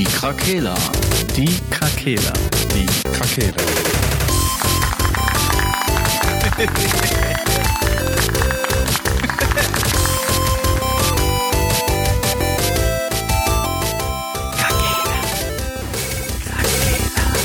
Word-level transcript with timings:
Die 0.00 0.06
Krakela. 0.06 0.74
Die 1.36 1.60
Krakela. 1.68 2.32
Die 2.72 2.86
Krakela. 3.12 3.52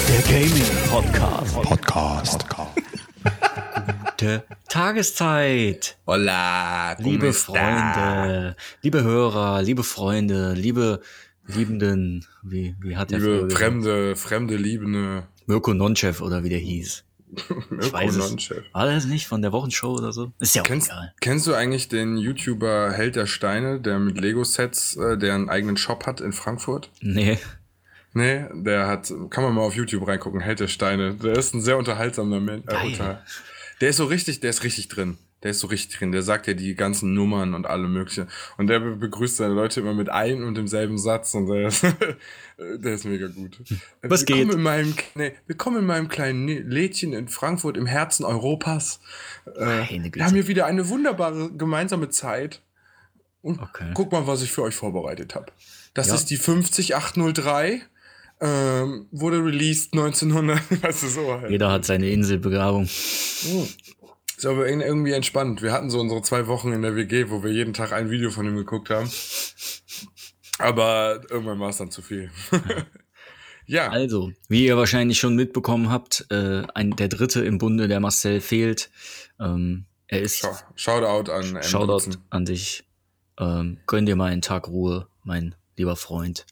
Der 0.07 0.21
Gaming 0.21 0.63
Podcast. 0.89 1.61
Podcast. 1.61 2.45
Gute 4.17 4.43
Tageszeit. 4.69 5.97
Hola, 6.07 6.95
Liebe 6.99 7.33
Freunde, 7.33 8.55
liebe 8.81 9.03
Hörer, 9.03 9.61
liebe 9.61 9.83
Freunde, 9.83 10.53
liebe 10.53 11.01
Liebenden, 11.47 12.25
wie, 12.43 12.75
wie 12.79 12.97
hat 12.97 13.11
der 13.11 13.19
Liebe 13.19 13.49
fremde, 13.49 14.15
fremde, 14.15 14.55
liebende 14.55 15.27
Mirko 15.45 15.73
Nonchev 15.73 16.21
oder 16.23 16.43
wie 16.43 16.49
der 16.49 16.59
hieß. 16.59 17.03
Mirko 17.69 17.93
weiß 17.93 18.15
es. 18.15 18.29
Nonchef. 18.29 18.63
War 18.73 18.85
das 18.85 19.05
nicht 19.05 19.27
von 19.27 19.41
der 19.41 19.51
Wochenshow 19.51 19.93
oder 19.93 20.11
so? 20.11 20.31
Ist 20.39 20.55
ja 20.55 20.61
auch 20.61 20.65
Kennst, 20.65 20.87
egal. 20.87 21.13
kennst 21.21 21.47
du 21.47 21.53
eigentlich 21.53 21.87
den 21.87 22.17
YouTuber 22.17 22.91
Held 22.91 23.15
der 23.15 23.27
Steine, 23.27 23.79
der 23.79 23.99
mit 23.99 24.19
Lego-Sets, 24.19 24.95
äh, 24.97 25.17
der 25.17 25.35
einen 25.35 25.49
eigenen 25.49 25.77
Shop 25.77 26.05
hat 26.05 26.21
in 26.21 26.33
Frankfurt? 26.33 26.89
Nee. 27.01 27.37
Nee, 28.13 28.45
der 28.53 28.87
hat, 28.87 29.13
kann 29.29 29.43
man 29.43 29.53
mal 29.53 29.61
auf 29.61 29.75
YouTube 29.75 30.07
reingucken, 30.07 30.39
Held 30.39 30.61
der 30.61 30.69
Steine. 30.69 31.15
Der 31.15 31.33
ist 31.33 31.53
ein 31.53 31.61
sehr 31.61 31.77
unterhaltsamer 31.77 32.39
Mensch. 32.39 32.63
Äh, 32.67 32.85
unter, 32.85 33.23
der 33.81 33.89
ist 33.89 33.97
so 33.97 34.05
richtig, 34.05 34.39
der 34.39 34.51
ist 34.51 34.63
richtig 34.63 34.87
drin. 34.87 35.17
Der 35.45 35.51
ist 35.51 35.59
so 35.59 35.67
richtig 35.67 35.99
drin. 35.99 36.11
Der 36.11 36.23
sagt 36.23 36.47
ja 36.47 36.55
die 36.55 36.73
ganzen 36.73 37.13
Nummern 37.13 37.53
und 37.53 37.67
alle 37.67 37.87
mögliche. 37.87 38.25
Und 38.57 38.65
der 38.65 38.79
be- 38.79 38.95
begrüßt 38.95 39.37
seine 39.37 39.53
Leute 39.53 39.79
immer 39.79 39.93
mit 39.93 40.09
einem 40.09 40.47
und 40.47 40.55
demselben 40.57 40.97
Satz. 40.97 41.35
Und 41.35 41.45
der 41.45 41.67
ist, 41.67 41.83
der 42.57 42.93
ist 42.95 43.05
mega 43.05 43.27
gut. 43.27 43.59
Was 44.01 44.21
willkommen 44.21 44.47
geht? 44.47 44.55
In 44.55 44.63
meinem, 44.63 44.95
nee, 45.13 45.33
willkommen 45.45 45.77
in 45.77 45.85
meinem 45.85 46.07
kleinen 46.07 46.45
Ne- 46.45 46.61
Lädchen 46.61 47.13
in 47.13 47.27
Frankfurt 47.27 47.77
im 47.77 47.85
Herzen 47.85 48.25
Europas. 48.25 48.99
Äh, 49.55 49.83
Meine 49.91 50.09
wir 50.15 50.25
haben 50.25 50.33
hier 50.33 50.47
wieder 50.47 50.65
eine 50.65 50.89
wunderbare 50.89 51.51
gemeinsame 51.51 52.09
Zeit. 52.09 52.63
Und 53.43 53.61
Okay. 53.61 53.91
guck 53.93 54.11
mal, 54.11 54.25
was 54.25 54.41
ich 54.41 54.51
für 54.51 54.63
euch 54.63 54.73
vorbereitet 54.73 55.35
habe. 55.35 55.51
Das 55.93 56.07
Ja. 56.07 56.15
ist 56.15 56.31
die 56.31 56.37
50803. 56.37 57.83
Ähm, 58.41 59.05
wurde 59.11 59.37
released 59.45 59.93
1900. 59.93 60.59
Weißt 60.83 61.03
du, 61.03 61.07
so 61.07 61.39
halt. 61.39 61.51
Jeder 61.51 61.71
hat 61.71 61.85
seine 61.85 62.09
Inselbegabung. 62.09 62.89
Ist 64.37 64.45
aber 64.45 64.67
ir- 64.67 64.81
irgendwie 64.85 65.13
entspannt. 65.13 65.61
Wir 65.61 65.71
hatten 65.71 65.89
so 65.89 65.99
unsere 65.99 66.21
zwei 66.21 66.47
Wochen 66.47 66.73
in 66.73 66.81
der 66.81 66.95
WG, 66.95 67.29
wo 67.29 67.43
wir 67.43 67.51
jeden 67.51 67.73
Tag 67.73 67.91
ein 67.93 68.09
Video 68.09 68.31
von 68.31 68.45
ihm 68.45 68.55
geguckt 68.57 68.89
haben. 68.89 69.09
Aber 70.57 71.21
irgendwann 71.29 71.59
war 71.59 71.69
es 71.69 71.77
dann 71.77 71.91
zu 71.91 72.01
viel. 72.01 72.29
ja, 73.65 73.89
Also, 73.89 74.31
wie 74.47 74.65
ihr 74.65 74.77
wahrscheinlich 74.77 75.19
schon 75.19 75.35
mitbekommen 75.35 75.89
habt, 75.89 76.25
äh, 76.29 76.63
ein, 76.73 76.91
der 76.95 77.07
dritte 77.09 77.43
im 77.43 77.57
Bunde, 77.57 77.87
der 77.87 77.99
Marcel 77.99 78.41
fehlt. 78.41 78.89
Ähm, 79.39 79.85
er 80.07 80.21
ist 80.21 80.37
Schau- 80.37 80.55
Shoutout 80.75 81.31
an. 81.31 81.61
Shoutout 81.63 81.87
Dutzen. 82.05 82.17
an 82.29 82.45
dich. 82.45 82.83
Ähm, 83.37 83.79
gönn 83.87 84.05
dir 84.05 84.15
mal 84.15 84.31
einen 84.31 84.41
Tag 84.41 84.67
Ruhe, 84.67 85.07
mein 85.23 85.55
lieber 85.75 85.95
Freund. 85.95 86.45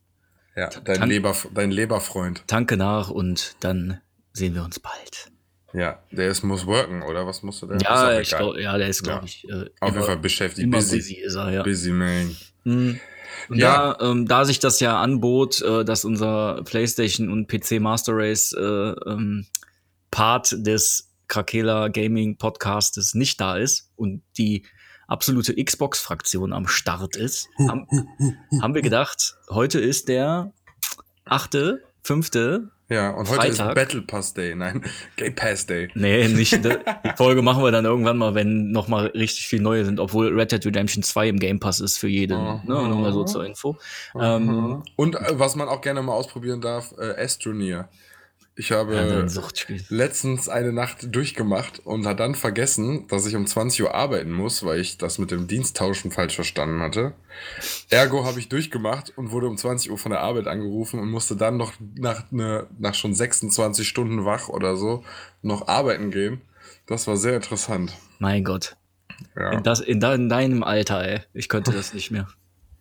Ja, 0.55 0.69
dein, 0.69 0.97
Tan- 0.97 1.09
Leber, 1.09 1.35
dein 1.53 1.71
Leberfreund. 1.71 2.43
Tanke 2.47 2.77
nach 2.77 3.09
und 3.09 3.55
dann 3.61 4.01
sehen 4.33 4.53
wir 4.53 4.63
uns 4.63 4.79
bald. 4.79 5.31
Ja, 5.73 5.99
der 6.11 6.29
ist 6.29 6.43
muss 6.43 6.65
worken, 6.65 7.01
oder? 7.01 7.25
Was 7.25 7.41
musst 7.43 7.61
du 7.63 7.67
denn? 7.67 7.79
Ja, 7.79 8.19
ich 8.19 8.29
glaub, 8.29 8.55
ja, 8.57 8.77
der 8.77 8.87
ist, 8.87 9.03
glaube 9.03 9.21
Ja. 9.21 9.25
ich, 9.25 9.49
äh, 9.49 9.69
Auf 9.79 9.93
jeden 9.93 10.05
Fall 10.05 10.17
beschäftigt. 10.17 10.65
immer 10.67 10.77
busy. 10.77 10.97
busy 10.97 11.15
ist 11.15 11.35
er, 11.35 11.51
ja. 11.51 11.63
Busy 11.63 11.91
man. 11.91 12.35
Mhm. 12.63 12.99
Ja. 13.49 13.95
da, 13.99 14.11
ähm, 14.11 14.25
da 14.27 14.45
sich 14.45 14.59
das 14.59 14.79
ja 14.79 15.01
anbot, 15.01 15.61
äh, 15.61 15.83
dass 15.83 16.05
unser 16.05 16.61
PlayStation 16.63 17.29
und 17.29 17.47
PC 17.47 17.79
Master 17.81 18.13
Race 18.15 18.53
äh, 18.53 18.61
ähm, 18.61 19.45
Part 20.11 20.55
des 20.65 21.09
Krakela 21.27 21.87
Gaming 21.89 22.37
Podcastes 22.37 23.15
nicht 23.15 23.41
da 23.41 23.57
ist 23.57 23.89
und 23.95 24.21
die 24.37 24.65
absolute 25.07 25.55
Xbox-Fraktion 25.61 26.53
am 26.53 26.67
Start 26.67 27.15
ist, 27.17 27.49
haben, 27.59 27.87
haben 28.61 28.75
wir 28.75 28.81
gedacht, 28.83 29.35
heute 29.49 29.79
ist 29.79 30.07
der 30.07 30.53
achte, 31.25 31.81
fünfte. 32.03 32.69
Ja, 32.89 33.11
und 33.11 33.29
heute 33.29 33.47
ist 33.47 33.57
Freitag. 33.57 33.75
Battle 33.75 34.01
Pass 34.01 34.33
Day. 34.33 34.55
Nein, 34.55 34.83
Gay 35.15 35.31
Pass 35.31 35.65
Day. 35.65 35.89
Nee, 35.95 36.27
nicht. 36.27 36.53
Die 36.63 36.77
Folge 37.15 37.41
machen 37.41 37.63
wir 37.63 37.71
dann 37.71 37.85
irgendwann 37.85 38.17
mal, 38.17 38.35
wenn 38.35 38.71
noch 38.71 38.87
mal 38.87 39.07
richtig 39.07 39.47
viel 39.47 39.61
neue 39.61 39.85
sind, 39.85 39.99
obwohl 39.99 40.27
Red 40.37 40.51
Dead 40.51 40.65
Redemption 40.65 41.01
2 41.01 41.29
im 41.29 41.39
Game 41.39 41.59
Pass 41.59 41.79
ist 41.79 41.97
für 41.97 42.07
jeden. 42.09 42.37
Mhm. 42.39 42.61
Ne, 42.65 42.87
nur 42.87 42.95
mal 42.97 43.13
so 43.13 43.23
zur 43.23 43.45
Info. 43.45 43.77
Ähm, 44.19 44.83
Und 44.95 45.15
äh, 45.15 45.39
was 45.39 45.55
man 45.55 45.69
auch 45.69 45.81
gerne 45.81 46.01
mal 46.01 46.13
ausprobieren 46.13 46.61
darf, 46.61 46.93
äh, 46.99 47.21
Astroneer. 47.21 47.89
Ich 48.55 48.71
habe 48.71 48.95
ja, 48.95 49.25
letztens 49.89 50.47
eine 50.47 50.71
Nacht 50.71 51.15
durchgemacht 51.15 51.79
und 51.85 52.05
hat 52.05 52.19
dann 52.19 52.35
vergessen, 52.35 53.07
dass 53.07 53.25
ich 53.25 53.35
um 53.35 53.47
20 53.47 53.81
Uhr 53.81 53.95
arbeiten 53.95 54.31
muss, 54.31 54.63
weil 54.63 54.79
ich 54.79 54.99
das 54.99 55.17
mit 55.17 55.31
dem 55.31 55.47
Diensttauschen 55.47 56.11
falsch 56.11 56.35
verstanden 56.35 56.79
hatte. 56.81 57.13
Ergo 57.89 58.25
habe 58.25 58.39
ich 58.39 58.49
durchgemacht 58.49 59.11
und 59.17 59.31
wurde 59.31 59.47
um 59.47 59.57
20 59.57 59.89
Uhr 59.89 59.97
von 59.97 60.11
der 60.11 60.21
Arbeit 60.21 60.45
angerufen 60.45 60.99
und 60.99 61.09
musste 61.09 61.35
dann 61.35 61.57
noch 61.57 61.73
nach, 61.95 62.31
ne, 62.31 62.67
nach 62.77 62.93
schon 62.93 63.15
26 63.15 63.87
Stunden 63.87 64.23
wach 64.23 64.49
oder 64.49 64.77
so 64.77 65.03
noch 65.41 65.67
arbeiten 65.67 66.11
gehen. 66.11 66.41
Das 66.85 67.07
war 67.07 67.17
sehr 67.17 67.35
interessant. 67.37 67.93
Mein 68.19 68.43
Gott. 68.43 68.75
Ja, 69.35 69.53
In, 69.53 69.63
das, 69.63 69.79
in, 69.79 69.99
de- 69.99 70.13
in 70.13 70.29
deinem 70.29 70.61
Alter, 70.63 71.03
ey. 71.03 71.21
Ich 71.33 71.49
könnte 71.49 71.71
das 71.71 71.93
nicht 71.95 72.11
mehr. 72.11 72.27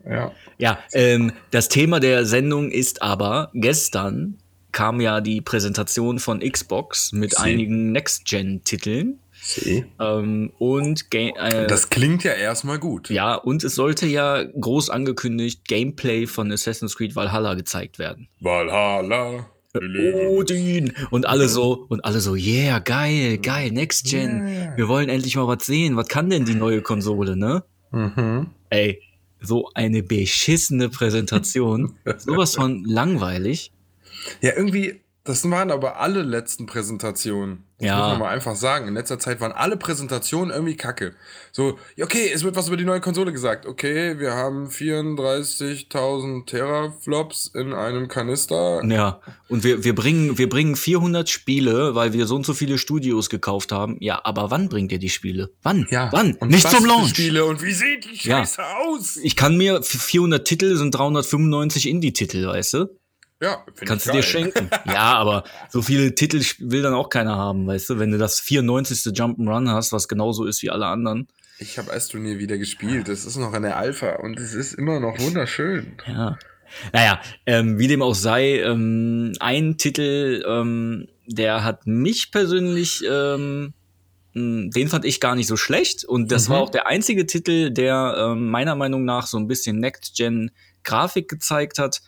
ja. 0.04 0.32
Ja, 0.58 0.78
ähm, 0.92 1.32
das 1.50 1.68
Thema 1.68 1.98
der 1.98 2.26
Sendung 2.26 2.70
ist 2.70 3.00
aber, 3.00 3.50
gestern 3.54 4.36
kam 4.72 5.00
ja 5.00 5.20
die 5.20 5.40
Präsentation 5.40 6.18
von 6.18 6.40
Xbox 6.40 7.12
mit 7.12 7.32
Sie. 7.32 7.38
einigen 7.42 7.92
Next-Gen-Titeln. 7.92 9.18
See. 9.44 9.84
Ähm, 9.98 10.52
und 10.58 11.10
Ga 11.10 11.18
äh, 11.18 11.66
Das 11.66 11.90
klingt 11.90 12.22
ja 12.22 12.32
erstmal 12.32 12.78
gut. 12.78 13.10
ja, 13.10 13.34
und 13.34 13.64
es 13.64 13.74
sollte 13.74 14.06
ja 14.06 14.44
groß 14.44 14.88
angekündigt 14.90 15.66
Gameplay 15.66 16.26
von 16.26 16.52
Assassin's 16.52 16.96
Creed 16.96 17.16
Valhalla 17.16 17.54
gezeigt 17.54 17.98
werden. 17.98 18.28
Valhalla. 18.40 19.46
leben. 19.74 20.28
Odin! 20.36 20.92
Und 21.10 21.26
alle 21.26 21.48
so, 21.48 21.86
und 21.88 22.04
alle 22.04 22.20
so, 22.20 22.34
yeah, 22.36 22.78
geil, 22.78 23.38
geil, 23.38 23.70
Next 23.72 24.04
Gen. 24.10 24.46
Yeah. 24.46 24.76
Wir 24.76 24.86
wollen 24.88 25.08
endlich 25.08 25.34
mal 25.34 25.48
was 25.48 25.66
sehen. 25.66 25.96
Was 25.96 26.08
kann 26.08 26.30
denn 26.30 26.44
die 26.44 26.54
neue 26.54 26.82
Konsole, 26.82 27.36
ne? 27.36 27.64
Mhm. 27.90 28.46
Ey, 28.70 29.00
so 29.40 29.70
eine 29.74 30.02
beschissene 30.04 30.88
Präsentation. 30.88 31.96
Sowas 32.18 32.54
von 32.54 32.84
langweilig. 32.84 33.72
Ja, 34.40 34.52
irgendwie, 34.56 35.00
das 35.24 35.48
waren 35.50 35.70
aber 35.70 36.00
alle 36.00 36.22
letzten 36.22 36.66
Präsentationen. 36.66 37.64
Das 37.78 37.86
Ja. 37.88 37.98
muss 37.98 38.06
man 38.08 38.18
mal 38.20 38.28
einfach 38.28 38.54
sagen. 38.56 38.86
In 38.88 38.94
letzter 38.94 39.18
Zeit 39.18 39.40
waren 39.40 39.52
alle 39.52 39.76
Präsentationen 39.76 40.50
irgendwie 40.52 40.76
kacke. 40.76 41.14
So, 41.52 41.78
ja, 41.96 42.04
okay, 42.04 42.30
es 42.32 42.44
wird 42.44 42.54
was 42.56 42.68
über 42.68 42.76
die 42.76 42.84
neue 42.84 43.00
Konsole 43.00 43.32
gesagt. 43.32 43.66
Okay, 43.66 44.18
wir 44.20 44.32
haben 44.34 44.68
34.000 45.46 46.46
Teraflops 46.46 47.48
in 47.54 47.72
einem 47.72 48.08
Kanister. 48.08 48.82
Ja, 48.84 49.20
und 49.48 49.64
wir, 49.64 49.84
wir, 49.84 49.94
bringen, 49.94 50.38
wir 50.38 50.48
bringen 50.48 50.76
400 50.76 51.28
Spiele, 51.28 51.94
weil 51.94 52.12
wir 52.12 52.26
so 52.26 52.36
und 52.36 52.46
so 52.46 52.54
viele 52.54 52.78
Studios 52.78 53.28
gekauft 53.30 53.72
haben. 53.72 53.96
Ja, 54.00 54.20
aber 54.24 54.50
wann 54.50 54.68
bringt 54.68 54.92
ihr 54.92 54.98
die 54.98 55.08
Spiele? 55.10 55.50
Wann? 55.62 55.86
Ja, 55.90 56.08
Wann? 56.12 56.34
und 56.34 56.50
Nicht 56.50 56.68
zum 56.68 56.84
Launch. 56.84 57.10
Spiele 57.10 57.44
und 57.44 57.62
wie 57.62 57.72
sieht 57.72 58.04
die 58.04 58.28
Ja. 58.28 58.38
Scheiße 58.38 58.62
aus? 58.76 59.16
Ich 59.16 59.36
kann 59.36 59.56
mir 59.56 59.78
f- 59.78 59.86
400 59.88 60.46
Titel 60.46 60.76
sind 60.76 60.92
395 60.94 61.88
Indie-Titel, 61.88 62.46
weißt 62.46 62.74
du? 62.74 62.86
Ja, 63.42 63.64
Kannst 63.84 64.06
du 64.06 64.12
dir 64.12 64.22
schenken. 64.22 64.70
ja, 64.86 65.14
aber 65.14 65.42
so 65.68 65.82
viele 65.82 66.14
Titel 66.14 66.40
will 66.60 66.80
dann 66.82 66.94
auch 66.94 67.08
keiner 67.08 67.36
haben, 67.36 67.66
weißt 67.66 67.90
du? 67.90 67.98
Wenn 67.98 68.12
du 68.12 68.18
das 68.18 68.38
94. 68.40 69.12
Jump'n'Run 69.12 69.68
hast, 69.68 69.92
was 69.92 70.06
genauso 70.06 70.44
ist 70.44 70.62
wie 70.62 70.70
alle 70.70 70.86
anderen. 70.86 71.26
Ich 71.58 71.76
habe 71.76 71.92
Astroneer 71.92 72.38
wieder 72.38 72.56
gespielt. 72.56 73.08
Das 73.08 73.24
ist 73.24 73.36
noch 73.36 73.52
in 73.54 73.62
der 73.64 73.76
Alpha 73.76 74.16
und 74.16 74.38
es 74.38 74.54
ist 74.54 74.74
immer 74.74 75.00
noch 75.00 75.18
wunderschön. 75.18 75.94
Ja. 76.06 76.38
Naja, 76.92 77.20
ähm, 77.44 77.78
wie 77.78 77.88
dem 77.88 78.00
auch 78.00 78.14
sei, 78.14 78.60
ähm, 78.60 79.32
ein 79.40 79.76
Titel, 79.76 80.42
ähm, 80.48 81.08
der 81.26 81.64
hat 81.64 81.86
mich 81.86 82.30
persönlich, 82.30 83.04
ähm, 83.10 83.74
mh, 84.34 84.70
den 84.74 84.88
fand 84.88 85.04
ich 85.04 85.20
gar 85.20 85.34
nicht 85.34 85.48
so 85.48 85.56
schlecht. 85.56 86.04
Und 86.04 86.30
das 86.32 86.48
Mhm. 86.48 86.52
war 86.52 86.60
auch 86.60 86.70
der 86.70 86.86
einzige 86.86 87.26
Titel, 87.26 87.70
der 87.70 88.14
ähm, 88.18 88.50
meiner 88.50 88.74
Meinung 88.76 89.04
nach 89.04 89.26
so 89.26 89.36
ein 89.36 89.48
bisschen 89.48 89.78
Next-Gen-Grafik 89.80 91.28
gezeigt 91.28 91.78
hat, 91.78 92.00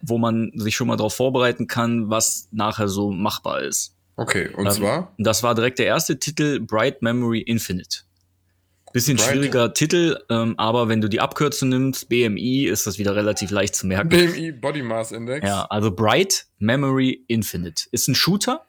wo 0.00 0.18
man 0.18 0.52
sich 0.54 0.76
schon 0.76 0.86
mal 0.88 0.96
darauf 0.96 1.14
vorbereiten 1.14 1.66
kann, 1.66 2.08
was 2.10 2.48
nachher 2.52 2.88
so 2.88 3.10
machbar 3.10 3.62
ist. 3.62 3.94
Okay, 4.16 4.48
und 4.56 4.66
Ähm, 4.66 4.72
zwar? 4.72 5.14
Das 5.18 5.42
war 5.42 5.54
direkt 5.54 5.78
der 5.78 5.86
erste 5.86 6.18
Titel, 6.18 6.60
Bright 6.60 7.02
Memory 7.02 7.40
Infinite. 7.40 8.00
Bisschen 8.92 9.16
Bright- 9.18 9.28
schwieriger 9.32 9.74
Titel, 9.74 10.18
ähm, 10.30 10.54
aber 10.56 10.88
wenn 10.88 11.00
du 11.02 11.08
die 11.08 11.20
Abkürzung 11.20 11.68
nimmst, 11.68 12.08
BMI, 12.08 12.64
ist 12.64 12.86
das 12.86 12.98
wieder 12.98 13.14
relativ 13.14 13.50
leicht 13.50 13.76
zu 13.76 13.86
merken. 13.86 14.08
BMI 14.08 14.52
Body 14.52 14.82
Mass 14.82 15.12
Index. 15.12 15.46
Ja, 15.46 15.66
also 15.68 15.90
Bright 15.90 16.46
Memory 16.58 17.22
Infinite 17.28 17.84
ist 17.92 18.08
ein 18.08 18.14
Shooter. 18.14 18.62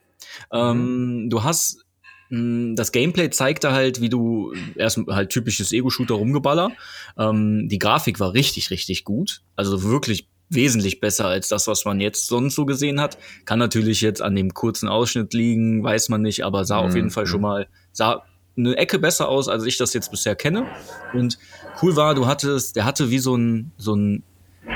Ähm, 0.52 1.24
Mhm. 1.24 1.30
du 1.30 1.42
hast 1.42 1.84
mh, 2.32 2.74
das 2.76 2.92
Gameplay 2.92 3.28
zeigt 3.30 3.64
da 3.64 3.72
halt, 3.72 4.00
wie 4.00 4.08
du 4.08 4.52
erst 4.76 5.00
halt 5.08 5.30
typisches 5.30 5.72
Ego-Shooter 5.72 6.14
rumgeballer. 6.14 6.70
Ähm, 7.18 7.68
die 7.68 7.78
Grafik 7.80 8.20
war 8.20 8.34
richtig, 8.34 8.70
richtig 8.70 9.02
gut. 9.04 9.40
Also 9.56 9.82
wirklich 9.82 10.28
wesentlich 10.50 11.00
besser 11.00 11.26
als 11.26 11.48
das, 11.48 11.66
was 11.66 11.84
man 11.84 12.00
jetzt 12.00 12.26
sonst 12.26 12.56
so 12.56 12.66
gesehen 12.66 13.00
hat. 13.00 13.16
Kann 13.44 13.58
natürlich 13.58 14.00
jetzt 14.00 14.20
an 14.20 14.34
dem 14.34 14.52
kurzen 14.52 14.88
Ausschnitt 14.88 15.32
liegen, 15.32 15.82
weiß 15.82 16.08
man 16.08 16.22
nicht, 16.22 16.44
aber 16.44 16.64
sah 16.64 16.78
auf 16.78 16.94
jeden 16.94 17.10
Fall 17.10 17.26
schon 17.26 17.40
mal, 17.40 17.68
sah 17.92 18.24
eine 18.56 18.76
Ecke 18.76 18.98
besser 18.98 19.28
aus, 19.28 19.48
als 19.48 19.64
ich 19.64 19.78
das 19.78 19.94
jetzt 19.94 20.10
bisher 20.10 20.34
kenne. 20.34 20.66
Und 21.14 21.38
cool 21.80 21.96
war, 21.96 22.14
du 22.14 22.26
hattest, 22.26 22.76
der 22.76 22.84
hatte 22.84 23.10
wie 23.10 23.20
so 23.20 23.36
ein, 23.36 23.72
so 23.78 23.94
ein 23.94 24.24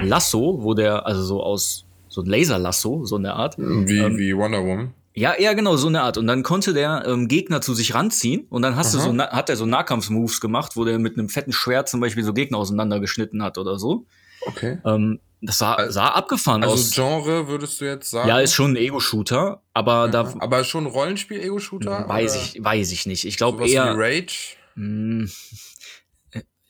Lasso, 0.03 0.59
wo 0.63 0.75
der, 0.75 1.07
also 1.07 1.23
so 1.23 1.43
aus, 1.43 1.85
so 2.09 2.23
ein 2.23 2.27
Laserlasso, 2.27 3.05
so 3.05 3.17
eine 3.17 3.35
Art. 3.35 3.59
Wie, 3.59 3.99
ähm, 3.99 4.17
wie 4.17 4.35
Wonder 4.37 4.65
Woman. 4.65 4.95
Ja, 5.17 5.35
ja, 5.39 5.53
genau, 5.53 5.77
so 5.77 5.87
eine 5.87 6.03
Art. 6.03 6.19
Und 6.19 6.27
dann 6.27 6.43
konnte 6.43 6.73
der 6.73 7.05
ähm, 7.07 7.29
Gegner 7.29 7.61
zu 7.61 7.73
sich 7.75 7.95
ranziehen 7.95 8.47
und 8.51 8.63
dann 8.63 8.75
hast 8.75 8.97
Aha. 8.97 9.07
du 9.07 9.17
so, 9.17 9.19
hat 9.19 9.49
er 9.49 9.57
so 9.57 9.65
Nahkampfmoves 9.65 10.41
gemacht, 10.41 10.77
wo 10.77 10.85
der 10.85 10.99
mit 10.99 11.17
einem 11.17 11.29
fetten 11.29 11.53
Schwert 11.53 11.89
zum 11.89 12.01
Beispiel 12.01 12.25
so 12.25 12.33
Gegner 12.33 12.59
auseinandergeschnitten 12.59 13.43
hat 13.43 13.59
oder 13.59 13.79
so. 13.79 14.07
Okay. 14.47 14.79
Ähm, 14.85 15.21
das 15.47 15.59
sah, 15.59 15.91
sah 15.91 16.09
abgefahren 16.09 16.63
also 16.63 16.75
aus. 16.75 16.81
Also 16.81 17.03
Genre 17.03 17.49
würdest 17.49 17.81
du 17.81 17.85
jetzt 17.85 18.11
sagen? 18.11 18.29
Ja, 18.29 18.41
ist 18.41 18.55
schon 18.55 18.73
ein 18.73 18.77
Ego-Shooter, 18.77 19.63
aber 19.73 20.07
ja, 20.07 20.09
da. 20.09 20.35
Aber 20.39 20.65
schon 20.65 20.87
Rollenspiel-Ego-Shooter? 20.87 22.09
Weiß 22.09 22.37
ich, 22.37 22.65
weiß 22.65 22.93
ich 22.93 23.07
nicht. 23.07 23.25
Ich 23.25 23.37
glaube 23.37 23.69
eher. 23.69 23.97
Wie 23.97 24.03
Rage? 24.03 24.57
Mh, 24.77 25.29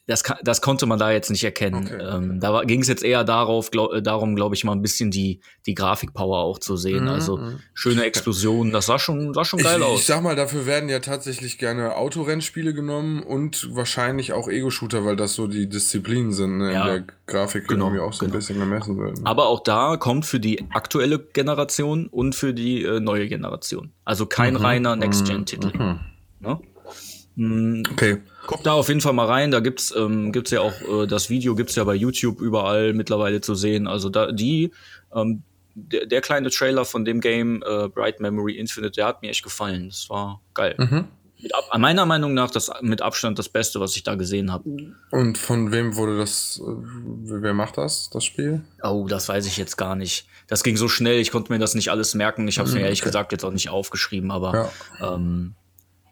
das, 0.06 0.22
das 0.42 0.60
konnte 0.60 0.84
man 0.84 0.98
da 0.98 1.10
jetzt 1.10 1.30
nicht 1.30 1.44
erkennen. 1.44 1.86
Okay, 1.86 2.16
ähm, 2.16 2.38
da 2.38 2.62
ging 2.64 2.82
es 2.82 2.88
jetzt 2.88 3.02
eher 3.02 3.24
darauf, 3.24 3.70
glaub, 3.70 3.92
äh, 3.94 4.02
darum, 4.02 4.36
glaube 4.36 4.54
ich, 4.54 4.62
mal 4.62 4.72
ein 4.72 4.82
bisschen 4.82 5.10
die, 5.10 5.40
die 5.64 5.74
Grafikpower 5.74 6.40
auch 6.40 6.58
zu 6.58 6.76
sehen. 6.76 7.04
Mhm, 7.04 7.10
also 7.10 7.38
mhm. 7.38 7.60
schöne 7.72 8.04
Explosionen, 8.04 8.70
das 8.70 8.86
sah 8.86 8.98
schon, 8.98 9.32
sah 9.32 9.46
schon 9.46 9.60
geil 9.60 9.78
ich, 9.78 9.84
aus. 9.84 10.00
Ich 10.00 10.06
sag 10.06 10.22
mal, 10.22 10.36
dafür 10.36 10.66
werden 10.66 10.90
ja 10.90 10.98
tatsächlich 10.98 11.56
gerne 11.56 11.96
Autorennspiele 11.96 12.74
genommen 12.74 13.22
und 13.22 13.74
wahrscheinlich 13.74 14.34
auch 14.34 14.48
Ego-Shooter, 14.48 15.06
weil 15.06 15.16
das 15.16 15.34
so 15.34 15.46
die 15.46 15.70
Disziplinen 15.70 16.32
sind, 16.32 16.58
ne, 16.58 16.74
Ja, 16.74 16.80
in 16.82 16.86
der 16.86 17.14
Grafik 17.26 17.66
genau, 17.66 17.86
irgendwie 17.86 18.02
auch 18.02 18.12
so 18.12 18.20
genau. 18.20 18.34
ein 18.34 18.38
bisschen 18.38 18.58
gemessen 18.58 19.00
werden. 19.00 19.24
Aber 19.24 19.46
auch 19.46 19.62
da 19.62 19.96
kommt 19.96 20.26
für 20.26 20.38
die 20.38 20.66
aktuelle 20.74 21.18
Generation 21.18 22.08
und 22.08 22.34
für 22.34 22.52
die 22.52 22.82
äh, 22.82 23.00
neue 23.00 23.26
Generation. 23.28 23.92
Also 24.04 24.26
kein 24.26 24.56
reiner 24.56 24.96
Next-Gen-Titel. 24.96 25.72
Mhm. 25.74 26.00
Ne? 26.40 26.60
Okay. 27.92 28.18
Guck 28.46 28.62
da 28.62 28.72
auf 28.72 28.88
jeden 28.88 29.00
Fall 29.00 29.12
mal 29.12 29.26
rein. 29.26 29.50
Da 29.50 29.60
gibt's 29.60 29.94
ähm, 29.96 30.32
gibt's 30.32 30.50
ja 30.50 30.60
auch 30.60 30.72
äh, 31.02 31.06
das 31.06 31.30
Video 31.30 31.54
gibt's 31.54 31.74
ja 31.76 31.84
bei 31.84 31.94
YouTube 31.94 32.40
überall 32.40 32.92
mittlerweile 32.92 33.40
zu 33.40 33.54
sehen. 33.54 33.86
Also 33.86 34.08
da 34.10 34.32
die 34.32 34.72
ähm, 35.14 35.42
der, 35.74 36.06
der 36.06 36.20
kleine 36.20 36.50
Trailer 36.50 36.84
von 36.84 37.04
dem 37.04 37.20
Game 37.20 37.62
äh, 37.66 37.88
Bright 37.88 38.20
Memory 38.20 38.54
Infinite, 38.56 38.92
der 38.92 39.06
hat 39.06 39.22
mir 39.22 39.30
echt 39.30 39.42
gefallen. 39.42 39.88
Das 39.88 40.08
war 40.08 40.40
geil. 40.54 40.74
Mhm. 40.78 41.08
Mit 41.42 41.54
ab, 41.54 41.64
meiner 41.78 42.06
Meinung 42.06 42.32
nach 42.32 42.50
das 42.50 42.70
mit 42.80 43.02
Abstand 43.02 43.38
das 43.38 43.48
Beste, 43.48 43.80
was 43.80 43.96
ich 43.96 44.02
da 44.02 44.14
gesehen 44.14 44.52
habe. 44.52 44.64
Und 45.10 45.36
von 45.36 45.72
wem 45.72 45.96
wurde 45.96 46.16
das, 46.16 46.60
äh, 46.64 46.70
wer 46.70 47.52
macht 47.54 47.76
das, 47.76 48.08
das 48.10 48.24
Spiel? 48.24 48.62
Oh, 48.82 49.06
das 49.08 49.28
weiß 49.28 49.46
ich 49.46 49.56
jetzt 49.56 49.76
gar 49.76 49.96
nicht. 49.96 50.26
Das 50.46 50.62
ging 50.62 50.76
so 50.76 50.88
schnell, 50.88 51.18
ich 51.20 51.30
konnte 51.32 51.52
mir 51.52 51.58
das 51.58 51.74
nicht 51.74 51.90
alles 51.90 52.14
merken. 52.14 52.46
Ich 52.48 52.58
habe 52.58 52.68
es 52.68 52.74
mir 52.74 52.80
Mhm, 52.80 52.84
ehrlich 52.86 53.00
okay. 53.00 53.08
gesagt 53.08 53.32
jetzt 53.32 53.44
auch 53.44 53.50
nicht 53.52 53.68
aufgeschrieben, 53.68 54.30
aber 54.30 54.70
Ja. 55.00 55.14
ähm, 55.14 55.54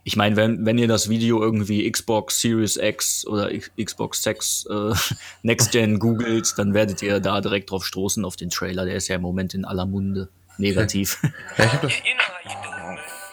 ich 0.04 0.16
meine, 0.16 0.36
wenn, 0.36 0.66
wenn 0.66 0.78
ihr 0.78 0.88
das 0.88 1.08
Video 1.08 1.40
irgendwie 1.42 1.90
Xbox 1.90 2.40
Series 2.40 2.76
X 2.76 3.26
oder 3.26 3.50
Xbox 3.82 4.22
6 4.22 4.66
äh, 4.70 4.92
Next 5.42 5.70
Gen 5.72 5.98
googelt, 5.98 6.54
dann 6.56 6.74
werdet 6.74 7.02
ihr 7.02 7.20
da 7.20 7.40
direkt 7.40 7.70
drauf 7.70 7.84
stoßen 7.86 8.24
auf 8.24 8.36
den 8.36 8.50
Trailer. 8.50 8.84
Der 8.84 8.96
ist 8.96 9.08
ja 9.08 9.16
im 9.16 9.22
Moment 9.22 9.54
in 9.54 9.64
aller 9.64 9.86
Munde 9.86 10.28
negativ. 10.58 11.20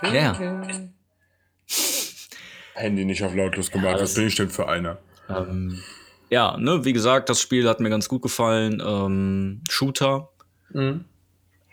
Ja, 0.02 0.14
ja. 0.14 0.40
Handy 2.74 3.04
nicht 3.06 3.22
auf 3.24 3.36
lautlos 3.36 3.70
gemacht. 3.72 3.88
Ja, 3.98 4.02
Was 4.02 4.02
das- 4.02 4.14
bin 4.16 4.28
ich 4.28 4.36
denn 4.36 4.50
für 4.50 4.68
einer? 4.70 4.98
ähm, 5.30 5.80
ja, 6.30 6.56
ne, 6.58 6.86
wie 6.86 6.94
gesagt, 6.94 7.28
das 7.30 7.42
Spiel 7.42 7.68
hat 7.68 7.80
mir 7.80 7.90
ganz 7.90 8.08
gut 8.08 8.22
gefallen. 8.22 8.82
Ähm, 8.86 9.62
Shooter. 9.70 10.30
Mhm. 10.72 11.06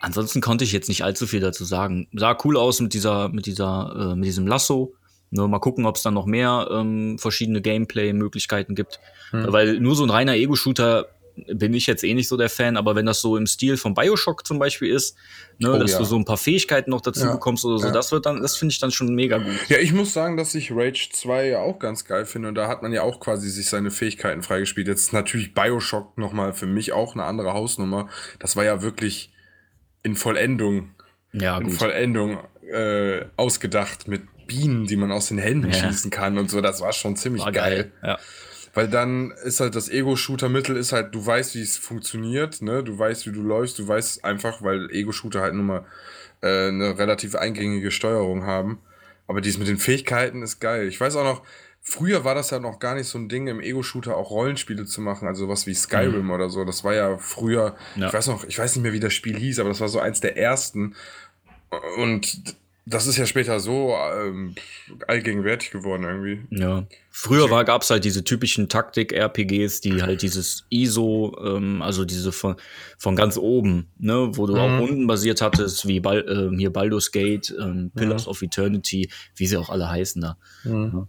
Ansonsten 0.00 0.40
konnte 0.40 0.64
ich 0.64 0.72
jetzt 0.72 0.88
nicht 0.88 1.04
allzu 1.04 1.26
viel 1.26 1.40
dazu 1.40 1.64
sagen. 1.64 2.08
Sah 2.12 2.36
cool 2.44 2.56
aus 2.56 2.80
mit 2.80 2.94
dieser, 2.94 3.28
mit 3.28 3.46
dieser, 3.46 4.12
äh, 4.12 4.16
mit 4.16 4.26
diesem 4.26 4.46
Lasso. 4.46 4.94
Ne, 5.30 5.48
mal 5.48 5.58
gucken, 5.58 5.86
ob 5.86 5.96
es 5.96 6.02
dann 6.02 6.14
noch 6.14 6.26
mehr 6.26 6.68
ähm, 6.70 7.18
verschiedene 7.18 7.60
Gameplay-Möglichkeiten 7.60 8.74
gibt. 8.74 9.00
Hm. 9.30 9.52
Weil 9.52 9.80
nur 9.80 9.96
so 9.96 10.04
ein 10.04 10.10
reiner 10.10 10.34
Ego-Shooter 10.34 11.06
bin 11.52 11.74
ich 11.74 11.86
jetzt 11.86 12.02
eh 12.04 12.14
nicht 12.14 12.28
so 12.28 12.36
der 12.36 12.48
Fan, 12.48 12.76
aber 12.76 12.94
wenn 12.94 13.06
das 13.06 13.20
so 13.20 13.36
im 13.36 13.46
Stil 13.46 13.76
von 13.76 13.94
Bioshock 13.94 14.46
zum 14.46 14.58
Beispiel 14.58 14.90
ist, 14.90 15.16
ne, 15.58 15.72
Oh, 15.72 15.78
dass 15.78 15.92
ja. 15.92 15.98
du 15.98 16.04
so 16.04 16.16
ein 16.16 16.24
paar 16.24 16.36
Fähigkeiten 16.38 16.90
noch 16.90 17.00
dazu 17.00 17.26
Ja, 17.26 17.32
bekommst 17.32 17.64
oder 17.64 17.78
so, 17.78 17.86
ja. 17.88 17.92
das 17.92 18.12
wird 18.12 18.26
dann, 18.26 18.40
das 18.40 18.56
finde 18.56 18.72
ich 18.72 18.78
dann 18.78 18.90
schon 18.90 19.14
mega 19.14 19.38
gut. 19.38 19.52
Ja, 19.68 19.78
ich 19.78 19.92
muss 19.92 20.12
sagen, 20.12 20.36
dass 20.36 20.54
ich 20.54 20.70
Rage 20.72 21.08
2 21.12 21.48
ja 21.48 21.58
auch 21.60 21.78
ganz 21.78 22.04
geil 22.04 22.24
finde. 22.24 22.48
Und 22.48 22.54
da 22.54 22.68
hat 22.68 22.82
man 22.82 22.92
ja 22.92 23.02
auch 23.02 23.20
quasi 23.20 23.50
sich 23.50 23.68
seine 23.68 23.90
Fähigkeiten 23.90 24.42
freigespielt. 24.42 24.88
Jetzt 24.88 25.02
ist 25.06 25.12
natürlich 25.12 25.54
Bioshock 25.54 26.16
nochmal 26.16 26.52
für 26.52 26.66
mich 26.66 26.92
auch 26.92 27.14
eine 27.14 27.24
andere 27.24 27.52
Hausnummer. 27.52 28.08
Das 28.38 28.56
war 28.56 28.64
ja 28.64 28.80
wirklich 28.82 29.30
in 30.06 30.14
Vollendung, 30.16 30.90
Ja, 31.32 31.58
in 31.58 31.64
gut. 31.64 31.74
Vollendung 31.74 32.38
äh, 32.72 33.24
ausgedacht 33.36 34.06
mit 34.08 34.22
Bienen, 34.46 34.86
die 34.86 34.96
man 34.96 35.10
aus 35.10 35.26
den 35.28 35.38
Händen 35.38 35.70
Ja. 35.70 35.74
schießen 35.74 36.10
kann 36.10 36.38
und 36.38 36.48
so. 36.48 36.60
Das 36.60 36.80
war 36.80 36.92
schon 36.92 37.16
ziemlich 37.16 37.44
War 37.44 37.52
geil. 37.52 37.90
geil. 38.00 38.10
Ja. 38.10 38.18
Weil 38.74 38.88
dann 38.88 39.32
ist 39.44 39.58
halt 39.60 39.74
das 39.74 39.88
Ego-Shooter-Mittel 39.88 40.76
ist 40.76 40.92
halt, 40.92 41.14
du 41.14 41.24
weißt, 41.24 41.54
wie 41.56 41.62
es 41.62 41.76
funktioniert, 41.78 42.62
ne? 42.62 42.84
Du 42.84 42.96
weißt, 42.98 43.26
wie 43.26 43.32
du 43.32 43.42
läufst, 43.42 43.78
du 43.78 43.88
weißt 43.88 44.24
einfach, 44.24 44.62
weil 44.62 44.90
Ego-Shooter 44.92 45.40
halt 45.40 45.54
nun 45.54 45.66
mal 45.66 45.84
äh, 46.42 46.68
eine 46.68 46.98
relativ 46.98 47.34
eingängige 47.34 47.90
Steuerung 47.90 48.44
haben. 48.44 48.78
Aber 49.26 49.40
dies 49.40 49.58
mit 49.58 49.66
den 49.66 49.78
Fähigkeiten 49.78 50.42
ist 50.42 50.60
geil. 50.60 50.86
Ich 50.88 51.00
weiß 51.00 51.16
auch 51.16 51.24
noch, 51.24 51.42
früher 51.88 52.24
war 52.24 52.34
das 52.34 52.50
ja 52.50 52.58
noch 52.58 52.80
gar 52.80 52.96
nicht 52.96 53.06
so 53.06 53.16
ein 53.16 53.28
Ding, 53.28 53.46
im 53.46 53.60
Ego-Shooter 53.60 54.16
auch 54.16 54.30
Rollenspiele 54.30 54.84
zu 54.86 55.00
machen, 55.00 55.28
also 55.28 55.48
was 55.48 55.66
wie 55.68 55.74
Skyrim 55.74 56.30
oder 56.32 56.50
so. 56.50 56.64
Das 56.64 56.82
war 56.82 56.94
ja 56.94 57.16
früher, 57.16 57.76
Ja. 57.94 58.08
ich 58.08 58.12
weiß 58.12 58.26
noch, 58.26 58.42
ich 58.44 58.58
weiß 58.58 58.74
nicht 58.74 58.82
mehr, 58.82 58.92
wie 58.92 59.00
das 59.00 59.14
Spiel 59.14 59.36
hieß, 59.38 59.60
aber 59.60 59.68
das 59.68 59.80
war 59.80 59.88
so 59.88 60.00
eins 60.00 60.20
der 60.20 60.36
ersten. 60.36 60.94
Und 61.98 62.56
das 62.88 63.06
ist 63.06 63.16
ja 63.16 63.26
später 63.26 63.58
so 63.60 63.94
ähm, 64.16 64.54
allgegenwärtig 65.08 65.70
geworden 65.72 66.04
irgendwie. 66.04 66.40
Ja. 66.50 66.86
Früher 67.10 67.50
war, 67.50 67.64
gab's 67.64 67.90
halt 67.90 68.04
diese 68.04 68.22
typischen 68.24 68.68
Taktik-RPGs, 68.68 69.80
die 69.80 70.02
halt 70.02 70.22
dieses 70.22 70.66
ISO, 70.70 71.36
ähm, 71.44 71.82
also 71.82 72.04
diese 72.04 72.30
von, 72.32 72.56
von 72.98 73.16
ganz 73.16 73.36
oben, 73.38 73.88
ne, 73.98 74.28
wo 74.32 74.46
du 74.46 74.54
Mhm. 74.54 74.58
auch 74.60 74.78
rundenbasiert 74.80 75.40
hattest, 75.40 75.86
wie 75.88 75.98
Bal 76.00 76.24
ähm, 76.28 76.58
hier 76.58 76.72
Baldur's 76.72 77.10
Gate, 77.10 77.54
ähm, 77.60 77.90
Pillars 77.94 78.26
of 78.28 78.42
Eternity, 78.42 79.10
wie 79.34 79.46
sie 79.46 79.56
auch 79.56 79.70
alle 79.70 79.88
heißen 79.88 80.20
da. 80.22 80.36
Mhm. 80.64 81.06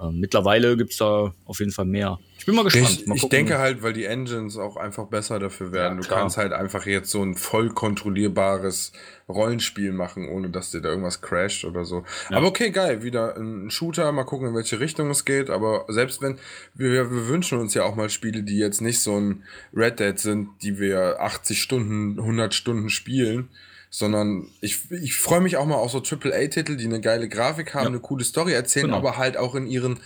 Ähm, 0.00 0.18
mittlerweile 0.18 0.76
gibt's 0.76 0.96
da 0.96 1.34
auf 1.44 1.58
jeden 1.58 1.72
Fall 1.72 1.84
mehr. 1.84 2.18
Ich 2.38 2.46
bin 2.46 2.54
mal 2.54 2.64
gespannt. 2.64 3.00
Ich, 3.00 3.06
mal 3.06 3.16
ich 3.16 3.28
denke 3.28 3.58
halt, 3.58 3.82
weil 3.82 3.92
die 3.92 4.06
Engines 4.06 4.56
auch 4.56 4.78
einfach 4.78 5.08
besser 5.08 5.38
dafür 5.38 5.72
werden. 5.72 5.98
Ja, 6.00 6.08
du 6.08 6.08
kannst 6.08 6.38
halt 6.38 6.54
einfach 6.54 6.86
jetzt 6.86 7.10
so 7.10 7.22
ein 7.22 7.34
voll 7.34 7.68
kontrollierbares 7.68 8.92
Rollenspiel 9.28 9.92
machen, 9.92 10.26
ohne 10.28 10.48
dass 10.48 10.70
dir 10.70 10.80
da 10.80 10.88
irgendwas 10.88 11.20
crasht 11.20 11.66
oder 11.66 11.84
so. 11.84 12.04
Aber 12.30 12.46
okay, 12.46 12.70
geil, 12.70 13.02
wieder 13.02 13.36
ein 13.36 13.70
Shooter, 13.70 14.10
mal 14.12 14.24
gucken, 14.24 14.48
in 14.48 14.54
welche 14.54 14.80
Richtung 14.80 15.10
es 15.10 15.26
geht. 15.26 15.50
Aber 15.50 15.84
selbst 15.88 16.22
wenn, 16.22 16.38
wir, 16.74 17.10
wir 17.10 17.28
wünschen 17.28 17.58
uns 17.58 17.74
ja 17.74 17.84
auch 17.84 17.94
mal 17.94 18.08
Spiele, 18.08 18.42
die 18.42 18.56
jetzt 18.56 18.80
nicht 18.80 19.00
so 19.00 19.20
ein 19.20 19.44
Red 19.74 20.00
Dead 20.00 20.18
sind, 20.18 20.48
die 20.62 20.78
wir 20.78 21.20
80 21.20 21.60
Stunden, 21.60 22.18
100 22.18 22.54
Stunden 22.54 22.88
spielen. 22.88 23.50
Sondern 23.92 24.46
ich, 24.60 24.88
ich 24.92 25.16
freue 25.16 25.40
mich 25.40 25.56
auch 25.56 25.66
mal 25.66 25.74
auf 25.74 25.90
so 25.90 25.98
AAA-Titel, 26.00 26.76
die 26.76 26.84
eine 26.84 27.00
geile 27.00 27.28
Grafik 27.28 27.74
haben, 27.74 27.82
Ja. 27.82 27.88
eine 27.88 27.98
coole 27.98 28.22
Story 28.24 28.52
erzählen, 28.52 28.86
Genau. 28.86 28.98
aber 28.98 29.16
halt 29.16 29.36
auch 29.36 29.56
in 29.56 29.66
ihren, 29.66 29.98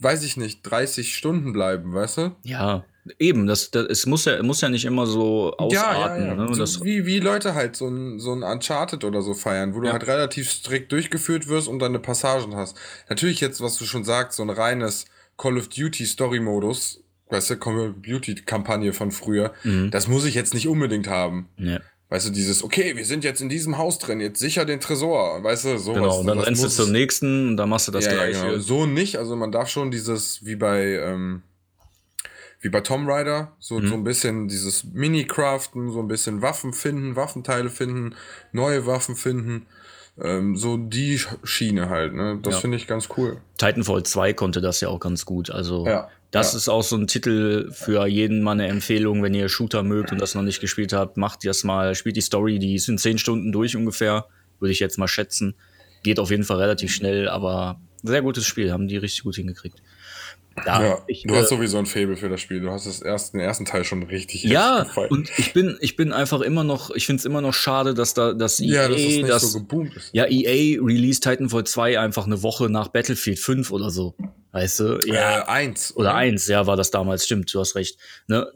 weiß 0.00 0.22
ich 0.22 0.36
nicht, 0.36 0.60
30 0.62 1.16
Stunden 1.16 1.52
bleiben, 1.54 1.94
weißt 1.94 2.18
du? 2.18 2.36
Ja, 2.42 2.84
eben, 3.18 3.46
das, 3.46 3.70
das, 3.70 3.86
es 3.86 4.04
muss 4.06 4.26
ja, 4.26 4.42
muss 4.42 4.60
ja 4.60 4.68
nicht 4.68 4.84
immer 4.84 5.06
so 5.06 5.56
ausarten. 5.56 6.22
ja, 6.22 6.28
ja. 6.28 6.34
Ne? 6.34 6.48
So 6.54 6.60
Das, 6.60 6.84
wie, 6.84 7.06
wie 7.06 7.20
Leute 7.20 7.54
halt 7.54 7.74
so 7.74 7.88
ein, 7.88 8.18
so 8.18 8.32
ein 8.34 8.42
Uncharted 8.42 9.02
oder 9.04 9.22
so 9.22 9.32
feiern, 9.32 9.74
wo 9.74 9.80
du 9.80 9.86
Ja. 9.86 9.92
halt 9.92 10.06
relativ 10.06 10.50
strikt 10.50 10.92
durchgeführt 10.92 11.48
wirst 11.48 11.68
und 11.68 11.78
deine 11.78 11.98
Passagen 12.00 12.54
hast. 12.54 12.76
Natürlich 13.08 13.40
jetzt, 13.40 13.62
was 13.62 13.78
du 13.78 13.86
schon 13.86 14.04
sagst, 14.04 14.36
so 14.36 14.42
ein 14.42 14.50
reines 14.50 15.06
Call 15.38 15.56
of 15.56 15.68
Duty 15.68 16.04
Story-Modus, 16.04 17.02
weißt 17.30 17.48
du, 17.50 17.56
Call 17.56 17.78
of 17.78 17.94
Duty-Kampagne 18.02 18.92
von 18.92 19.10
früher, 19.10 19.54
Mhm. 19.64 19.90
das 19.90 20.06
muss 20.06 20.26
ich 20.26 20.34
jetzt 20.34 20.52
nicht 20.52 20.68
unbedingt 20.68 21.08
haben. 21.08 21.48
Ja. 22.10 22.16
Weißt 22.16 22.26
du, 22.26 22.30
dieses, 22.32 22.64
okay, 22.64 22.96
wir 22.96 23.04
sind 23.04 23.22
jetzt 23.24 23.40
in 23.40 23.48
diesem 23.48 23.78
Haus 23.78 23.98
drin, 23.98 24.20
jetzt 24.20 24.40
sicher 24.40 24.64
den 24.64 24.80
Tresor, 24.80 25.42
weißt 25.44 25.64
du, 25.64 25.78
sowas. 25.78 26.00
Genau, 26.02 26.18
und 26.20 26.26
dann 26.26 26.38
rennst 26.40 26.64
du 26.64 26.68
zum 26.68 26.90
nächsten 26.92 27.48
und 27.50 27.56
dann 27.56 27.68
machst 27.68 27.88
du 27.88 27.92
das 27.92 28.04
ja, 28.06 28.12
ja, 28.12 28.16
gleiche. 28.26 28.46
genau. 28.46 28.58
So 28.58 28.86
nicht, 28.86 29.16
also 29.16 29.36
man 29.36 29.52
darf 29.52 29.68
schon 29.68 29.90
dieses, 29.90 30.44
wie 30.44 30.56
bei, 30.56 30.82
ähm, 30.96 31.42
wie 32.60 32.68
bei 32.68 32.80
Tomb 32.82 33.08
Raider, 33.08 33.52
so, 33.58 33.78
Mhm. 33.78 33.86
so 33.88 33.94
ein 33.94 34.04
bisschen 34.04 34.48
dieses 34.48 34.84
Mini-Craften, 34.84 35.90
so 35.92 36.00
ein 36.00 36.08
bisschen 36.08 36.42
Waffen 36.42 36.72
finden, 36.74 37.16
Waffenteile 37.16 37.70
finden, 37.70 38.14
neue 38.52 38.86
Waffen 38.86 39.16
finden, 39.16 39.66
ähm, 40.20 40.56
so 40.56 40.76
die 40.76 41.18
Sch- 41.18 41.38
Schiene 41.44 41.88
halt, 41.88 42.12
ne? 42.12 42.38
Das 42.42 42.54
Ja. 42.56 42.60
finde 42.60 42.76
ich 42.76 42.86
ganz 42.86 43.08
cool. 43.16 43.38
Titanfall 43.56 44.02
2 44.02 44.34
konnte 44.34 44.60
das 44.60 44.80
ja 44.82 44.88
auch 44.88 45.00
ganz 45.00 45.24
gut. 45.24 45.48
Also 45.50 45.86
Ja, 45.86 46.10
das 46.30 46.52
ja. 46.52 46.58
ist 46.58 46.68
auch 46.68 46.82
so 46.82 46.96
ein 46.96 47.06
Titel 47.06 47.70
für 47.72 48.06
jeden 48.06 48.42
mal 48.42 48.52
eine 48.52 48.68
Empfehlung, 48.68 49.22
wenn 49.22 49.34
ihr 49.34 49.48
Shooter 49.48 49.82
mögt 49.82 50.12
und 50.12 50.20
das 50.20 50.34
noch 50.34 50.42
nicht 50.42 50.60
gespielt 50.60 50.92
habt, 50.92 51.16
macht 51.16 51.44
das 51.44 51.64
mal, 51.64 51.94
spielt 51.94 52.16
die 52.16 52.20
Story, 52.20 52.58
die 52.58 52.74
in 52.74 52.98
10 52.98 53.18
Stunden 53.18 53.52
durch 53.52 53.76
ungefähr, 53.76 54.26
würde 54.60 54.72
ich 54.72 54.78
jetzt 54.78 54.98
mal 54.98 55.08
schätzen. 55.08 55.54
Geht 56.02 56.20
auf 56.20 56.30
jeden 56.30 56.44
Fall 56.44 56.58
relativ 56.58 56.92
schnell, 56.92 57.28
aber 57.28 57.80
sehr 58.02 58.22
gutes 58.22 58.46
Spiel, 58.46 58.72
haben 58.72 58.86
die 58.86 58.96
richtig 58.96 59.24
gut 59.24 59.36
hingekriegt. 59.36 59.82
Ja, 60.66 60.82
Ja, 60.82 60.98
ich, 61.06 61.22
du 61.22 61.34
äh, 61.34 61.38
hast 61.38 61.48
sowieso 61.48 61.78
ein 61.78 61.86
Faible 61.86 62.16
für 62.16 62.28
das 62.28 62.40
Spiel. 62.40 62.60
Du 62.60 62.70
hast 62.70 62.86
das 62.86 63.02
erst, 63.02 63.34
den 63.34 63.40
ersten 63.40 63.64
Teil 63.64 63.84
schon 63.84 64.02
richtig 64.02 64.44
ja, 64.44 64.86
und 65.08 65.30
ich 65.38 65.52
bin, 65.52 65.78
ich 65.80 65.96
bin 65.96 66.12
einfach 66.12 66.40
immer 66.40 66.64
noch, 66.64 66.90
ich 66.90 67.06
finde 67.06 67.20
es 67.20 67.24
immer 67.24 67.40
noch 67.40 67.54
schade, 67.54 67.94
dass 67.94 68.14
da, 68.14 68.34
dass 68.34 68.60
EA, 68.60 68.66
ja, 68.66 68.88
dass 68.88 69.00
es 69.00 69.06
nicht 69.06 69.28
das, 69.28 69.52
so 69.52 69.58
geboomt 69.60 69.96
ist. 69.96 70.10
ja, 70.12 70.26
EA 70.28 70.80
release 70.80 71.20
Titanfall 71.20 71.64
2 71.64 71.98
einfach 71.98 72.26
eine 72.26 72.42
Woche 72.42 72.68
nach 72.68 72.88
Battlefield 72.88 73.38
5 73.38 73.70
oder 73.70 73.90
so. 73.90 74.14
Weißt 74.52 74.80
du? 74.80 74.98
Ja. 75.04 75.40
Äh, 75.40 75.42
eins. 75.44 75.94
Oder 75.96 76.14
eins, 76.14 76.48
ja, 76.48 76.66
war 76.66 76.76
das 76.76 76.90
damals, 76.90 77.24
stimmt, 77.24 77.52
du 77.54 77.60
hast 77.60 77.76
recht. 77.76 77.98
Ne? 78.26 78.50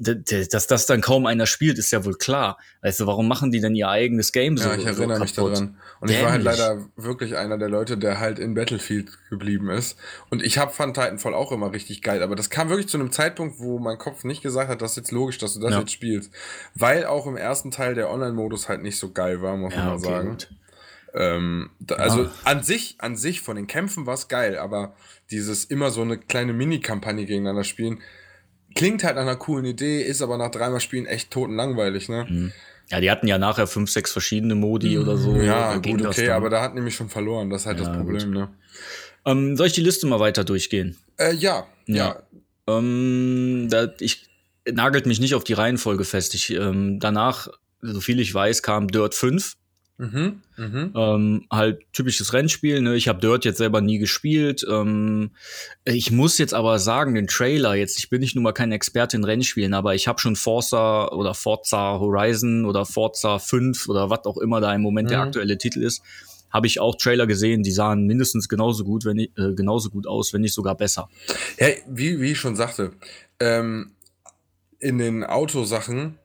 Dass 0.50 0.66
das 0.66 0.86
dann 0.86 1.00
kaum 1.00 1.26
einer 1.26 1.46
spielt, 1.46 1.78
ist 1.78 1.92
ja 1.92 2.04
wohl 2.04 2.16
klar. 2.16 2.58
Weißt 2.82 2.98
du, 3.00 3.06
warum 3.06 3.28
machen 3.28 3.52
die 3.52 3.60
denn 3.60 3.74
ihr 3.76 3.88
eigenes 3.88 4.32
Game 4.32 4.56
so? 4.56 4.68
Ja, 4.68 4.74
ich 4.76 4.84
erinnere 4.84 5.18
so 5.18 5.22
mich 5.22 5.32
daran. 5.34 5.78
Und 6.00 6.10
ich 6.10 6.20
war 6.20 6.32
halt 6.32 6.44
Dämlich. 6.44 6.58
leider 6.58 6.84
wirklich 6.96 7.36
einer 7.36 7.58
der 7.58 7.68
Leute, 7.68 7.96
der 7.96 8.18
halt 8.18 8.38
in 8.40 8.54
Battlefield 8.54 9.10
geblieben 9.30 9.70
ist. 9.70 9.96
Und 10.30 10.42
ich 10.42 10.58
hab 10.58 10.74
fand 10.74 10.94
Titanfall 10.96 11.32
auch 11.32 11.52
immer 11.52 11.72
richtig 11.72 12.02
geil. 12.02 12.22
Aber 12.22 12.34
das 12.34 12.50
kam 12.50 12.68
wirklich 12.68 12.88
zu 12.88 12.98
einem 12.98 13.12
Zeitpunkt, 13.12 13.60
wo 13.60 13.78
mein 13.78 13.96
Kopf 13.96 14.24
nicht 14.24 14.42
gesagt 14.42 14.68
hat, 14.70 14.82
das 14.82 14.92
ist 14.92 14.96
jetzt 14.96 15.12
logisch, 15.12 15.38
dass 15.38 15.54
du 15.54 15.60
das 15.60 15.70
Ja. 15.72 15.78
jetzt 15.80 15.92
spielst. 15.92 16.30
Weil 16.74 17.06
auch 17.06 17.26
im 17.26 17.36
ersten 17.36 17.70
Teil 17.70 17.94
der 17.94 18.10
Online-Modus 18.10 18.68
halt 18.68 18.82
nicht 18.82 18.98
so 18.98 19.12
geil 19.12 19.40
war, 19.42 19.56
muss 19.56 19.70
man 19.74 19.78
Ja, 19.78 19.90
mal 19.90 19.96
okay, 19.96 20.04
sagen. 20.08 20.28
gut. 20.30 20.48
Ähm, 21.14 21.70
da, 21.78 21.94
also 21.96 22.22
Ja. 22.24 22.30
an 22.44 22.62
sich, 22.62 22.96
an 22.98 23.16
sich 23.16 23.40
von 23.40 23.56
den 23.56 23.66
Kämpfen 23.66 24.06
war 24.06 24.14
es 24.14 24.28
geil, 24.28 24.58
aber 24.58 24.94
dieses 25.30 25.64
immer 25.64 25.90
so 25.90 26.02
eine 26.02 26.18
kleine 26.18 26.52
Mini-Kampagne 26.52 27.24
gegeneinander 27.24 27.64
spielen, 27.64 28.00
klingt 28.74 29.04
halt 29.04 29.14
nach 29.16 29.22
einer 29.22 29.36
coolen 29.36 29.64
Idee, 29.64 30.02
ist 30.02 30.22
aber 30.22 30.36
nach 30.36 30.50
dreimal 30.50 30.80
Spielen 30.80 31.06
echt 31.06 31.30
totenlangweilig, 31.30 32.08
ne? 32.08 32.26
Mhm. 32.28 32.52
Ja, 32.90 33.00
die 33.00 33.10
hatten 33.10 33.26
ja 33.28 33.38
nachher 33.38 33.66
fünf, 33.66 33.90
sechs 33.90 34.12
verschiedene 34.12 34.54
Modi 34.54 34.98
oder 34.98 35.16
so. 35.16 35.40
Ja, 35.40 35.76
gut, 35.76 36.04
okay, 36.04 36.30
aber 36.30 36.50
da 36.50 36.60
hat 36.60 36.74
nämlich 36.74 36.94
schon 36.94 37.08
verloren, 37.08 37.48
das 37.48 37.62
ist 37.62 37.66
halt 37.66 37.78
Ja, 37.78 37.84
das 37.84 37.96
Problem, 37.96 38.30
ne? 38.30 38.48
Ähm, 39.24 39.56
soll 39.56 39.68
ich 39.68 39.72
die 39.72 39.80
Liste 39.80 40.06
mal 40.06 40.20
weiter 40.20 40.44
durchgehen? 40.44 40.98
Äh, 41.16 41.32
ja, 41.34 41.66
Ja. 41.86 41.96
ja. 41.96 42.22
Ähm, 42.66 43.68
da, 43.70 43.88
ich 44.00 44.28
nagelt 44.70 45.06
mich 45.06 45.20
nicht 45.20 45.34
auf 45.34 45.44
die 45.44 45.52
Reihenfolge 45.52 46.04
fest. 46.04 46.34
Ich, 46.34 46.50
ähm, 46.50 46.98
danach, 47.00 47.48
so 47.80 48.00
viel 48.00 48.20
ich 48.20 48.32
weiß, 48.34 48.62
kam 48.62 48.88
Dirt 48.88 49.14
5. 49.14 49.54
Mhm, 49.96 50.42
mhm. 50.56 50.92
Ähm, 50.96 51.46
halt 51.52 51.80
typisches 51.92 52.32
Rennspiel. 52.32 52.80
Ne? 52.80 52.96
Ich 52.96 53.06
habe 53.06 53.20
Dirt 53.20 53.44
jetzt 53.44 53.58
selber 53.58 53.80
nie 53.80 53.98
gespielt. 53.98 54.66
Ähm, 54.68 55.30
ich 55.84 56.10
muss 56.10 56.36
jetzt 56.38 56.52
aber 56.52 56.80
sagen, 56.80 57.14
den 57.14 57.28
Trailer 57.28 57.74
jetzt, 57.76 57.98
ich 57.98 58.10
bin 58.10 58.20
nicht 58.20 58.34
nur 58.34 58.42
mal 58.42 58.52
kein 58.52 58.72
Experte 58.72 59.16
in 59.16 59.22
Rennspielen, 59.22 59.72
aber 59.72 59.94
ich 59.94 60.08
habe 60.08 60.20
schon 60.20 60.34
Forza 60.34 61.08
oder 61.12 61.32
Forza 61.34 61.98
Horizon 62.00 62.64
oder 62.64 62.84
Forza 62.86 63.38
5 63.38 63.88
oder 63.88 64.10
was 64.10 64.24
auch 64.24 64.38
immer 64.38 64.60
da 64.60 64.74
im 64.74 64.82
Moment 64.82 65.10
der 65.10 65.18
Mhm. 65.18 65.24
aktuelle 65.24 65.58
Titel 65.58 65.82
ist, 65.82 66.02
habe 66.50 66.66
ich 66.66 66.80
auch 66.80 66.96
Trailer 66.96 67.28
gesehen, 67.28 67.62
die 67.62 67.70
sahen 67.72 68.06
mindestens 68.06 68.48
genauso 68.48 68.82
gut, 68.84 69.04
wenn 69.04 69.16
nicht, 69.16 69.38
äh, 69.38 69.54
genauso 69.54 69.90
gut 69.90 70.08
aus, 70.08 70.32
wenn 70.32 70.40
nicht 70.40 70.54
sogar 70.54 70.76
besser. 70.76 71.08
Ja, 71.58 71.68
wie, 71.88 72.20
wie 72.20 72.32
ich 72.32 72.38
schon 72.38 72.56
sagte, 72.56 72.92
ähm, 73.38 73.92
in 74.80 74.98
den 74.98 75.22
Autosachen, 75.24 76.18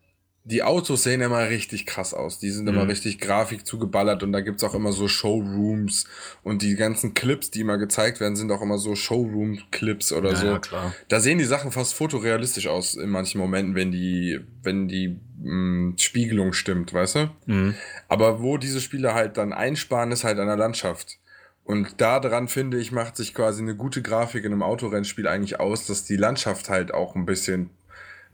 die 0.50 0.64
Autos 0.64 1.04
sehen 1.04 1.22
immer 1.22 1.48
richtig 1.50 1.86
krass 1.86 2.14
aus. 2.14 2.40
Die 2.40 2.50
sind 2.50 2.68
immer 2.68 2.84
Mhm. 2.84 2.90
richtig 2.90 3.20
Grafik 3.20 3.66
zugeballert 3.66 4.24
und 4.24 4.32
da 4.32 4.42
gibt's 4.42 4.64
auch 4.64 4.74
immer 4.74 4.92
so 4.92 5.08
Showrooms 5.08 6.06
und 6.44 6.62
die 6.62 6.76
ganzen 6.76 7.14
Clips, 7.14 7.52
die 7.52 7.62
immer 7.62 7.78
gezeigt 7.78 8.20
werden, 8.20 8.36
sind 8.36 8.52
auch 8.52 8.62
immer 8.62 8.78
so 8.78 8.96
Showroom-Clips 8.96 10.12
oder 10.14 10.36
so. 10.36 10.60
klar. 10.60 10.94
Da 11.08 11.20
sehen 11.20 11.38
die 11.38 11.46
Sachen 11.46 11.72
fast 11.72 11.94
fotorealistisch 11.94 12.68
aus 12.68 12.96
in 12.96 13.10
manchen 13.10 13.40
Momenten, 13.40 13.76
wenn 13.76 13.92
die, 13.92 14.40
wenn 14.64 14.88
die 14.88 15.20
mh, 15.42 15.94
Spiegelung 15.98 16.54
stimmt, 16.54 16.94
weißt 16.94 17.16
du? 17.16 17.30
Mhm. 17.46 17.76
Aber 18.08 18.42
wo 18.42 18.58
diese 18.58 18.82
Spiele 18.82 19.14
halt 19.14 19.38
dann 19.38 19.54
einsparen, 19.54 20.12
ist 20.12 20.24
halt 20.24 20.40
an 20.40 20.48
der 20.48 20.58
Landschaft. 20.58 21.18
Und 21.64 22.02
daran 22.02 22.48
finde 22.48 22.80
ich, 22.80 22.92
macht 22.92 23.16
sich 23.16 23.36
quasi 23.36 23.62
eine 23.62 23.76
gute 23.76 24.02
Grafik 24.02 24.44
in 24.44 24.52
einem 24.54 24.64
Autorennspiel 24.64 25.28
eigentlich 25.28 25.60
aus, 25.60 25.86
dass 25.86 26.04
die 26.04 26.16
Landschaft 26.16 26.68
halt 26.70 26.92
auch 26.94 27.16
ein 27.16 27.26
bisschen 27.28 27.70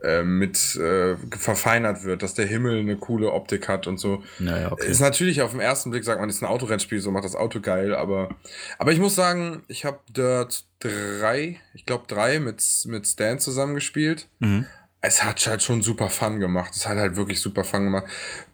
äh, 0.06 0.24
mit 0.24 0.76
äh, 0.76 1.16
verfeinert 1.38 2.04
wird, 2.04 2.22
dass 2.22 2.34
der 2.34 2.46
Himmel 2.46 2.80
eine 2.80 2.96
coole 2.96 3.32
Optik 3.32 3.68
hat 3.68 3.88
und 3.88 3.98
so. 3.98 4.24
Naja, 4.40 4.72
okay. 4.72 4.88
Ist 4.88 5.02
natürlich 5.02 5.42
auf 5.42 5.52
den 5.52 5.60
ersten 5.60 5.92
Blick, 5.92 6.04
sagt 6.04 6.20
man, 6.20 6.30
ist 6.30 6.42
ein 6.42 6.48
Autorennspiel, 6.48 7.02
so 7.02 7.12
macht 7.12 7.26
das 7.26 7.36
Auto 7.36 7.60
geil, 7.60 7.96
aber, 7.96 8.30
aber 8.78 8.92
ich 8.92 9.00
muss 9.00 9.16
sagen, 9.16 9.64
ich 9.68 9.86
habe 9.86 10.00
Dirt 10.10 10.66
3, 10.80 11.60
ich 11.74 11.86
glaube 11.86 12.06
3 12.08 12.40
mit, 12.40 12.64
mit 12.86 13.08
Stan 13.08 13.40
zusammengespielt 13.40 14.28
Mhm. 14.40 14.66
Es 15.06 15.24
hat 15.24 15.46
halt 15.48 15.64
schon 15.64 15.82
super 15.82 16.10
Fun 16.10 16.40
gemacht. 16.40 16.72
Es 16.76 16.88
hat 16.88 16.98
halt 16.98 17.16
wirklich 17.16 17.40
super 17.40 17.64
Fun 17.64 17.84
gemacht. 17.86 18.06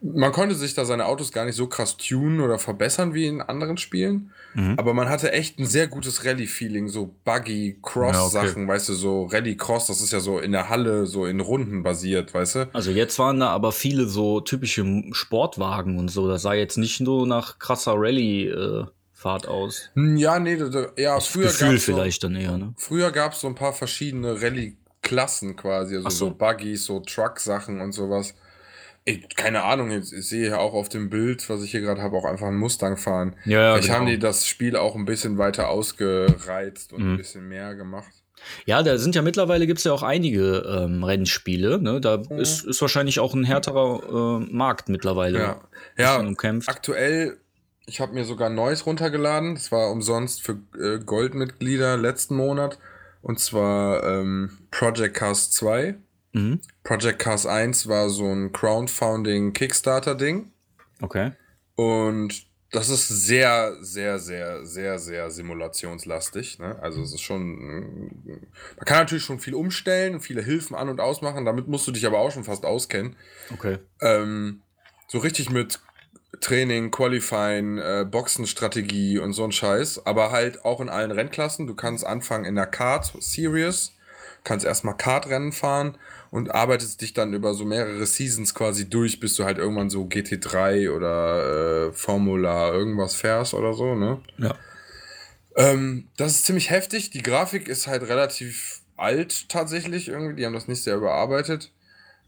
Man 0.01 0.31
konnte 0.31 0.55
sich 0.55 0.73
da 0.73 0.85
seine 0.85 1.05
Autos 1.05 1.31
gar 1.31 1.45
nicht 1.45 1.55
so 1.55 1.67
krass 1.67 1.97
tunen 1.97 2.39
oder 2.41 2.59
verbessern 2.59 3.13
wie 3.13 3.25
in 3.27 3.41
anderen 3.41 3.77
Spielen. 3.77 4.31
Mhm. 4.53 4.75
Aber 4.77 4.93
man 4.93 5.09
hatte 5.09 5.31
echt 5.31 5.59
ein 5.59 5.65
sehr 5.65 5.87
gutes 5.87 6.25
Rallye-Feeling, 6.25 6.87
so 6.89 7.15
Buggy, 7.23 7.77
Cross-Sachen, 7.81 8.67
weißt 8.67 8.89
du, 8.89 8.93
so 8.93 9.25
Rallye-Cross, 9.25 9.87
das 9.87 10.01
ist 10.01 10.11
ja 10.11 10.19
so 10.19 10.39
in 10.39 10.51
der 10.51 10.69
Halle, 10.69 11.05
so 11.05 11.25
in 11.25 11.39
Runden 11.39 11.83
basiert, 11.83 12.33
weißt 12.33 12.55
du? 12.55 12.69
Also 12.73 12.91
jetzt 12.91 13.17
waren 13.19 13.39
da 13.39 13.49
aber 13.49 13.71
viele 13.71 14.05
so 14.07 14.41
typische 14.41 14.85
Sportwagen 15.11 15.97
und 15.97 16.09
so. 16.09 16.27
Das 16.27 16.41
sah 16.41 16.53
jetzt 16.53 16.77
nicht 16.77 16.99
nur 16.99 17.25
nach 17.27 17.59
krasser 17.59 17.93
Rallye-Fahrt 17.95 19.47
aus. 19.47 19.89
Hm, 19.93 20.17
Ja, 20.17 20.39
nee, 20.39 20.57
da- 20.57 20.87
ja, 20.97 21.19
früher 21.19 21.47
Gefühl 21.47 21.69
gab's 21.71 21.85
so, 21.85 21.93
vielleicht 21.93 22.23
dann 22.23 22.35
eher, 22.35 22.57
ne? 22.57 22.73
Früher 22.77 23.11
gab 23.11 23.33
es 23.33 23.41
so 23.41 23.47
ein 23.47 23.55
paar 23.55 23.73
verschiedene 23.73 24.41
Rallye-Klassen 25.11 25.55
quasi, 25.55 25.95
also 25.95 26.07
Ach 26.07 26.11
so. 26.11 26.25
so. 26.29 26.35
Buggys, 26.35 26.85
so 26.85 26.99
Truck-Sachen 26.99 27.81
und 27.81 27.91
sowas. 27.91 28.33
Ich, 29.03 29.35
keine 29.35 29.63
Ahnung, 29.63 29.89
jetzt, 29.89 30.13
ich 30.13 30.27
sehe 30.27 30.49
ja 30.49 30.57
auch 30.59 30.73
auf 30.73 30.87
dem 30.87 31.09
Bild, 31.09 31.49
was 31.49 31.63
ich 31.63 31.71
hier 31.71 31.81
gerade 31.81 32.01
habe, 32.03 32.15
auch 32.15 32.25
einfach 32.25 32.47
einen 32.47 32.57
Mustang 32.59 32.97
fahren. 32.97 33.35
Ja, 33.45 33.59
ja, 33.61 33.71
Vielleicht 33.73 33.87
genau. 33.87 33.99
haben 33.99 34.05
die 34.05 34.19
das 34.19 34.45
Spiel 34.45 34.75
auch 34.75 34.95
ein 34.95 35.05
bisschen 35.05 35.37
weiter 35.39 35.69
ausgereizt 35.69 36.93
und 36.93 37.03
Mhm. 37.03 37.11
ein 37.13 37.17
bisschen 37.17 37.47
mehr 37.47 37.73
gemacht. 37.75 38.11
Ja, 38.65 38.81
da 38.81 38.97
sind 38.97 39.15
ja 39.15 39.21
mittlerweile 39.21 39.67
gibt's 39.67 39.83
ja 39.83 39.91
auch 39.93 40.01
einige 40.03 40.57
ähm, 40.67 41.03
Rennspiele. 41.03 41.79
Ne? 41.81 41.99
Da 42.01 42.17
Mhm. 42.17 42.39
ist, 42.39 42.63
ist 42.65 42.81
wahrscheinlich 42.81 43.19
auch 43.19 43.33
ein 43.33 43.43
härterer 43.43 44.39
äh, 44.41 44.53
Markt 44.53 44.89
mittlerweile. 44.89 45.39
Ja, 45.39 45.61
ja 45.97 46.17
umkämpft. 46.19 46.69
aktuell, 46.69 47.37
ich 47.87 48.01
habe 48.01 48.13
mir 48.13 48.23
sogar 48.25 48.49
ein 48.49 48.55
neues 48.55 48.85
runtergeladen. 48.85 49.55
Das 49.55 49.71
war 49.71 49.89
umsonst 49.91 50.43
für 50.43 50.59
äh, 50.79 50.99
Goldmitglieder 51.03 51.97
letzten 51.97 52.35
Monat. 52.35 52.77
Und 53.21 53.39
zwar 53.39 54.03
ähm, 54.03 54.57
Project 54.71 55.15
Cars 55.15 55.51
2. 55.51 55.95
Mhm. 56.33 56.59
Project 56.83 57.19
Cars 57.19 57.45
1 57.45 57.87
war 57.87 58.09
so 58.09 58.25
ein 58.25 58.51
Crowdfunding-Kickstarter-Ding. 58.51 60.51
Okay. 61.01 61.31
Und 61.75 62.47
das 62.71 62.89
ist 62.89 63.09
sehr, 63.09 63.75
sehr, 63.81 64.17
sehr, 64.17 64.65
sehr, 64.65 64.97
sehr 64.97 65.29
simulationslastig. 65.29 66.57
Ne? 66.59 66.79
Also 66.81 67.01
es 67.01 67.13
ist 67.13 67.21
schon. 67.21 68.11
Man 68.25 68.85
kann 68.85 68.99
natürlich 68.99 69.25
schon 69.25 69.39
viel 69.39 69.55
umstellen, 69.55 70.21
viele 70.21 70.41
Hilfen 70.41 70.75
an- 70.75 70.87
und 70.87 71.01
ausmachen. 71.01 71.43
Damit 71.43 71.67
musst 71.67 71.85
du 71.87 71.91
dich 71.91 72.05
aber 72.05 72.19
auch 72.19 72.31
schon 72.31 72.45
fast 72.45 72.65
auskennen. 72.65 73.17
Okay. 73.53 73.79
Ähm, 73.99 74.61
so 75.07 75.17
richtig 75.17 75.49
mit 75.49 75.81
Training, 76.39 76.91
Qualifying, 76.91 77.77
äh, 77.77 78.05
Boxenstrategie 78.09 79.19
und 79.19 79.33
so 79.33 79.43
ein 79.43 79.51
Scheiß. 79.51 80.05
Aber 80.05 80.31
halt 80.31 80.63
auch 80.63 80.79
in 80.79 80.89
allen 80.89 81.11
Rennklassen. 81.11 81.67
Du 81.67 81.75
kannst 81.75 82.05
anfangen 82.05 82.45
in 82.45 82.55
der 82.55 82.67
Kart 82.67 83.13
Series, 83.19 83.93
kannst 84.43 84.65
erstmal 84.65 84.95
Kartrennen 84.95 85.51
fahren 85.51 85.97
und 86.31 86.51
arbeitest 86.51 87.01
dich 87.01 87.13
dann 87.13 87.33
über 87.33 87.53
so 87.53 87.65
mehrere 87.65 88.05
Seasons 88.05 88.55
quasi 88.55 88.89
durch, 88.89 89.19
bis 89.19 89.35
du 89.35 89.43
halt 89.43 89.57
irgendwann 89.57 89.89
so 89.89 90.05
GT3 90.05 90.91
oder 90.91 91.89
äh, 91.89 91.93
Formula 91.93 92.71
irgendwas 92.71 93.15
fährst 93.15 93.53
oder 93.53 93.73
so, 93.73 93.95
ne? 93.95 94.21
Ja. 94.37 94.55
Ähm, 95.57 96.07
das 96.15 96.31
ist 96.31 96.45
ziemlich 96.45 96.69
heftig. 96.69 97.09
Die 97.09 97.21
Grafik 97.21 97.67
ist 97.67 97.87
halt 97.87 98.03
relativ 98.03 98.81
alt 98.95 99.49
tatsächlich 99.49 100.07
irgendwie. 100.07 100.35
Die 100.35 100.45
haben 100.45 100.53
das 100.53 100.69
nicht 100.69 100.83
sehr 100.83 100.95
überarbeitet. 100.95 101.71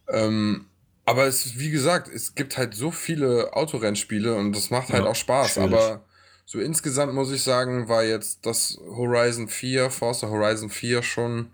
Ähm, 0.09 0.65
aber 1.05 1.25
es 1.25 1.57
wie 1.59 1.69
gesagt, 1.71 2.07
es 2.13 2.35
gibt 2.35 2.57
halt 2.57 2.73
so 2.75 2.91
viele 2.91 3.53
Autorennspiele 3.53 4.35
und 4.35 4.55
das 4.55 4.69
macht 4.69 4.89
halt 4.89 5.03
Ja, 5.03 5.09
auch 5.09 5.15
Spaß. 5.15 5.53
schwierig. 5.53 5.73
Aber 5.73 6.05
so 6.45 6.59
insgesamt 6.59 7.13
muss 7.13 7.31
ich 7.31 7.43
sagen, 7.43 7.87
war 7.89 8.03
jetzt 8.03 8.45
das 8.45 8.77
Horizon 8.95 9.47
4, 9.47 9.89
Forza 9.89 10.27
Horizon 10.29 10.69
4 10.69 11.03
schon 11.03 11.47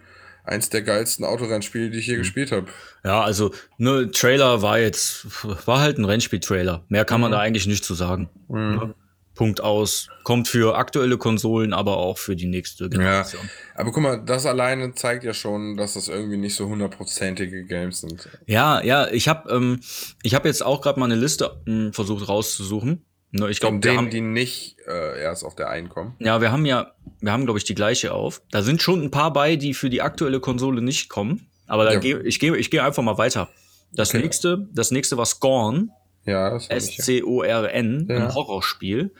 eins 0.43 0.69
der 0.69 0.81
geilsten 0.81 1.25
Autorennspiele, 1.25 1.89
die 1.91 1.99
ich 1.99 2.07
je 2.07 2.15
Mhm. 2.15 2.19
gespielt 2.19 2.51
habe. 2.51 2.67
Ja, 3.03 3.21
also, 3.21 3.53
ne, 3.77 4.09
Trailer 4.11 4.61
war 4.63 4.79
jetzt, 4.79 5.25
war 5.67 5.79
halt 5.79 5.97
ein 5.99 6.05
Rennspiel-Trailer. 6.05 6.85
Mehr 6.89 7.05
kann 7.05 7.21
man 7.21 7.29
Mhm. 7.31 7.33
da 7.33 7.39
eigentlich 7.41 7.67
nicht 7.67 7.83
zu 7.85 7.93
sagen. 7.93 8.29
Ne? 8.47 8.95
Punkt 9.39 9.61
aus. 9.61 10.09
Kommt 10.23 10.49
für 10.49 10.75
aktuelle 10.77 11.17
Konsolen, 11.17 11.71
aber 11.73 11.95
auch 11.95 12.17
für 12.17 12.35
die 12.35 12.45
nächste 12.45 12.89
Generation. 12.89 13.49
Aber 13.73 13.91
guck 13.93 14.03
mal, 14.03 14.21
das 14.23 14.45
alleine 14.45 14.93
zeigt 14.95 15.23
ja 15.23 15.33
schon, 15.33 15.77
dass 15.77 15.93
das 15.93 16.09
irgendwie 16.09 16.35
nicht 16.35 16.55
so 16.55 16.67
hundertprozentige 16.67 17.63
Games 17.63 18.01
sind. 18.01 18.27
Ja, 18.47 18.81
ja, 18.83 19.07
ich 19.07 19.29
habe 19.29 19.49
ähm, 19.49 19.79
ich 20.23 20.35
hab 20.35 20.43
jetzt 20.43 20.61
auch 20.61 20.81
gerade 20.81 20.99
mal 20.99 21.05
eine 21.05 21.15
Liste 21.15 21.61
mh, 21.65 21.93
versucht 21.93 22.27
rauszusuchen. 22.27 23.05
Ne, 23.31 23.49
ich 23.49 23.61
glaube, 23.61 23.75
wir 23.77 23.81
denen, 23.81 23.97
haben, 23.97 24.09
die 24.09 24.19
nicht 24.19 24.75
äh, 24.87 25.21
erst 25.21 25.45
auf 25.45 25.55
der 25.55 25.69
einen 25.69 25.87
kommen. 25.87 26.15
ja, 26.19 26.41
wir 26.41 26.51
haben 26.51 26.65
ja, 26.65 26.91
wir 27.21 27.31
haben 27.31 27.45
glaube 27.45 27.59
ich 27.59 27.63
die 27.63 27.75
gleiche 27.75 28.11
auf. 28.13 28.41
Da 28.51 28.61
sind 28.61 28.81
schon 28.81 29.01
ein 29.01 29.11
paar 29.11 29.31
bei, 29.31 29.55
die 29.55 29.73
für 29.73 29.89
die 29.89 30.01
aktuelle 30.01 30.41
Konsole 30.41 30.81
nicht 30.81 31.07
kommen. 31.07 31.47
Aber 31.65 31.85
da 31.85 31.93
Ja. 31.93 31.99
geh, 31.99 32.17
ich 32.25 32.39
gehe 32.41 32.57
ich 32.57 32.69
geh 32.71 32.81
einfach 32.81 33.03
mal 33.03 33.17
weiter. 33.17 33.47
Das 33.93 34.09
Okay. 34.09 34.21
nächste, 34.21 34.67
das 34.73 34.91
nächste 34.91 35.15
war 35.15 35.25
Scorn, 35.25 35.91
Ja, 36.25 36.49
das 36.49 36.67
ja. 36.67 36.75
S-C-O-R-N, 36.75 38.07
Ja. 38.09 38.15
ein 38.17 38.33
Horrorspiel. 38.35 39.11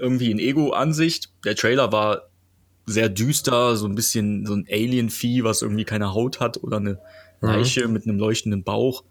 Irgendwie 0.00 0.30
in 0.30 0.38
Ego-Ansicht. 0.38 1.32
Der 1.44 1.56
Trailer 1.56 1.92
war 1.92 2.28
sehr 2.86 3.08
düster, 3.08 3.76
so 3.76 3.86
ein 3.86 3.94
bisschen 3.94 4.46
so 4.46 4.54
ein 4.54 4.66
Alien-Vieh, 4.70 5.44
was 5.44 5.62
irgendwie 5.62 5.84
keine 5.84 6.14
Haut 6.14 6.40
hat 6.40 6.62
oder 6.62 6.78
eine 6.78 6.98
Leiche 7.40 7.86
mit 7.88 8.04
einem 8.04 8.18
leuchtenden 8.18 8.64
Bauch. 8.64 9.04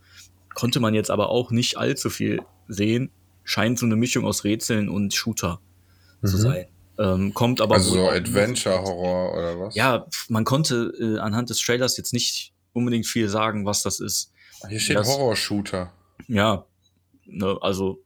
Konnte 0.54 0.80
man 0.80 0.94
jetzt 0.94 1.12
aber 1.12 1.30
auch 1.30 1.52
nicht 1.52 1.78
allzu 1.78 2.10
viel 2.10 2.42
sehen. 2.68 3.12
Scheint 3.44 3.80
so 3.80 3.86
eine 3.86 3.96
Mischung 3.96 4.26
aus 4.26 4.44
Rätseln 4.44 4.90
und 4.90 5.14
Shooter 5.14 5.60
zu 6.24 6.38
sein. 6.38 6.66
Ähm, 7.00 7.34
kommt 7.34 7.62
aber 7.62 7.76
Also 7.76 7.94
so 7.94 8.10
Adventure-Horror 8.10 9.34
oder 9.34 9.60
was? 9.60 9.76
Ja, 9.76 10.08
man 10.30 10.44
konnte 10.44 10.92
äh, 11.00 11.20
anhand 11.20 11.50
des 11.50 11.60
Trailers 11.60 11.96
jetzt 11.98 12.12
nicht 12.12 12.54
unbedingt 12.74 13.06
viel 13.06 13.30
sagen, 13.30 13.66
was 13.66 13.84
das 13.84 14.00
ist. 14.00 14.32
Hier 14.68 14.80
steht 14.80 14.98
Horror-Shooter. 14.98 15.94
Ja, 16.28 16.66
ne, 17.26 17.58
also 17.62 18.04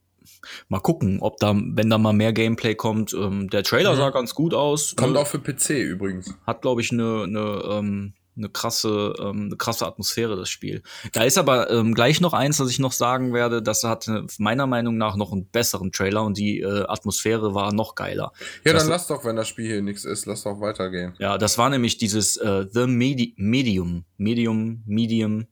mal 0.69 0.79
gucken, 0.79 1.19
ob 1.21 1.37
da, 1.37 1.53
wenn 1.55 1.89
da 1.89 1.97
mal 1.97 2.13
mehr 2.13 2.33
Gameplay 2.33 2.75
kommt. 2.75 3.13
Ähm, 3.13 3.49
der 3.49 3.63
Trailer 3.63 3.93
Mhm. 3.93 3.97
sah 3.97 4.09
ganz 4.09 4.33
gut 4.35 4.53
aus. 4.53 4.95
Kommt 4.95 5.13
ne, 5.13 5.19
auch 5.19 5.27
für 5.27 5.39
PC 5.39 5.81
übrigens. 5.81 6.33
hat, 6.47 6.61
glaube 6.61 6.81
ich, 6.81 6.91
eine 6.91 7.27
ne, 7.27 7.61
ähm, 7.69 8.13
ne 8.35 8.47
krasse, 8.49 9.13
ähm, 9.19 9.47
eine 9.47 9.57
krasse 9.57 9.85
Atmosphäre, 9.85 10.37
das 10.37 10.49
Spiel. 10.49 10.81
Da 11.11 11.23
ist 11.23 11.37
aber 11.37 11.69
ähm, 11.69 11.93
gleich 11.93 12.21
noch 12.21 12.33
eins, 12.33 12.59
was 12.61 12.69
ich 12.69 12.79
noch 12.79 12.93
sagen 12.93 13.33
werde. 13.33 13.61
Das 13.61 13.83
hatte 13.83 14.25
meiner 14.39 14.67
Meinung 14.67 14.97
nach 14.97 15.17
noch 15.17 15.33
einen 15.33 15.45
besseren 15.47 15.91
Trailer 15.91 16.23
und 16.23 16.37
die 16.37 16.61
äh, 16.61 16.85
Atmosphäre 16.87 17.53
war 17.53 17.73
noch 17.73 17.93
geiler. 17.93 18.31
Ja, 18.63 18.71
Das- 18.73 18.83
dann 18.83 18.91
lass 18.91 19.07
doch, 19.07 19.25
wenn 19.25 19.35
das 19.35 19.49
Spiel 19.49 19.67
hier 19.67 19.81
nichts 19.81 20.05
ist, 20.05 20.25
lass 20.27 20.43
doch 20.43 20.61
weitergehen. 20.61 21.13
Ja, 21.19 21.37
das 21.37 21.57
war 21.57 21.69
nämlich 21.69 21.97
dieses 21.97 22.37
äh, 22.37 22.65
The 22.71 22.87
Medi 22.87 23.33
Medium. 23.37 24.05
Medium, 24.17 24.81
Medium. 24.85 25.45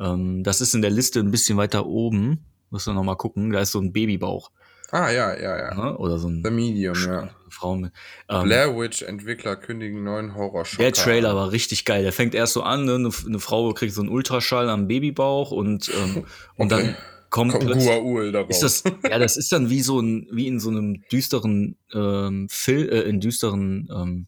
Ähm, 0.00 0.42
das 0.42 0.60
ist 0.62 0.74
in 0.74 0.82
der 0.82 0.90
Liste 0.90 1.20
ein 1.20 1.30
bisschen 1.30 1.58
weiter 1.58 1.86
oben. 1.86 2.44
Muss 2.72 2.86
man 2.86 2.96
noch 2.96 3.04
mal 3.04 3.14
gucken. 3.16 3.52
Da 3.52 3.60
ist 3.60 3.70
so 3.72 3.78
ein 3.80 3.92
Babybauch. 3.92 4.50
Ah, 4.90 5.10
ja, 5.10 5.38
ja, 5.38 5.56
ja. 5.56 5.74
Ne? 5.74 5.96
Oder 5.98 6.18
so 6.18 6.28
ein 6.28 6.42
The 6.44 6.50
Medium, 6.50 6.96
ja. 7.06 7.28
Frau 7.48 7.76
mit. 7.76 7.92
Ähm, 8.28 8.44
Blair 8.44 8.76
Witch 8.76 9.02
Entwickler 9.02 9.56
kündigen 9.56 10.02
neuen 10.04 10.34
horror 10.34 10.64
der 10.78 10.92
Trailer 10.92 11.36
war 11.36 11.52
richtig 11.52 11.84
geil. 11.84 12.02
Der 12.02 12.12
fängt 12.12 12.34
erst 12.34 12.54
so 12.54 12.62
an, 12.62 12.84
ne? 12.86 12.94
eine, 12.96 13.10
eine 13.26 13.38
Frau 13.38 13.72
kriegt 13.74 13.92
so 13.94 14.00
einen 14.00 14.10
Ultraschall 14.10 14.68
am 14.68 14.88
Babybauch 14.88 15.50
und, 15.50 15.90
ähm, 15.94 16.24
und 16.56 16.72
Okay. 16.72 16.84
dann 16.84 16.96
kommt 17.30 17.52
Kommt. 17.52 17.72
Guaul. 17.72 18.34
Ist 18.48 18.62
das, 18.62 18.84
ja, 19.08 19.18
das 19.18 19.36
ist 19.38 19.52
dann 19.52 19.70
wie 19.70 19.80
so 19.82 20.00
ein, 20.00 20.28
wie 20.30 20.46
in 20.46 20.60
so 20.60 20.70
einem 20.70 21.02
düsteren 21.12 21.76
ähm, 21.94 22.48
Film, 22.50 22.88
äh, 22.88 23.00
in 23.02 23.20
düsteren 23.20 23.88
ähm, 23.94 24.26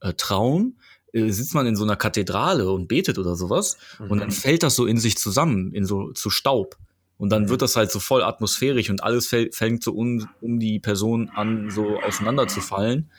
äh, 0.00 0.12
Traum. 0.14 0.78
Äh, 1.12 1.30
sitzt 1.30 1.54
man 1.54 1.66
in 1.66 1.76
so 1.76 1.84
einer 1.84 1.96
Kathedrale 1.96 2.70
und 2.72 2.88
betet 2.88 3.18
oder 3.18 3.36
sowas 3.36 3.76
und 4.00 4.18
dann 4.18 4.28
Mhm. 4.28 4.32
fällt 4.32 4.62
das 4.62 4.74
so 4.74 4.86
in 4.86 4.98
sich 4.98 5.16
zusammen, 5.18 5.72
in 5.72 5.84
so 5.84 6.10
zu 6.12 6.30
Staub. 6.30 6.76
Und 7.22 7.30
dann 7.30 7.48
wird 7.48 7.62
das 7.62 7.76
halt 7.76 7.92
so 7.92 8.00
voll 8.00 8.24
atmosphärisch 8.24 8.90
und 8.90 9.04
alles 9.04 9.28
fängt 9.28 9.84
so 9.84 9.92
um, 9.92 10.28
um 10.40 10.58
die 10.58 10.80
Person 10.80 11.30
an, 11.32 11.70
so 11.70 12.00
auseinanderzufallen. 12.00 13.12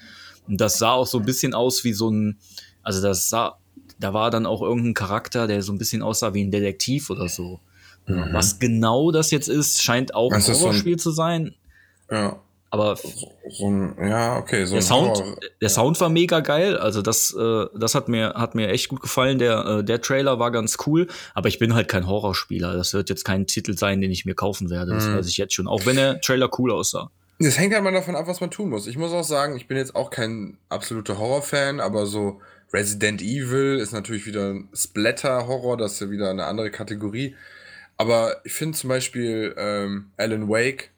Und 0.45 0.59
das 0.59 0.77
sah 0.77 0.91
auch 0.91 1.07
so 1.07 1.19
ein 1.19 1.25
bisschen 1.25 1.53
aus 1.53 1.85
wie 1.85 1.93
so 1.93 2.09
ein, 2.09 2.37
also 2.81 3.01
das 3.01 3.29
sah, 3.29 3.59
da 4.01 4.13
war 4.13 4.29
dann 4.29 4.45
auch 4.45 4.61
irgendein 4.61 4.93
Charakter, 4.93 5.47
der 5.47 5.61
so 5.61 5.71
ein 5.71 5.77
bisschen 5.77 6.01
aussah 6.01 6.33
wie 6.33 6.43
ein 6.43 6.51
Detektiv 6.51 7.11
oder 7.11 7.29
so. 7.29 7.61
Mhm. 8.05 8.33
Was 8.33 8.59
genau 8.59 9.11
das 9.11 9.31
jetzt 9.31 9.47
ist, 9.47 9.81
scheint 9.81 10.13
auch 10.15 10.33
ein 10.33 10.39
ist 10.39 10.47
so 10.47 10.51
ein- 10.51 10.59
Horrorspiel 10.59 10.99
zu 10.99 11.11
sein. 11.11 11.55
Ja, 12.11 12.41
Aber 12.73 12.95
so 12.97 13.69
ein, 13.69 13.95
ja, 14.01 14.35
okay, 14.39 14.65
so 14.65 14.73
der 14.73 14.81
Sound, 14.81 15.11
Horror- 15.19 15.37
der 15.61 15.69
Sound 15.69 16.01
war 16.01 16.09
mega 16.09 16.39
geil. 16.39 16.75
Also 16.75 17.03
das, 17.03 17.31
äh, 17.31 17.65
das 17.77 17.93
hat 17.93 18.09
mir, 18.09 18.33
hat 18.33 18.55
mir 18.55 18.69
echt 18.69 18.89
gut 18.89 18.99
gefallen. 18.99 19.37
Der, 19.37 19.63
äh, 19.63 19.83
der 19.83 20.01
Trailer 20.01 20.39
war 20.39 20.49
ganz 20.49 20.77
cool. 20.87 21.05
Aber 21.35 21.49
ich 21.49 21.59
bin 21.59 21.75
halt 21.75 21.87
kein 21.87 22.07
Horrorspieler. 22.07 22.73
Das 22.73 22.95
wird 22.95 23.09
jetzt 23.11 23.25
kein 23.25 23.45
Titel 23.45 23.77
sein, 23.77 24.01
den 24.01 24.09
ich 24.09 24.25
mir 24.25 24.33
kaufen 24.33 24.71
werde. 24.71 24.91
Das 24.95 25.05
Mhm. 25.05 25.17
weiß 25.17 25.27
ich 25.27 25.37
jetzt 25.37 25.53
schon. 25.53 25.67
Auch 25.67 25.85
wenn 25.85 25.97
der 25.97 26.19
Trailer 26.21 26.49
cool 26.57 26.71
aussah. 26.71 27.11
Es 27.37 27.59
hängt 27.59 27.75
halt 27.75 27.83
mal 27.83 27.93
davon 27.93 28.15
ab, 28.15 28.25
was 28.25 28.41
man 28.41 28.49
tun 28.49 28.69
muss. 28.69 28.87
Ich 28.87 28.97
muss 28.97 29.11
auch 29.13 29.23
sagen, 29.23 29.55
ich 29.55 29.67
bin 29.67 29.77
jetzt 29.77 29.95
auch 29.95 30.09
kein 30.09 30.57
absoluter 30.69 31.19
Horrorfan, 31.19 31.79
aber 31.79 32.07
so 32.07 32.41
Resident 32.73 33.21
Evil 33.21 33.77
ist 33.77 33.91
natürlich 33.91 34.25
wieder 34.25 34.49
ein 34.49 34.69
Splatter-Horror, 34.73 35.77
das 35.77 35.93
ist 35.93 35.99
ja 36.01 36.09
wieder 36.09 36.31
eine 36.31 36.45
andere 36.45 36.71
Kategorie. 36.71 37.35
Aber 37.97 38.37
ich 38.45 38.53
finde 38.53 38.75
zum 38.75 38.87
Beispiel 38.87 39.53
ähm, 39.57 40.05
Alan 40.17 40.49
Wake 40.49 40.89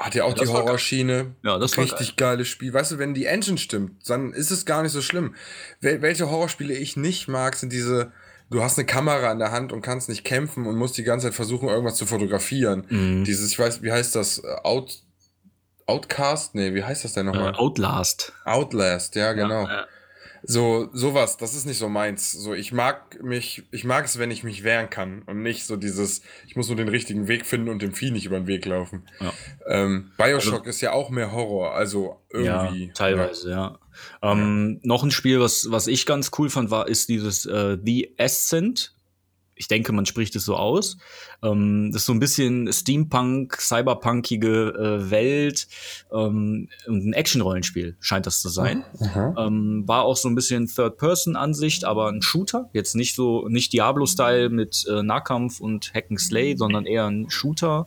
hat 0.00 0.14
ja 0.14 0.24
auch 0.24 0.32
das 0.34 0.48
die 0.48 0.52
geil. 0.54 0.62
Horrorschiene. 0.64 1.34
Ja, 1.44 1.58
das 1.58 1.76
war 1.76 1.84
Richtig 1.84 2.16
geiles 2.16 2.48
Spiel. 2.48 2.72
Weißt 2.72 2.90
du, 2.92 2.98
wenn 2.98 3.14
die 3.14 3.26
Engine 3.26 3.58
stimmt, 3.58 4.08
dann 4.08 4.32
ist 4.32 4.50
es 4.50 4.64
gar 4.64 4.82
nicht 4.82 4.92
so 4.92 5.02
schlimm. 5.02 5.34
Wel 5.80 6.00
welche 6.02 6.30
Horrorspiele 6.30 6.74
ich 6.74 6.96
nicht 6.96 7.28
mag, 7.28 7.54
sind 7.54 7.72
diese, 7.72 8.10
du 8.50 8.62
hast 8.62 8.78
eine 8.78 8.86
Kamera 8.86 9.30
in 9.30 9.38
der 9.38 9.52
Hand 9.52 9.72
und 9.72 9.82
kannst 9.82 10.08
nicht 10.08 10.24
kämpfen 10.24 10.66
und 10.66 10.76
musst 10.76 10.96
die 10.96 11.04
ganze 11.04 11.26
Zeit 11.26 11.34
versuchen, 11.34 11.68
irgendwas 11.68 11.96
zu 11.96 12.06
fotografieren. 12.06 12.86
Mhm. 12.88 13.24
Dieses, 13.24 13.52
ich 13.52 13.58
weiß, 13.58 13.82
wie 13.82 13.92
heißt 13.92 14.14
das? 14.16 14.38
Äh, 14.38 14.46
Out, 14.64 15.02
Outcast? 15.86 16.54
Nee, 16.54 16.74
wie 16.74 16.82
heißt 16.84 17.04
das 17.04 17.12
denn 17.12 17.26
Äh, 17.28 17.32
nochmal? 17.32 17.54
Outlast. 17.56 18.32
Outlast, 18.44 19.14
ja, 19.16 19.32
genau. 19.34 19.66
Ja, 19.66 19.72
ja. 19.80 19.86
So, 20.42 20.88
sowas, 20.92 21.36
das 21.36 21.54
ist 21.54 21.66
nicht 21.66 21.78
so 21.78 21.88
meins. 21.88 22.32
So, 22.32 22.54
ich 22.54 22.72
mag 22.72 23.22
mich, 23.22 23.64
ich 23.70 23.84
mag 23.84 24.04
es, 24.04 24.18
wenn 24.18 24.30
ich 24.30 24.42
mich 24.42 24.64
wehren 24.64 24.90
kann 24.90 25.22
und 25.22 25.42
nicht 25.42 25.66
so 25.66 25.76
dieses, 25.76 26.22
ich 26.46 26.56
muss 26.56 26.68
nur 26.68 26.76
den 26.76 26.88
richtigen 26.88 27.28
Weg 27.28 27.46
finden 27.46 27.68
und 27.68 27.82
dem 27.82 27.92
Vieh 27.92 28.10
nicht 28.10 28.26
über 28.26 28.38
den 28.38 28.46
Weg 28.46 28.64
laufen. 28.66 29.04
Ja. 29.20 29.32
Ähm, 29.66 30.10
Bioshock 30.16 30.66
ist 30.66 30.80
ja 30.80 30.92
auch 30.92 31.10
mehr 31.10 31.32
Horror, 31.32 31.74
also 31.74 32.20
irgendwie. 32.30 32.86
Ja, 32.86 32.92
teilweise, 32.94 33.50
ja. 33.50 33.78
Ähm, 34.22 34.80
Noch 34.82 35.02
ein 35.02 35.10
Spiel, 35.10 35.40
was, 35.40 35.70
was 35.70 35.86
ich 35.86 36.06
ganz 36.06 36.30
cool 36.38 36.48
fand, 36.48 36.70
war, 36.70 36.88
ist 36.88 37.08
dieses 37.08 37.46
äh, 37.46 37.76
The 37.84 38.14
Ascent. 38.18 38.94
Ich 39.60 39.68
denke, 39.68 39.92
man 39.92 40.06
spricht 40.06 40.34
es 40.36 40.46
so 40.46 40.56
aus. 40.56 40.96
Ähm, 41.42 41.90
das 41.92 42.02
ist 42.02 42.06
so 42.06 42.14
ein 42.14 42.18
bisschen 42.18 42.72
Steampunk, 42.72 43.60
cyberpunkige 43.60 44.70
äh, 44.70 45.10
Welt 45.10 45.68
ähm, 46.10 46.70
und 46.86 47.06
ein 47.06 47.12
Action-Rollenspiel, 47.12 47.94
scheint 48.00 48.24
das 48.24 48.40
zu 48.40 48.48
sein. 48.48 48.84
Mhm. 48.98 49.34
Ähm, 49.36 49.82
war 49.86 50.04
auch 50.04 50.16
so 50.16 50.30
ein 50.30 50.34
bisschen 50.34 50.66
Third-Person-Ansicht, 50.66 51.84
aber 51.84 52.08
ein 52.08 52.22
Shooter. 52.22 52.70
Jetzt 52.72 52.96
nicht 52.96 53.14
so, 53.14 53.48
nicht 53.48 53.74
Diablo-Style 53.74 54.48
mit 54.48 54.86
äh, 54.88 55.02
Nahkampf 55.02 55.60
und 55.60 55.92
Hack 55.92 56.06
and 56.08 56.20
Slay, 56.20 56.56
sondern 56.56 56.86
eher 56.86 57.04
ein 57.06 57.28
Shooter 57.28 57.86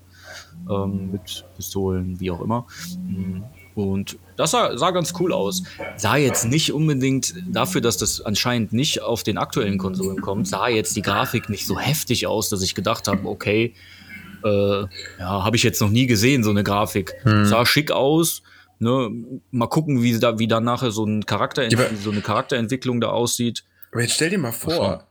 ähm, 0.69 1.11
mit 1.11 1.43
Pistolen, 1.55 2.19
wie 2.19 2.29
auch 2.29 2.41
immer. 2.41 2.67
Mm, 3.07 3.41
Und 3.73 4.19
das 4.35 4.51
sah, 4.51 4.77
sah 4.77 4.91
ganz 4.91 5.13
cool 5.19 5.33
aus. 5.33 5.63
Sah 5.97 6.15
jetzt 6.15 6.45
nicht 6.45 6.73
unbedingt 6.73 7.33
dafür, 7.47 7.81
dass 7.81 7.97
das 7.97 8.21
anscheinend 8.21 8.73
nicht 8.73 9.01
auf 9.01 9.23
den 9.23 9.37
aktuellen 9.37 9.77
Konsolen 9.77 10.21
kommt, 10.21 10.47
sah 10.47 10.67
jetzt 10.67 10.95
die 10.95 11.01
Grafik 11.01 11.49
nicht 11.49 11.65
so 11.65 11.79
heftig 11.79 12.27
aus, 12.27 12.49
dass 12.49 12.61
ich 12.61 12.75
gedacht 12.75 13.07
habe, 13.07 13.27
okay, 13.27 13.73
äh, 14.43 14.81
ja, 15.19 15.43
habe 15.43 15.55
ich 15.55 15.63
jetzt 15.63 15.81
noch 15.81 15.89
nie 15.89 16.05
gesehen, 16.05 16.43
so 16.43 16.49
eine 16.49 16.63
Grafik. 16.63 17.13
Sah 17.23 17.65
schick 17.65 17.91
aus. 17.91 18.43
Ne? 18.79 19.09
Mal 19.51 19.67
gucken, 19.67 20.03
wie, 20.03 20.19
da, 20.19 20.39
wie 20.39 20.47
dann 20.47 20.65
nachher 20.65 20.91
so, 20.91 21.05
ein 21.05 21.25
Charakter, 21.25 21.67
so 22.01 22.11
eine 22.11 22.21
Charakterentwicklung 22.21 22.99
da 22.99 23.09
aussieht. 23.09 23.63
Aber 23.91 24.01
jetzt 24.01 24.15
stell 24.15 24.29
dir 24.29 24.39
mal 24.39 24.51
vor, 24.51 25.07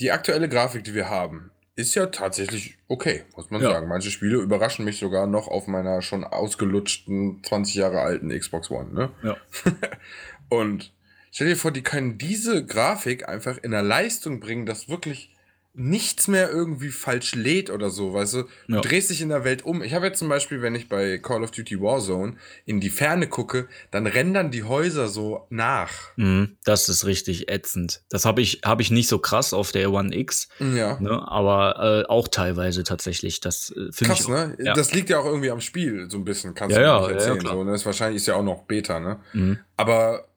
die 0.00 0.10
aktuelle 0.10 0.48
Grafik, 0.48 0.82
die 0.84 0.94
wir 0.94 1.08
haben, 1.08 1.50
ist 1.76 1.94
ja 1.94 2.06
tatsächlich 2.06 2.76
okay, 2.88 3.24
muss 3.36 3.50
man 3.50 3.60
Ja. 3.62 3.70
sagen. 3.72 3.88
Manche 3.88 4.10
Spiele 4.10 4.36
überraschen 4.38 4.84
mich 4.84 4.98
sogar 4.98 5.26
noch 5.26 5.48
auf 5.48 5.66
meiner 5.66 6.02
schon 6.02 6.24
ausgelutschten 6.24 7.42
20 7.42 7.74
Jahre 7.74 8.00
alten 8.00 8.28
Xbox 8.30 8.70
One, 8.70 8.92
ne? 8.92 9.10
Ja. 9.22 9.36
Und 10.48 10.92
stell 11.32 11.48
dir 11.48 11.56
vor, 11.56 11.72
die 11.72 11.82
können 11.82 12.16
diese 12.18 12.64
Grafik 12.64 13.28
einfach 13.28 13.58
in 13.58 13.72
der 13.72 13.82
Leistung 13.82 14.40
bringen, 14.40 14.66
dass 14.66 14.88
wirklich 14.88 15.33
nichts 15.76 16.28
mehr 16.28 16.50
irgendwie 16.50 16.90
falsch 16.90 17.34
lädt 17.34 17.68
oder 17.68 17.90
so, 17.90 18.14
weißt 18.14 18.34
du? 18.34 18.42
Du 18.68 18.74
Ja. 18.76 18.80
drehst 18.80 19.10
dich 19.10 19.20
in 19.20 19.28
der 19.28 19.42
Welt 19.42 19.64
um. 19.64 19.82
Ich 19.82 19.92
habe 19.92 20.06
jetzt 20.06 20.20
zum 20.20 20.28
Beispiel, 20.28 20.62
wenn 20.62 20.76
ich 20.76 20.88
bei 20.88 21.18
Call 21.18 21.42
of 21.42 21.50
Duty 21.50 21.80
Warzone 21.80 22.36
in 22.64 22.78
die 22.80 22.90
Ferne 22.90 23.26
gucke, 23.28 23.66
dann 23.90 24.06
rendern 24.06 24.52
die 24.52 24.62
Häuser 24.62 25.08
so 25.08 25.46
nach. 25.50 25.90
Mhm, 26.14 26.56
das 26.64 26.88
ist 26.88 27.04
richtig 27.06 27.50
ätzend. 27.50 28.02
Das 28.08 28.24
habe 28.24 28.40
ich, 28.40 28.60
hab 28.64 28.80
ich 28.80 28.92
nicht 28.92 29.08
so 29.08 29.18
krass 29.18 29.52
auf 29.52 29.72
der 29.72 29.90
One 29.90 30.14
X, 30.16 30.48
Ja. 30.60 30.96
ne? 31.00 31.26
aber 31.26 32.04
äh, 32.06 32.08
auch 32.08 32.28
teilweise 32.28 32.84
tatsächlich. 32.84 33.40
Das 33.40 33.70
äh, 33.70 33.74
finde 33.90 33.94
ich. 34.00 34.06
Krass, 34.08 34.28
ne? 34.28 34.56
Ja. 34.60 34.74
Das 34.74 34.94
liegt 34.94 35.10
ja 35.10 35.18
auch 35.18 35.26
irgendwie 35.26 35.50
am 35.50 35.60
Spiel, 35.60 36.08
so 36.08 36.18
ein 36.18 36.24
bisschen, 36.24 36.54
kannst 36.54 36.76
Ja, 36.76 37.00
du 37.00 37.06
ja, 37.08 37.10
erzählen. 37.14 37.40
ja, 37.44 37.50
so, 37.50 37.64
ne? 37.64 37.72
Das 37.72 37.84
wahrscheinlich 37.84 38.16
ist 38.22 38.26
ja 38.26 38.36
auch 38.36 38.44
noch 38.44 38.62
Beta, 38.62 39.00
ne? 39.00 39.18
Mhm. 39.32 39.58
Aber 39.76 40.28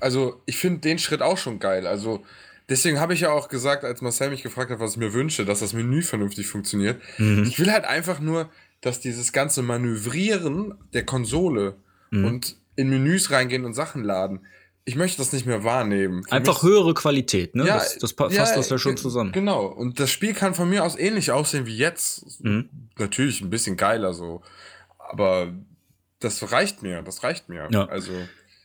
also 0.00 0.42
ich 0.46 0.56
finde 0.56 0.80
den 0.80 0.98
Schritt 0.98 1.22
auch 1.22 1.36
schon 1.38 1.58
geil. 1.58 1.86
Also 1.86 2.24
deswegen 2.70 2.98
habe 3.00 3.12
ich 3.14 3.20
ja 3.20 3.30
auch 3.32 3.48
gesagt, 3.48 3.84
als 3.84 4.00
Marcel 4.00 4.30
mich 4.30 4.42
gefragt 4.42 4.70
hat, 4.70 4.80
was 4.80 4.92
ich 4.92 4.96
mir 4.96 5.12
wünsche, 5.12 5.44
dass 5.44 5.60
das 5.60 5.72
Menü 5.74 6.00
vernünftig 6.02 6.46
funktioniert. 6.46 7.00
Mhm. 7.18 7.44
Ich 7.44 7.58
will 7.58 7.70
halt 7.70 7.84
einfach 7.84 8.20
nur, 8.20 8.48
dass 8.80 9.00
dieses 9.00 9.32
ganze 9.32 9.60
Manövrieren 9.62 10.74
der 10.94 11.04
Konsole 11.04 11.76
Mhm. 12.10 12.24
und 12.24 12.56
in 12.76 12.88
Menüs 12.88 13.30
reingehen 13.30 13.64
und 13.66 13.74
Sachen 13.74 14.02
laden. 14.04 14.40
Ich 14.86 14.96
möchte 14.96 15.18
das 15.18 15.32
nicht 15.32 15.44
mehr 15.46 15.62
wahrnehmen. 15.62 16.24
Für 16.24 16.32
Einfach 16.32 16.62
höhere 16.62 16.94
Qualität, 16.94 17.54
ne? 17.54 17.64
das, 17.64 17.98
das 17.98 18.14
pa- 18.14 18.30
fasst 18.30 18.56
das 18.56 18.70
ja 18.70 18.78
schon 18.78 18.96
zusammen. 18.96 19.30
Genau. 19.32 19.66
Und 19.66 20.00
das 20.00 20.10
Spiel 20.10 20.32
kann 20.32 20.54
von 20.54 20.68
mir 20.70 20.82
aus 20.84 20.96
ähnlich 20.98 21.30
aussehen 21.30 21.66
wie 21.66 21.76
jetzt. 21.76 22.42
Mhm. 22.42 22.70
Natürlich 22.98 23.42
ein 23.42 23.50
bisschen 23.50 23.76
geiler 23.76 24.14
so. 24.14 24.42
Aber 24.98 25.52
das 26.20 26.50
reicht 26.50 26.82
mir. 26.82 27.02
Das 27.02 27.22
reicht 27.22 27.48
mir. 27.48 27.68
Ja. 27.70 27.84
Also. 27.86 28.12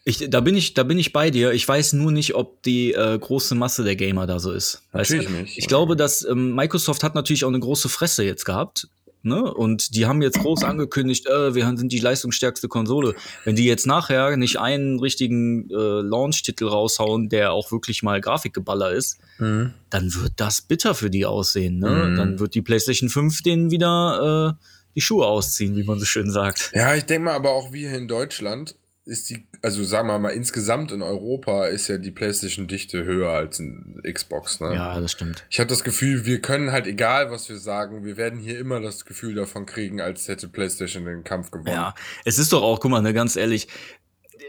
Ich, 0.08 0.30
da 0.30 0.40
bin 0.40 0.56
ich, 0.56 0.76
da 0.76 0.84
bin 0.84 1.00
ich 1.00 1.14
bei 1.14 1.32
dir. 1.32 1.52
Ich 1.52 1.68
weiß 1.68 1.94
nur 1.94 2.12
nicht, 2.12 2.36
ob 2.36 2.62
die 2.62 2.94
äh, 2.94 3.18
große 3.18 3.56
Masse 3.56 3.84
der 3.84 3.96
Gamer 3.96 4.28
da 4.28 4.40
so 4.40 4.52
ist. 4.52 4.84
Weißt 4.92 5.10
Natürlich 5.12 5.28
du? 5.36 5.42
nicht. 5.42 5.58
Ich 5.58 5.68
glaube, 5.68 5.96
dass 5.96 6.24
ähm, 6.24 6.54
Microsoft 6.56 7.04
hat 7.04 7.16
natürlich 7.16 7.44
auch 7.44 7.50
eine 7.50 7.60
große 7.60 7.90
Fresse 7.90 8.24
jetzt 8.24 8.46
gehabt, 8.46 8.88
ne? 9.24 9.52
Und 9.52 9.96
die 9.96 10.06
haben 10.06 10.22
jetzt 10.22 10.38
groß 10.40 10.64
angekündigt, 10.64 11.26
äh, 11.26 11.56
wir 11.56 11.66
sind 11.76 11.92
die 11.92 11.98
leistungsstärkste 11.98 12.68
Konsole. 12.68 13.16
Wenn 13.46 13.56
die 13.56 13.66
jetzt 13.66 13.88
nachher 13.88 14.38
nicht 14.38 14.60
einen 14.60 15.00
richtigen 15.00 15.72
äh, 15.72 15.74
Launch-Titel 15.74 16.68
raushauen, 16.68 17.30
der 17.30 17.52
auch 17.54 17.72
wirklich 17.72 18.04
mal 18.04 18.22
Grafikgeballer 18.22 18.92
ist, 18.92 19.18
Mhm. 19.40 19.74
dann 19.90 20.14
wird 20.14 20.34
das 20.38 20.62
bitter 20.62 20.94
für 20.96 21.10
die 21.10 21.26
aussehen. 21.26 21.80
Ne? 21.80 21.90
Mhm. 22.12 22.16
Dann 22.16 22.40
wird 22.40 22.54
die 22.54 22.62
PlayStation 22.62 23.10
5 23.10 23.42
denen 23.42 23.72
wieder 23.72 24.56
äh, 24.56 24.66
die 24.94 25.02
Schuhe 25.02 25.26
ausziehen, 25.26 25.76
wie 25.76 25.84
man 25.84 26.00
so 26.00 26.06
schön 26.06 26.30
sagt. 26.32 26.72
Ja, 26.76 26.96
ich 26.96 27.04
denke 27.06 27.26
mal 27.26 27.34
aber 27.34 27.50
auch 27.52 27.74
wir 27.74 27.90
hier 27.90 27.98
in 27.98 28.08
Deutschland 28.08 28.76
ist 29.06 29.30
die, 29.30 29.46
also 29.62 29.84
sagen 29.84 30.08
wir 30.08 30.18
mal, 30.18 30.30
insgesamt 30.30 30.92
in 30.92 31.04
Europa 31.04 31.68
ist 31.68 31.88
ja 31.88 31.98
die 31.98 32.10
PlayStation-Dichte 32.10 33.04
höher 33.06 33.30
als 33.30 33.60
in 33.60 34.02
Xbox, 34.04 34.60
ne? 34.60 34.74
Ja, 34.74 35.00
das 35.00 35.12
stimmt. 35.12 35.46
Ich 35.50 35.60
habe 35.60 35.70
das 35.70 35.84
Gefühl, 35.84 36.26
wir 36.26 36.42
können 36.42 36.72
halt, 36.72 36.88
egal 36.88 37.30
was 37.30 37.48
wir 37.48 37.58
sagen, 37.58 38.04
wir 38.04 38.18
werden 38.18 38.40
hier 38.40 38.58
immer 38.58 38.82
das 38.82 39.06
Gefühl 39.06 39.36
davon 39.36 39.68
kriegen, 39.68 40.02
als 40.02 40.28
hätte 40.28 40.48
PlayStation 40.48 41.06
den 41.06 41.24
Kampf 41.24 41.52
gewonnen. 41.52 41.68
Ja, 41.68 41.94
es 42.26 42.40
ist 42.40 42.52
doch 42.52 42.64
auch, 42.64 42.80
guck 42.80 42.90
mal, 42.90 43.02
ne, 43.02 43.14
ganz 43.14 43.36
ehrlich, 43.36 43.68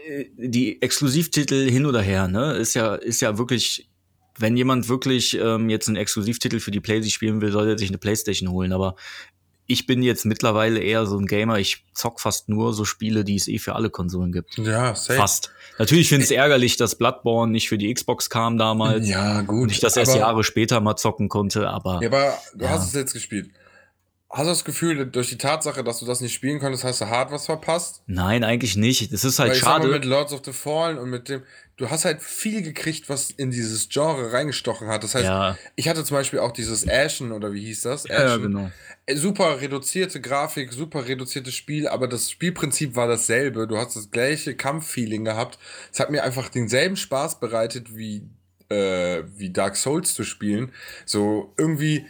äh, 0.07 0.25
die 0.35 0.81
Exklusivtitel 0.81 1.69
hin 1.69 1.85
oder 1.85 2.01
her, 2.01 2.27
ne, 2.27 2.53
ist 2.53 2.73
ja, 2.73 2.95
ist 2.95 3.21
ja 3.21 3.37
wirklich, 3.37 3.91
wenn 4.39 4.57
jemand 4.57 4.89
wirklich 4.89 5.37
ähm, 5.39 5.69
jetzt 5.69 5.87
einen 5.87 5.97
Exklusivtitel 5.97 6.59
für 6.59 6.71
die 6.71 6.79
PlayStation 6.79 7.11
spielen 7.11 7.41
will, 7.41 7.51
soll 7.51 7.69
er 7.69 7.77
sich 7.77 7.89
eine 7.89 7.99
PlayStation 7.99 8.49
holen. 8.49 8.73
Aber 8.73 8.95
ich 9.67 9.85
bin 9.85 10.01
jetzt 10.01 10.25
mittlerweile 10.25 10.79
eher 10.79 11.05
so 11.05 11.17
ein 11.19 11.25
Gamer. 11.27 11.59
Ich 11.59 11.83
zock 11.93 12.19
fast 12.19 12.49
nur 12.49 12.73
so 12.73 12.85
Spiele, 12.85 13.23
die 13.23 13.35
es 13.35 13.47
eh 13.47 13.59
für 13.59 13.75
alle 13.75 13.89
Konsolen 13.89 14.31
gibt. 14.31 14.57
Ja, 14.57 14.95
safe. 14.95 15.19
Fast. 15.19 15.51
Natürlich 15.77 16.09
finde 16.09 16.23
ich 16.23 16.31
es 16.31 16.35
ärgerlich, 16.35 16.77
dass 16.77 16.95
Bloodborne 16.95 17.51
nicht 17.51 17.69
für 17.69 17.77
die 17.77 17.93
Xbox 17.93 18.29
kam 18.29 18.57
damals. 18.57 19.07
Ja, 19.07 19.41
gut. 19.41 19.63
Und 19.63 19.71
ich 19.71 19.79
das 19.79 19.95
erst 19.97 20.15
Jahre 20.15 20.43
später 20.43 20.79
mal 20.81 20.95
zocken 20.95 21.29
konnte, 21.29 21.69
aber 21.69 21.99
Ja, 22.01 22.07
aber 22.07 22.37
du 22.55 22.65
Ja. 22.65 22.71
hast 22.71 22.87
es 22.87 22.93
jetzt 22.93 23.13
gespielt. 23.13 23.49
Hast 24.29 24.43
du 24.43 24.49
das 24.49 24.65
Gefühl, 24.65 25.05
durch 25.05 25.29
die 25.29 25.37
Tatsache, 25.37 25.85
dass 25.85 25.99
du 25.99 26.05
das 26.05 26.19
nicht 26.19 26.33
spielen 26.33 26.59
konntest, 26.59 26.83
hast 26.83 26.99
du 26.99 27.05
hart 27.07 27.31
was 27.31 27.45
verpasst? 27.45 28.01
nein, 28.07 28.43
eigentlich 28.43 28.75
nicht. 28.75 29.13
Das 29.13 29.23
ist 29.23 29.39
halt 29.39 29.51
Weil 29.51 29.55
ich 29.57 29.63
sag 29.63 29.69
mal, 29.69 29.81
schade. 29.83 29.87
mit 29.93 30.03
Lords 30.05 30.33
of 30.33 30.41
the 30.43 30.51
Fallen 30.51 30.97
und 30.97 31.09
mit 31.09 31.29
dem, 31.29 31.43
du 31.77 31.89
hast 31.89 32.03
halt 32.03 32.21
viel 32.21 32.61
gekriegt, 32.61 33.07
was 33.07 33.29
in 33.31 33.51
dieses 33.51 33.87
Genre 33.87 34.33
reingestochen 34.33 34.89
hat. 34.89 35.03
Das 35.03 35.15
heißt, 35.15 35.23
Ja. 35.25 35.57
ich 35.77 35.87
hatte 35.87 36.03
zum 36.03 36.17
Beispiel 36.17 36.39
auch 36.39 36.51
dieses 36.51 36.85
Ashen 36.89 37.31
oder 37.31 37.53
wie 37.53 37.63
hieß 37.67 37.83
das? 37.83 38.03
Ja, 38.05 38.17
Ashen. 38.33 38.41
genau. 38.41 38.71
Super 39.13 39.61
reduzierte 39.61 40.19
Grafik, 40.19 40.73
super 40.73 41.07
reduziertes 41.07 41.53
Spiel, 41.53 41.87
aber 41.87 42.07
das 42.09 42.29
Spielprinzip 42.29 42.95
war 42.97 43.07
dasselbe. 43.07 43.65
Du 43.67 43.77
hast 43.77 43.95
das 43.95 44.11
gleiche 44.11 44.55
Kampffeeling 44.55 45.23
gehabt. 45.23 45.57
Es 45.93 45.99
hat 46.01 46.09
mir 46.11 46.23
einfach 46.23 46.49
denselben 46.49 46.97
Spaß 46.97 47.39
bereitet 47.39 47.95
wie, 47.95 48.23
äh, 48.69 49.23
wie 49.37 49.49
Dark 49.51 49.77
Souls 49.77 50.13
zu 50.13 50.23
spielen. 50.25 50.73
So 51.05 51.53
irgendwie. 51.57 52.05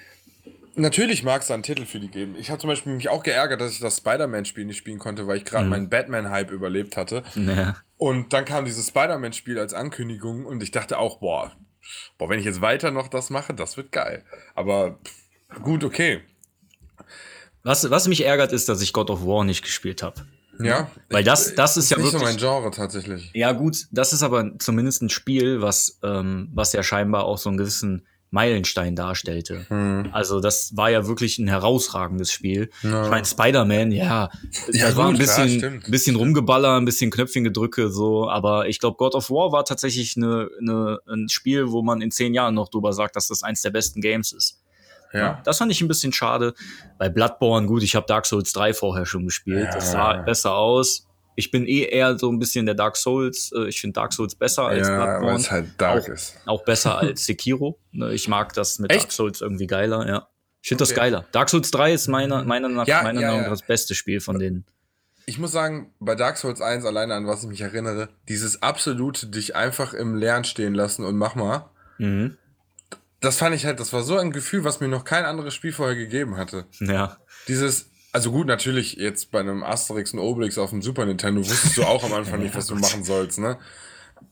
Natürlich 0.79 1.23
mag 1.23 1.41
es 1.41 1.47
da 1.47 1.55
einen 1.55 1.63
Titel 1.63 1.85
für 1.85 1.99
die 1.99 2.07
geben. 2.09 2.35
Ich 2.37 2.49
habe 2.51 2.59
zum 2.59 2.67
Beispiel 2.67 2.93
mich 2.93 3.09
auch 3.09 3.23
geärgert, 3.23 3.61
dass 3.61 3.71
ich 3.73 3.79
das 3.79 3.97
Spider-Man-Spiel 3.97 4.65
nicht 4.65 4.77
spielen 4.77 4.99
konnte, 4.99 5.25
weil 5.27 5.37
ich 5.37 5.45
gerade 5.45 5.65
Mhm. 5.65 5.69
meinen 5.71 5.89
Batman-Hype 5.89 6.51
überlebt 6.51 6.97
hatte. 6.97 7.23
Ja. 7.35 7.75
Und 7.97 8.31
dann 8.33 8.45
kam 8.45 8.65
dieses 8.65 8.87
Spider-Man-Spiel 8.89 9.57
als 9.57 9.73
Ankündigung 9.73 10.45
und 10.45 10.61
ich 10.61 10.69
dachte 10.69 10.99
auch, 10.99 11.17
boah, 11.19 11.51
boah, 12.19 12.29
wenn 12.29 12.37
ich 12.39 12.45
jetzt 12.45 12.61
weiter 12.61 12.91
noch 12.91 13.07
das 13.07 13.31
mache, 13.31 13.55
das 13.55 13.75
wird 13.75 13.91
geil. 13.91 14.23
Aber 14.53 14.99
pff, 15.03 15.61
gut, 15.63 15.83
okay. 15.83 16.21
Was, 17.63 17.89
was 17.89 18.07
mich 18.07 18.23
ärgert, 18.25 18.53
ist, 18.53 18.69
dass 18.69 18.81
ich 18.81 18.93
God 18.93 19.09
of 19.09 19.25
War 19.25 19.43
nicht 19.43 19.61
gespielt 19.63 20.01
habe. 20.03 20.25
Ja. 20.59 20.89
Weil 21.09 21.23
das- 21.23 21.53
das 21.55 21.77
ist 21.77 21.89
ja 21.91 21.97
nicht 21.97 22.07
so 22.07 22.13
wirklich- 22.13 22.29
mein 22.29 22.37
Genre 22.37 22.71
tatsächlich. 22.71 23.29
Ja, 23.33 23.51
gut, 23.51 23.85
das 23.91 24.13
ist 24.13 24.23
aber 24.23 24.57
zumindest 24.59 25.01
ein 25.03 25.09
Spiel, 25.09 25.61
was, 25.61 25.99
ähm, 26.03 26.49
was 26.53 26.73
ja 26.73 26.81
scheinbar 26.81 27.25
auch 27.25 27.37
so 27.37 27.49
einen 27.49 27.57
gewissen 27.57 28.07
Meilenstein 28.29 28.95
darstellte. 28.95 29.65
Hm. 29.69 30.09
Also, 30.11 30.39
das 30.41 30.75
war 30.75 30.89
ja 30.89 31.07
wirklich 31.07 31.37
ein 31.39 31.47
herausragendes 31.47 32.31
Spiel. 32.31 32.69
Ja. 32.83 33.05
Ich 33.05 33.09
meine, 33.09 33.25
Spider-Man, 33.25 33.91
ja, 33.91 34.03
Ja, 34.03 34.87
das 34.87 34.95
war 34.97 35.07
ein 35.09 35.15
gut, 35.15 35.23
klar, 35.23 35.45
bisschen, 35.45 35.83
bisschen 35.87 36.15
rumgeballer, 36.17 36.75
ein 36.77 36.83
bisschen 36.85 37.09
Knöpfchengedrücke, 37.11 37.89
so, 37.89 38.27
aber 38.29 38.67
ich 38.67 38.79
glaube, 38.79 38.97
God 38.97 39.15
of 39.15 39.29
War 39.29 39.51
war 39.53 39.63
tatsächlich 39.63 40.17
eine, 40.17 40.49
eine, 40.59 40.99
ein 41.07 41.29
Spiel, 41.29 41.71
wo 41.71 41.81
man 41.83 42.01
in 42.01 42.11
zehn 42.11 42.33
Jahren 42.33 42.55
noch 42.55 42.67
drüber 42.69 42.91
sagt, 42.93 43.15
dass 43.15 43.27
das 43.27 43.43
eins 43.43 43.61
der 43.61 43.69
besten 43.69 44.01
Games 44.01 44.33
ist. 44.33 44.59
Ja. 45.13 45.41
Das 45.45 45.57
fand 45.59 45.71
ich 45.71 45.81
ein 45.81 45.87
bisschen 45.87 46.11
schade. 46.13 46.53
Bei 46.97 47.09
Bloodborne, 47.09 47.67
gut, 47.67 47.83
ich 47.83 47.95
habe 47.95 48.05
Dark 48.07 48.25
Souls 48.25 48.51
3 48.53 48.73
vorher 48.73 49.05
schon 49.05 49.25
gespielt. 49.25 49.65
Ja. 49.65 49.71
Das 49.73 49.91
sah 49.91 50.13
besser 50.17 50.53
aus. 50.55 51.07
Ich 51.35 51.51
bin 51.51 51.67
eh 51.67 51.83
eher 51.83 52.17
so 52.17 52.31
ein 52.31 52.39
bisschen 52.39 52.65
der 52.65 52.73
Dark 52.75 52.97
Souls. 52.97 53.51
äh, 53.55 53.67
Ich 53.67 53.79
finde 53.79 53.93
Dark 53.93 54.11
Souls 54.13 54.33
besser 54.35 54.63
als 54.67 54.87
Ja, 54.87 54.97
weil 54.97 55.07
Bloodborne. 55.19 55.37
es 55.39 55.51
halt 55.51 55.67
dark 55.77 56.03
auch, 56.03 56.07
ist. 56.07 56.35
auch 56.47 56.63
besser 56.65 56.97
als 56.97 57.25
Sekiro. 57.25 57.77
Ne, 57.91 58.11
Ich 58.13 58.27
mag 58.27 58.53
das 58.53 58.79
mit 58.79 58.91
Echt? 58.91 59.03
Dark 59.03 59.11
Souls 59.11 59.41
irgendwie 59.41 59.67
geiler, 59.67 60.07
ja. 60.07 60.27
Ich 60.63 60.69
finde 60.69 60.81
das 60.81 60.89
Okay. 60.91 60.99
geiler. 60.99 61.25
Dark 61.31 61.49
Souls 61.49 61.69
3 61.71 61.93
ist 61.93 62.07
meiner, 62.07 62.43
meiner, 62.43 62.67
nach, 62.69 62.87
Ja, 62.87 63.03
meiner 63.03 63.21
ja, 63.21 63.27
Meinung 63.27 63.43
nach 63.43 63.51
das 63.51 63.61
beste 63.61 63.93
Spiel 63.95 64.19
von 64.19 64.39
denen. 64.39 64.65
Ich 65.27 65.37
muss 65.37 65.51
sagen, 65.51 65.93
bei 65.99 66.15
Dark 66.15 66.37
Souls 66.37 66.59
1 66.61 66.85
alleine 66.85 67.13
an 67.13 67.27
was 67.27 67.43
ich 67.43 67.49
mich 67.49 67.61
erinnere, 67.61 68.09
dieses 68.27 68.61
absolute 68.63 69.27
dich 69.27 69.55
einfach 69.55 69.93
im 69.93 70.15
Leeren 70.15 70.43
stehen 70.43 70.73
lassen 70.73 71.05
und 71.05 71.17
mach 71.17 71.35
mal. 71.35 71.69
Mhm. 71.99 72.37
Das 73.19 73.37
fand 73.37 73.55
ich 73.55 73.65
halt, 73.65 73.79
das 73.79 73.93
war 73.93 74.03
so 74.03 74.17
ein 74.17 74.31
Gefühl, 74.31 74.63
was 74.63 74.79
mir 74.79 74.87
noch 74.87 75.03
kein 75.03 75.25
anderes 75.25 75.53
Spiel 75.53 75.71
vorher 75.71 75.95
gegeben 75.95 76.37
hatte. 76.37 76.65
Ja. 76.79 77.17
Dieses, 77.47 77.89
also 78.11 78.31
gut, 78.31 78.47
natürlich 78.47 78.93
jetzt 78.93 79.31
bei 79.31 79.39
einem 79.39 79.63
Asterix 79.63 80.13
und 80.13 80.19
Obelix 80.19 80.57
auf 80.57 80.69
dem 80.69 80.81
Super 80.81 81.05
Nintendo 81.05 81.41
wusstest 81.41 81.77
du 81.77 81.83
auch 81.83 82.03
am 82.03 82.13
Anfang 82.13 82.39
nicht, 82.43 82.55
was 82.55 82.67
du 82.67 82.75
machen 82.75 83.03
sollst, 83.03 83.39
ne? 83.39 83.57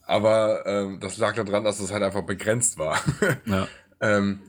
Aber 0.07 0.65
ähm, 0.65 0.99
das 0.99 1.17
lag 1.17 1.35
daran, 1.35 1.63
dass 1.63 1.79
es 1.79 1.91
halt 1.91 2.03
einfach 2.03 2.23
begrenzt 2.23 2.77
war. 2.77 2.99
ja. 3.45 3.67
ähm, 4.01 4.39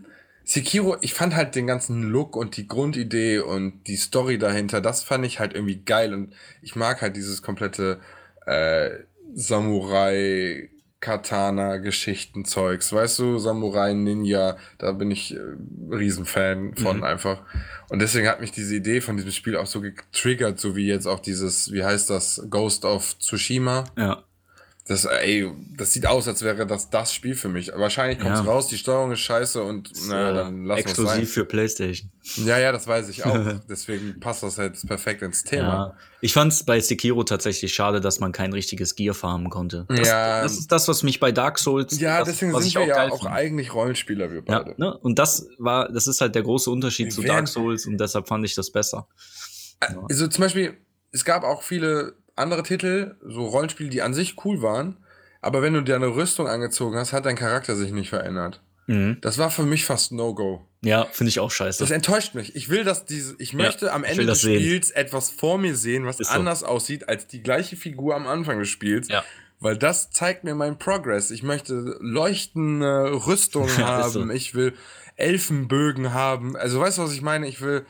Sekiro, 0.45 0.97
ich 1.01 1.13
fand 1.13 1.35
halt 1.35 1.55
den 1.55 1.67
ganzen 1.67 2.05
Look 2.05 2.37
und 2.37 2.57
die 2.57 2.69
Grundidee 2.69 3.41
und 3.41 3.85
die 3.89 3.97
Story 3.97 4.39
dahinter, 4.39 4.81
das 4.81 5.03
fand 5.03 5.27
ich 5.27 5.41
halt 5.41 5.55
irgendwie 5.55 5.83
geil 5.83 6.15
und 6.15 6.35
ich 6.63 6.77
mag 6.77 7.03
halt 7.03 7.17
dieses 7.17 7.43
komplette 7.43 8.01
äh, 8.47 8.91
Samurai 9.35 10.71
Katana 11.07 11.77
Geschichtenzeugs, 11.77 12.93
weißt 12.93 13.21
du, 13.21 13.39
Samurai 13.39 13.93
Ninja, 13.93 14.57
da 14.79 14.91
bin 14.91 15.13
ich 15.13 15.37
äh, 15.37 15.39
Riesenfan 15.89 16.75
von 16.75 16.97
Mhm. 16.97 17.05
einfach 17.05 17.43
und 17.91 18.01
deswegen 18.01 18.27
hat 18.27 18.41
mich 18.41 18.51
diese 18.51 18.75
Idee 18.75 19.01
von 19.01 19.17
diesem 19.17 19.31
Spiel 19.31 19.57
auch 19.57 19.69
so 19.69 19.81
getriggert, 19.81 20.59
so 20.59 20.75
wie 20.75 20.89
jetzt 20.89 21.07
auch 21.07 21.21
dieses, 21.21 21.71
wie 21.71 21.85
heißt 21.85 22.11
das, 22.11 22.45
Ghost 22.51 22.85
of 22.85 23.17
Tsushima. 23.21 23.85
Ja. 23.97 24.25
Das, 24.89 25.05
ey, 25.05 25.51
das 25.77 25.93
sieht 25.93 26.07
aus, 26.07 26.29
als 26.29 26.43
wäre 26.43 26.65
das 26.65 26.91
das 26.91 27.13
Spiel 27.13 27.35
für 27.35 27.49
mich. 27.49 27.73
Wahrscheinlich 27.75 28.21
kommt's 28.21 28.39
Ja. 28.39 28.45
raus, 28.47 28.69
die 28.69 28.79
Steuerung 28.79 29.11
ist 29.11 29.19
scheiße 29.19 29.61
und 29.61 29.91
naja, 30.07 30.33
dann 30.33 30.65
lassen 30.65 30.85
wir 30.85 30.91
es 30.93 30.97
sein. 30.97 31.05
Exklusiv 31.07 31.33
für 31.33 31.45
PlayStation. 31.45 32.13
Ja, 32.37 32.57
ja, 32.59 32.71
das 32.71 32.87
weiß 32.87 33.09
ich 33.09 33.25
auch. 33.25 33.35
Deswegen 33.69 34.21
passt 34.21 34.45
das 34.45 34.59
halt 34.59 34.77
perfekt 34.87 35.23
ins 35.23 35.43
Thema. 35.43 35.67
Ja. 35.69 35.97
Ich 36.21 36.33
fand 36.33 36.53
es 36.53 36.63
bei 36.63 36.79
Sekiro 36.79 37.25
tatsächlich 37.25 37.75
schade, 37.75 38.01
dass 38.01 38.21
man 38.21 38.31
kein 38.31 38.53
richtiges 38.53 38.95
Gear 38.95 39.15
farmen 39.15 39.51
konnte. 39.51 39.87
Das, 39.89 40.07
Ja. 40.07 40.43
das 40.43 40.53
ist 40.57 40.71
das, 40.71 40.87
was 40.87 41.03
mich 41.03 41.19
bei 41.19 41.33
Dark 41.33 41.59
Souls. 41.59 41.99
Ja, 41.99 42.21
was, 42.21 42.29
deswegen 42.29 42.53
sind 42.53 42.67
ich 42.69 42.75
wir 42.77 42.87
ja 42.87 43.09
auch 43.11 43.23
fand. 43.25 43.35
eigentlich 43.35 43.75
Rollenspieler, 43.75 44.31
wir 44.31 44.45
Ja, 44.47 44.61
beide. 44.63 44.81
ne? 44.81 44.97
Und 44.99 45.19
das 45.19 45.49
war, 45.59 45.91
das 45.91 46.07
ist 46.07 46.21
halt 46.21 46.37
der 46.37 46.43
große 46.45 46.71
Unterschied 46.71 47.13
zu 47.13 47.23
Dark 47.23 47.49
Souls 47.49 47.87
und 47.87 47.99
deshalb 47.99 48.29
fand 48.29 48.45
ich 48.45 48.55
das 48.55 48.71
besser. 48.71 49.09
Also 50.09 50.29
zum 50.29 50.43
Beispiel, 50.43 50.77
es 51.11 51.25
gab 51.25 51.43
auch 51.43 51.63
viele 51.65 52.15
andere 52.37 52.63
Titel, 52.63 53.17
so 53.27 53.47
Rollenspiele, 53.47 53.91
die 53.91 54.03
an 54.03 54.15
sich 54.15 54.37
cool 54.45 54.63
waren, 54.63 54.97
aber 55.41 55.63
wenn 55.63 55.75
du 55.75 55.83
dir 55.83 55.97
eine 55.97 56.15
Rüstung 56.15 56.47
angezogen 56.49 56.97
hast, 56.97 57.13
hat 57.13 57.27
dein 57.27 57.37
Charakter 57.37 57.77
sich 57.77 57.93
nicht 57.93 58.09
verändert. 58.11 58.63
Mhm. 58.87 59.19
Das 59.21 59.39
war 59.39 59.51
für 59.51 59.65
mich 59.65 59.85
fast 59.85 60.13
No-Go. 60.13 60.65
Ja, 60.83 61.07
finde 61.11 61.31
ich 61.31 61.41
auch 61.41 61.51
scheiße. 61.51 61.81
Das 61.81 61.91
enttäuscht 61.91 62.35
mich. 62.35 62.55
Ich 62.55 62.69
will, 62.69 62.85
dass 62.85 63.05
diese, 63.05 63.35
ich 63.39 63.53
möchte 63.53 63.93
am 63.93 64.05
ich 64.05 64.11
Ende 64.11 64.27
des 64.27 64.43
sehen. 64.43 64.61
Spiels 64.61 64.91
etwas 64.93 65.31
vor 65.31 65.59
mir 65.59 65.75
sehen, 65.75 66.07
was 66.07 66.21
Ist 66.21 66.29
so. 66.29 66.35
anders 66.35 66.63
aussieht 66.63 67.09
als 67.09 67.27
die 67.27 67.43
gleiche 67.43 67.77
Figur 67.77 68.15
am 68.15 68.29
Anfang 68.29 68.61
des 68.61 68.69
Spiels. 68.69 69.09
Ja. 69.09 69.25
Weil 69.59 69.77
das 69.77 70.11
zeigt 70.11 70.45
mir 70.45 70.55
meinen 70.55 70.79
Progress. 70.79 71.31
Ich 71.33 71.43
möchte 71.43 71.97
leuchtende 72.01 73.11
Rüstung 73.27 73.69
Ja, 73.79 74.07
ist 74.07 74.13
so. 74.13 74.21
haben. 74.21 74.31
Ich 74.31 74.55
will 74.55 74.75
Elfenbögen 75.17 76.13
haben. 76.15 76.57
Also 76.57 76.79
weißt 76.81 76.99
du, 76.99 77.03
was 77.03 77.13
ich 77.13 77.23
meine? 77.23 77.49
Ich 77.49 77.61
will, 77.61 77.85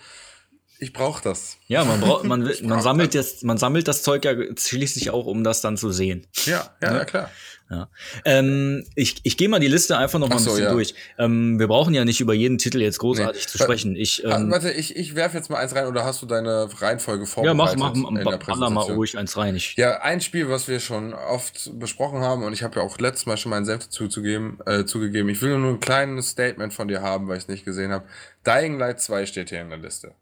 ich 0.78 0.92
brauche 0.92 1.22
das. 1.22 1.56
ja, 1.68 1.84
man 1.84 2.00
braucht, 2.00 2.24
man, 2.24 2.44
will, 2.46 2.56
man 2.62 2.80
sammelt 2.82 3.14
jetzt, 3.14 3.44
man 3.44 3.58
sammelt 3.58 3.88
das 3.88 4.02
Zeug 4.02 4.24
ja 4.24 4.34
schließlich 4.56 5.10
auch, 5.10 5.26
um 5.26 5.44
das 5.44 5.60
dann 5.60 5.76
zu 5.76 5.90
sehen. 5.90 6.26
Ja, 6.44 6.70
ja, 6.82 6.88
Ja. 6.90 6.96
ja 6.98 7.04
klar. 7.04 7.30
Ja. 7.68 7.88
Ähm, 8.24 8.84
ich 8.94 9.16
ich 9.24 9.36
gehe 9.36 9.48
mal 9.48 9.58
die 9.58 9.66
Liste 9.66 9.98
einfach 9.98 10.20
noch 10.20 10.28
mal 10.28 10.36
Ach 10.36 10.38
ein 10.38 10.44
so, 10.44 10.50
bisschen 10.52 10.66
ja. 10.66 10.72
durch. 10.72 10.94
Ähm, 11.18 11.58
wir 11.58 11.66
brauchen 11.66 11.94
ja 11.94 12.04
nicht 12.04 12.20
über 12.20 12.32
jeden 12.32 12.58
Titel 12.58 12.80
jetzt 12.80 13.00
großartig 13.00 13.42
Nee. 13.44 13.48
zu 13.50 13.58
sprechen. 13.58 13.96
Ich, 13.96 14.24
Ah, 14.24 14.36
ähm, 14.36 14.52
Warte, 14.52 14.70
ich, 14.70 14.94
ich 14.94 15.16
werfe 15.16 15.36
jetzt 15.36 15.50
mal 15.50 15.56
eins 15.58 15.74
rein 15.74 15.88
oder 15.88 16.04
hast 16.04 16.22
du 16.22 16.26
deine 16.26 16.68
Reihenfolge 16.80 17.24
ja, 17.24 17.28
vorbereitet? 17.28 17.76
mach, 17.80 17.94
mach, 17.96 18.14
der 18.14 18.24
mach 18.24 18.38
baller 18.38 18.70
mal 18.70 18.82
ruhig 18.82 19.18
eins 19.18 19.36
rein. 19.36 19.56
Ich, 19.56 19.74
Ja, 19.76 20.00
ein 20.02 20.20
Spiel, 20.20 20.48
was 20.48 20.68
wir 20.68 20.78
schon 20.78 21.12
oft 21.12 21.72
besprochen 21.76 22.20
haben 22.20 22.44
und 22.44 22.52
ich 22.52 22.62
habe 22.62 22.78
ja 22.78 22.86
auch 22.86 22.98
letztes 22.98 23.26
Mal 23.26 23.36
schon 23.36 23.50
meinen 23.50 23.66
Senf 23.66 23.88
zuzugeben, 23.88 24.60
äh, 24.64 24.84
zugegeben. 24.84 25.28
Ich 25.28 25.42
will 25.42 25.58
nur 25.58 25.70
ein 25.72 25.80
kleines 25.80 26.28
Statement 26.28 26.72
von 26.72 26.86
dir 26.86 27.02
haben, 27.02 27.26
weil 27.26 27.36
ich 27.38 27.42
es 27.44 27.48
nicht 27.48 27.64
gesehen 27.64 27.90
habe. 27.90 28.04
Dying 28.46 28.78
Light 28.78 29.00
2 29.00 29.26
steht 29.26 29.48
hier 29.48 29.62
in 29.62 29.70
der 29.70 29.78
Liste. 29.78 30.12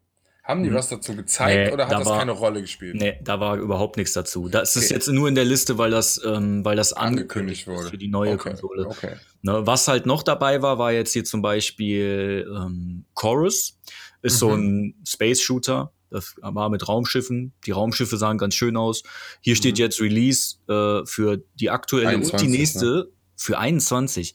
Haben 0.44 0.62
die 0.62 0.68
Mhm. 0.70 0.74
was 0.74 0.88
dazu 0.90 1.16
gezeigt 1.16 1.68
Nee, 1.68 1.72
oder 1.72 1.87
da 1.87 1.90
hat 1.94 2.00
das 2.00 2.07
war- 2.07 2.18
keine 2.18 2.33
Rolle 2.33 2.61
gespielt? 2.61 2.96
Nee, 2.96 3.18
da 3.22 3.40
war 3.40 3.57
überhaupt 3.57 3.96
nichts 3.96 4.12
dazu. 4.12 4.48
Das 4.50 4.76
ist 4.76 4.85
Okay. 4.87 4.94
jetzt 4.94 5.09
nur 5.09 5.26
in 5.26 5.35
der 5.35 5.46
Liste, 5.46 5.78
weil 5.78 5.90
das, 5.90 6.20
ähm, 6.22 6.64
weil 6.64 6.76
das 6.76 6.92
angekündigt 6.92 7.66
Angekündigt 7.66 7.66
wurde 7.66 7.88
für 7.90 7.98
die 7.98 8.09
neue 8.09 8.35
okay, 8.35 8.50
Konsole. 8.50 8.87
Okay. 8.87 9.16
Ne, 9.42 9.66
was 9.66 9.88
halt 9.88 10.04
noch 10.04 10.22
dabei 10.22 10.61
war, 10.61 10.78
war 10.78 10.92
jetzt 10.92 11.12
hier 11.14 11.24
zum 11.24 11.40
Beispiel 11.40 12.46
ähm, 12.54 13.07
Chorus. 13.14 13.78
Ist 14.22 14.38
so 14.38 14.52
ein 14.54 14.94
Space-Shooter. 15.07 15.92
Das 16.11 16.35
war 16.40 16.68
mit 16.70 16.87
Raumschiffen. 16.88 17.52
Die 17.66 17.72
Raumschiffe 17.72 18.16
sahen 18.16 18.38
ganz 18.38 18.54
schön 18.54 18.76
aus. 18.76 19.02
Hier 19.40 19.57
steht 19.57 19.78
jetzt 19.78 20.00
Release 20.00 20.57
äh, 20.68 21.04
für 21.07 21.42
die 21.59 21.70
aktuelle 21.70 22.09
und 22.09 22.14
21, 22.22 22.46
die 22.48 22.57
nächste 22.57 23.12
für 23.37 23.59
21. 23.59 24.35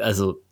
Also, 0.00 0.42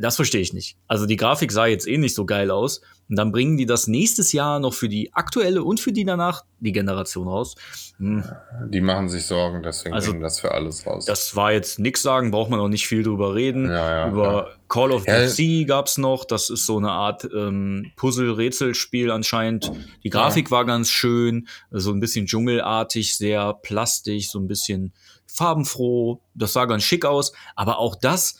das 0.00 0.16
verstehe 0.16 0.40
ich 0.40 0.52
nicht. 0.52 0.76
Also 0.86 1.06
die 1.06 1.16
Grafik 1.16 1.50
sah 1.52 1.66
jetzt 1.66 1.86
eh 1.88 1.98
nicht 1.98 2.14
so 2.14 2.24
geil 2.26 2.50
aus. 2.50 2.80
Und 3.08 3.16
dann 3.16 3.32
bringen 3.32 3.56
die 3.56 3.64
das 3.64 3.86
nächstes 3.86 4.32
Jahr 4.32 4.60
noch 4.60 4.74
für 4.74 4.88
die 4.90 5.14
aktuelle 5.14 5.64
und 5.64 5.80
für 5.80 5.92
die 5.92 6.04
danach 6.04 6.44
die 6.60 6.72
Generation 6.72 7.26
raus. 7.26 7.54
Hm, 7.98 8.22
Die 8.68 8.82
machen 8.82 9.08
sich 9.08 9.24
Sorgen, 9.24 9.62
deswegen 9.62 9.94
Also, 9.94 10.10
bringen 10.10 10.22
das 10.22 10.40
für 10.40 10.52
alles 10.52 10.86
raus. 10.86 11.06
das 11.06 11.34
war 11.34 11.52
jetzt 11.52 11.78
nix 11.78 12.02
sagen, 12.02 12.30
braucht 12.30 12.50
man 12.50 12.60
auch 12.60 12.68
nicht 12.68 12.86
viel 12.86 13.02
drüber 13.02 13.34
reden. 13.34 13.64
Ja, 13.70 13.90
ja, 13.90 14.08
Über 14.08 14.50
Call 14.68 14.92
of 14.92 15.06
Ja. 15.06 15.26
Sea 15.26 15.64
gab's 15.66 15.96
noch. 15.96 16.26
Das 16.26 16.50
ist 16.50 16.66
so 16.66 16.76
eine 16.76 16.90
Art 16.90 17.26
ähm, 17.34 17.90
Puzzle-Rätselspiel 17.96 19.10
anscheinend. 19.10 19.72
Die 20.04 20.10
Grafik 20.10 20.50
war 20.50 20.66
ganz 20.66 20.90
schön, 20.90 21.48
so 21.70 21.90
ein 21.92 22.00
bisschen 22.00 22.26
dschungelartig, 22.26 23.16
sehr 23.16 23.54
plastisch, 23.54 24.30
so 24.30 24.38
ein 24.38 24.48
bisschen 24.48 24.92
farbenfroh. 25.26 26.20
Das 26.34 26.52
sah 26.52 26.66
ganz 26.66 26.82
schick 26.84 27.04
aus. 27.06 27.32
Aber 27.56 27.78
auch 27.78 27.94
das, 27.94 28.36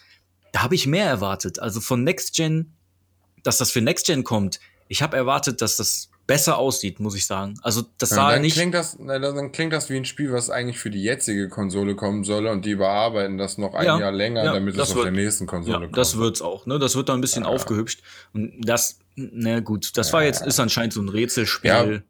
da 0.59 0.63
habe 0.65 0.75
ich 0.75 0.87
mehr 0.89 1.07
erwartet. 1.07 1.61
Also 1.61 1.81
von 1.81 2.03
Next 2.03 2.35
Gen, 2.35 2.73
dass 3.45 3.59
das 3.59 3.71
für 3.71 3.81
Next 3.81 4.07
Gen 4.07 4.25
kommt. 4.25 4.59
Ich 4.89 5.03
habe 5.03 5.17
erwartet, 5.17 5.63
dass 5.63 5.77
das 5.77 6.09
besser 6.27 6.59
aussieht, 6.59 6.99
muss 6.99 7.15
ich 7.15 7.27
sagen. 7.27 7.55
Also 7.63 7.85
das 7.99 8.11
Ja, 8.11 8.17
sah 8.17 8.31
dann, 8.33 8.43
nicht. 8.43 8.55
klingt 8.55 8.75
das, 8.75 8.97
na, 8.99 9.19
dann 9.19 9.53
klingt 9.53 9.73
das 9.73 9.89
wie 9.89 9.97
ein 9.97 10.05
Spiel, 10.05 10.33
was 10.33 10.51
eigentlich 10.51 10.79
für 10.79 10.91
die 10.91 11.03
jetzige 11.03 11.49
Konsole 11.49 11.95
kommen 11.95 12.25
soll 12.25 12.47
und 12.49 12.65
die 12.65 12.73
überarbeiten 12.73 13.39
das 13.39 13.57
noch 13.57 13.73
ein 13.75 13.87
Ja, 13.87 13.99
Jahr 14.01 14.13
länger, 14.13 14.45
ja, 14.45 14.53
damit 14.53 14.75
es 14.77 14.91
auf 14.91 14.97
wird- 14.97 15.05
der 15.07 15.13
nächsten 15.13 15.47
Konsole 15.47 15.75
Ja, 15.77 15.81
kommt. 15.85 15.97
das 15.97 16.17
wird's 16.19 16.43
auch, 16.43 16.67
ne? 16.67 16.79
Das 16.79 16.97
wird 16.97 17.09
dann 17.09 17.19
ein 17.19 17.21
bisschen 17.23 17.45
aufgehübscht. 17.45 18.03
Und 18.35 18.61
das, 18.63 18.99
na 19.15 19.61
gut, 19.61 19.97
das 19.97 20.13
war 20.13 20.25
jetzt, 20.25 20.45
ist 20.45 20.59
anscheinend 20.61 20.93
so 20.93 21.01
ein 21.01 21.09
Rätselspiel. 21.09 22.03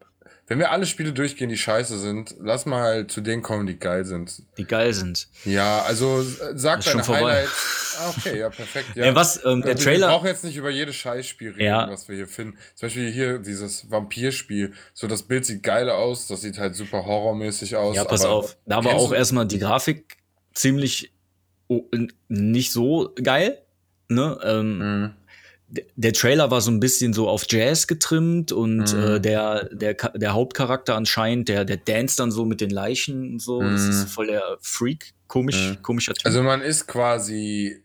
Wenn 0.49 0.59
wir 0.59 0.71
alle 0.73 0.87
Spiele 0.87 1.13
durchgehen, 1.13 1.51
die 1.51 1.59
scheiße 1.59 1.99
sind, 1.99 2.35
lass 2.41 2.65
mal 2.65 3.07
zu 3.07 3.21
denen 3.21 3.43
kommen, 3.43 3.67
die 3.67 3.79
geil 3.79 4.05
sind. 4.07 4.43
die 4.57 4.65
geil 4.65 4.95
sind. 4.95 5.29
Ja, 5.45 5.83
also 5.83 6.21
äh, 6.23 6.25
sag 6.55 6.79
Ist 6.81 6.89
deine 6.89 7.05
schon 7.05 7.05
vorbei. 7.05 7.35
Highlights. 7.37 7.97
Ah, 8.01 8.15
okay, 8.17 8.39
ja, 8.39 8.49
perfekt. 8.49 8.87
Ja. 8.95 9.05
Ja, 9.07 9.15
was, 9.15 9.45
ähm, 9.45 9.61
der 9.63 9.73
Also, 9.73 9.85
Trailer. 9.85 10.07
Wir 10.09 10.13
brauchen 10.15 10.27
jetzt 10.27 10.45
nicht 10.45 10.57
über 10.57 10.71
jedes 10.71 10.97
Scheißspiel 10.97 11.51
reden, 11.51 11.61
Ja. 11.65 11.91
was 11.91 12.09
wir 12.09 12.17
hier 12.17 12.27
finden. 12.29 12.57
Zum 12.75 12.87
Beispiel 12.87 13.11
hier 13.13 13.39
dieses 13.41 13.91
Vampirspiel. 13.91 14.73
So, 14.95 15.07
das 15.07 15.23
Bild 15.25 15.45
sieht 15.45 15.63
geil 15.63 15.91
aus, 15.91 16.29
das 16.29 16.41
sieht 16.41 16.59
halt 16.59 16.75
super 16.77 17.05
horrormäßig 17.05 17.77
aus. 17.77 17.95
Ja, 17.97 18.05
pass 18.05 18.25
auf. 18.25 18.57
Da 18.67 18.83
war 18.85 18.95
auch 18.95 19.13
erstmal 19.13 19.47
die 19.47 19.59
Grafik 19.59 20.17
ziemlich 20.55 21.13
oh, 21.67 21.85
nicht 22.29 22.73
so 22.73 23.15
geil. 23.23 23.61
Ne? 24.09 24.39
Ähm, 24.43 24.79
Mhm. 24.79 25.15
Der 25.97 26.15
Trailer 26.15 26.51
war 26.51 26.63
so 26.63 26.71
ein 26.71 26.81
bisschen 26.81 27.13
so 27.13 27.29
auf 27.29 27.45
Jazz 27.49 27.87
getrimmt 27.87 28.53
und 28.53 28.95
Mhm. 28.95 29.03
äh, 29.03 29.21
der, 29.21 29.69
der, 29.75 29.95
der 29.95 30.33
Hauptcharakter 30.33 30.95
anscheinend, 30.97 31.49
der, 31.51 31.65
der 31.67 31.77
dance 31.77 32.17
dann 32.17 32.31
so 32.31 32.47
mit 32.47 32.61
den 32.63 32.71
Leichen 32.71 33.33
und 33.33 33.43
so. 33.43 33.61
Das 33.61 33.83
Mhm. 33.83 33.91
ist 33.91 34.11
voll 34.11 34.29
der 34.29 34.57
Freak, 34.63 35.13
komisch, 35.27 35.71
Mhm. 35.71 35.83
komischer 35.83 36.15
Typ. 36.15 36.25
Also 36.25 36.43
man 36.43 36.63
ist 36.63 36.87
quasi 36.87 37.83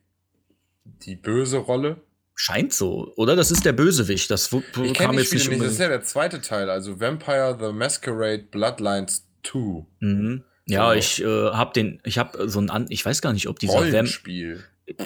die 1.05 1.15
böse 1.17 1.57
Rolle. 1.57 1.97
Scheint 2.35 2.73
so, 2.73 3.11
oder? 3.17 3.35
Das 3.35 3.51
ist 3.51 3.65
der 3.65 3.73
Bösewicht. 3.73 4.31
Das 4.31 4.51
Ich 4.51 4.93
kam 4.93 5.17
jetzt 5.19 5.33
nicht 5.33 5.49
nicht, 5.49 5.61
das 5.61 5.73
ist 5.73 5.79
ja 5.79 5.87
der 5.89 6.01
zweite 6.03 6.41
Teil, 6.41 6.69
also 6.69 6.99
Vampire 6.99 7.57
the 7.59 7.71
Masquerade 7.73 8.43
Bloodlines 8.49 9.27
2. 9.43 9.85
Mhm. 9.99 10.43
Ja, 10.65 10.87
So. 10.87 10.93
ich 10.97 11.21
äh, 11.21 11.25
habe 11.51 11.73
den, 11.73 11.99
ich 12.05 12.17
habe 12.17 12.49
so 12.49 12.61
ein, 12.61 12.85
ich 12.89 13.05
weiß 13.05 13.21
gar 13.21 13.33
nicht, 13.33 13.47
ob 13.49 13.59
dieser 13.59 13.91
Vamp, 13.91 14.09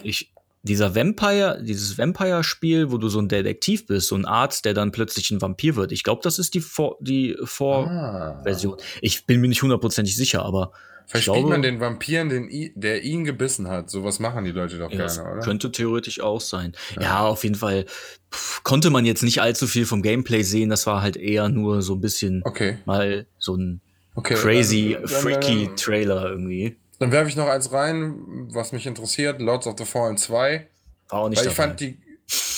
ich, 0.03 0.31
dieser 0.67 0.93
Vampire, 0.95 1.61
dieses 1.63 1.97
Vampire-Spiel, 1.97 2.91
wo 2.91 2.97
du 2.97 3.09
so 3.09 3.19
ein 3.19 3.27
Detektiv 3.27 3.87
bist, 3.87 4.07
so 4.09 4.15
ein 4.15 4.25
Arzt, 4.25 4.65
der 4.65 4.73
dann 4.75 4.91
plötzlich 4.91 5.31
ein 5.31 5.41
Vampir 5.41 5.75
wird. 5.75 5.91
Ich 5.91 6.03
glaube, 6.03 6.21
das 6.23 6.37
ist 6.37 6.53
die 6.53 6.61
Vor, 6.61 6.97
die 6.99 7.35
Vorversion. 7.43 8.75
Ah. 8.79 8.83
Ich 9.01 9.25
bin 9.25 9.41
mir 9.41 9.47
nicht 9.47 9.61
hundertprozentig 9.61 10.15
sicher, 10.15 10.43
aber 10.43 10.71
Verspielt 11.09 11.35
glaube, 11.37 11.49
man 11.51 11.61
den 11.61 11.79
Vampiren, 11.79 12.27
den, 12.27 12.49
i- 12.49 12.73
der 12.75 13.01
ihn 13.03 13.23
gebissen 13.23 13.69
hat? 13.69 13.89
Sowas 13.89 14.19
machen 14.19 14.43
die 14.43 14.51
Leute 14.51 14.77
doch 14.77 14.91
ja, 14.91 15.07
gerne, 15.07 15.31
oder? 15.31 15.39
könnte 15.39 15.71
theoretisch 15.71 16.19
auch 16.19 16.41
sein. 16.41 16.73
Ja, 16.99 17.21
auf 17.25 17.43
jeden 17.45 17.55
Fall 17.55 17.85
pff, 18.33 18.61
konnte 18.63 18.89
man 18.89 19.05
jetzt 19.05 19.23
nicht 19.23 19.41
allzu 19.41 19.67
viel 19.67 19.85
vom 19.85 20.01
Gameplay 20.01 20.41
sehen. 20.41 20.69
Das 20.69 20.85
war 20.85 21.01
halt 21.01 21.15
eher 21.15 21.47
nur 21.47 21.81
so 21.81 21.93
ein 21.93 22.01
bisschen 22.01 22.41
Okay, 22.43 22.79
mal 22.83 23.25
so 23.39 23.55
ein 23.55 23.79
okay. 24.15 24.33
crazy, 24.33 24.97
dann, 24.99 25.03
dann, 25.03 25.09
freaky 25.21 25.65
Dann, 25.67 25.75
Trailer 25.77 26.29
irgendwie. 26.29 26.75
Dann 26.99 27.11
werfe 27.11 27.29
ich 27.29 27.35
noch 27.35 27.47
eins 27.47 27.71
rein, 27.71 28.47
was 28.51 28.71
mich 28.71 28.85
interessiert: 28.85 29.41
Lords 29.41 29.67
of 29.67 29.75
the 29.77 29.85
Fallen 29.85 30.17
2. 30.17 30.67
War 31.09 31.19
auch 31.21 31.29
nicht 31.29 31.39
Weil 31.39 31.47
ich 31.47 31.53
dabei. 31.55 31.67
fand, 31.69 31.79
die 31.79 31.97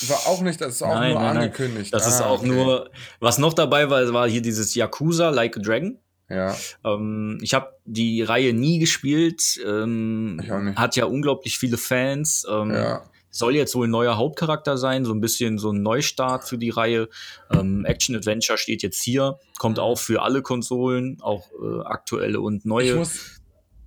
war 0.07 0.27
auch 0.27 0.41
nicht, 0.41 0.59
das 0.61 0.75
ist 0.75 0.81
auch 0.81 0.95
Nein, 0.95 1.11
nur 1.13 1.21
nein, 1.21 1.33
nein. 1.35 1.43
angekündigt. 1.43 1.93
Das 1.93 2.07
ist 2.07 2.21
Ah, 2.21 2.27
auch 2.27 2.39
okay. 2.39 2.47
nur, 2.47 2.89
was 3.19 3.37
noch 3.37 3.53
dabei 3.53 3.89
war, 3.89 4.11
war 4.13 4.27
hier 4.27 4.41
dieses 4.41 4.73
Yakuza 4.75 5.29
Like 5.29 5.57
a 5.57 5.59
Dragon. 5.59 5.99
Ja, 6.29 6.55
Ähm, 6.85 7.39
ich 7.41 7.53
habe 7.55 7.73
die 7.85 8.21
Reihe 8.21 8.53
nie 8.53 8.79
gespielt. 8.79 9.59
Ähm, 9.65 10.39
Ich 10.43 10.51
auch 10.51 10.59
nicht. 10.61 10.77
Hat 10.77 10.95
ja 10.95 11.05
unglaublich 11.05 11.57
viele 11.57 11.77
Fans. 11.77 12.45
Ähm, 12.49 12.71
ja. 12.71 13.03
Soll 13.31 13.55
jetzt 13.55 13.75
wohl 13.75 13.87
ein 13.87 13.91
neuer 13.91 14.17
Hauptcharakter 14.17 14.75
sein, 14.77 15.05
so 15.05 15.13
ein 15.13 15.21
bisschen 15.21 15.59
so 15.59 15.71
ein 15.71 15.83
Neustart 15.83 16.47
für 16.47 16.57
die 16.57 16.71
Reihe. 16.71 17.09
Ähm, 17.51 17.85
Action 17.85 18.15
Adventure 18.15 18.57
steht 18.57 18.81
jetzt 18.81 19.03
hier, 19.03 19.37
kommt 19.59 19.77
auch 19.79 19.99
für 19.99 20.23
alle 20.23 20.41
Konsolen, 20.41 21.17
auch 21.21 21.47
äh, 21.63 21.81
aktuelle 21.85 22.41
und 22.41 22.57
Ich 22.59 22.65
neue. 22.65 22.95
muss, 22.95 23.38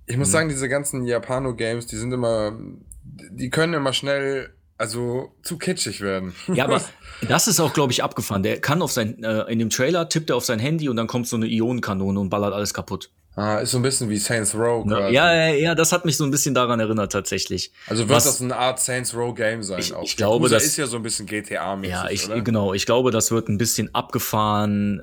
ich 0.05 0.17
muss 0.17 0.27
Mhm. 0.29 0.31
sagen, 0.31 0.49
diese 0.49 0.69
ganzen 0.69 1.05
Japano-Games, 1.05 1.87
die 1.87 1.95
sind 1.97 2.11
immer, 2.11 2.57
die 3.03 3.49
können 3.49 3.73
immer 3.73 3.93
schnell, 3.93 4.53
also 4.77 5.31
zu 5.43 5.57
kitschig 5.57 6.01
werden. 6.01 6.33
Ja, 6.53 6.65
aber 6.65 6.81
das 7.27 7.47
ist 7.47 7.59
auch, 7.59 7.73
glaube 7.73 7.91
ich, 7.93 8.03
abgefahren. 8.03 8.43
Der 8.43 8.59
kann 8.59 8.81
auf 8.81 8.91
sein, 8.91 9.23
äh, 9.23 9.43
in 9.51 9.59
dem 9.59 9.69
Trailer 9.69 10.09
tippt 10.09 10.29
er 10.29 10.35
auf 10.35 10.45
sein 10.45 10.59
Handy 10.59 10.89
und 10.89 10.95
dann 10.97 11.07
kommt 11.07 11.27
so 11.27 11.35
eine 11.35 11.45
Ionenkanone 11.47 12.19
und 12.19 12.29
ballert 12.29 12.53
alles 12.53 12.73
kaputt. 12.73 13.11
ah, 13.35 13.57
ist 13.57 13.71
so 13.71 13.77
ein 13.79 13.81
bisschen 13.81 14.09
wie 14.11 14.17
Saints 14.17 14.53
Row. 14.53 14.85
Ne? 14.85 15.09
Ja, 15.11 15.33
ja, 15.33 15.47
ja, 15.55 15.73
das 15.75 15.91
hat 15.91 16.05
mich 16.05 16.17
so 16.17 16.23
ein 16.23 16.29
bisschen 16.29 16.53
daran 16.53 16.79
erinnert, 16.79 17.11
tatsächlich. 17.11 17.71
Also 17.87 18.03
wird 18.07 18.15
Was- 18.17 18.25
das 18.25 18.41
eine 18.41 18.55
Art 18.55 18.79
Saints 18.79 19.15
Row 19.15 19.33
Game 19.33 19.63
sein? 19.63 19.79
Ich- 19.79 19.91
auch. 19.93 20.03
ich 20.03 20.15
glaube, 20.17 20.49
das- 20.49 20.63
ist 20.65 20.77
ja 20.77 20.85
so 20.85 20.97
ein 20.97 21.03
bisschen 21.03 21.25
GTA-mäßig, 21.25 21.89
Ja, 21.91 22.09
ich, 22.11 22.27
oder? 22.29 22.41
genau. 22.41 22.73
Ich 22.75 22.85
glaube, 22.85 23.09
das 23.09 23.31
wird 23.31 23.47
ein 23.49 23.57
bisschen 23.57 23.89
abgefahren. 23.95 24.99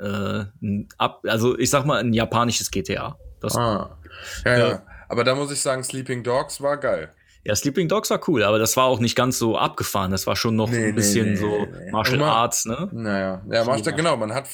Äh, 0.63 0.85
ab, 0.99 1.23
also 1.27 1.59
ich 1.59 1.71
sag 1.71 1.85
mal 1.87 1.99
ein 2.01 2.13
japanisches 2.13 2.71
GTA. 2.71 3.17
Das, 3.41 3.57
Ah. 3.57 3.97
Ja, 4.45 4.59
ja, 4.59 4.69
Ja. 4.69 4.83
Aber 5.11 5.25
da 5.25 5.35
muss 5.35 5.51
ich 5.53 5.61
sagen, 5.61 5.83
Sleeping 5.85 6.23
Dogs 6.23 6.61
war 6.63 6.77
geil. 6.79 7.11
Ja, 7.43 7.57
Sleeping 7.57 7.89
Dogs 7.89 8.11
war 8.11 8.21
cool, 8.29 8.43
aber 8.43 8.59
das 8.59 8.77
war 8.77 8.85
auch 8.85 9.01
nicht 9.01 9.17
ganz 9.17 9.39
so 9.39 9.57
abgefahren. 9.57 10.11
Das 10.11 10.27
war 10.27 10.37
schon 10.37 10.57
noch 10.57 10.71
Nee, 10.71 10.89
ein 10.89 10.95
bisschen 10.95 11.31
nee, 11.31 11.37
so 11.37 11.65
nee. 11.67 11.91
Martial 11.91 12.19
man- 12.19 12.29
Arts, 12.29 12.67
ne? 12.67 12.89
Naja, 12.93 13.41
ja, 13.51 13.63
gemacht. 13.65 13.97
genau, 13.97 14.17
man 14.19 14.35
hat, 14.35 14.47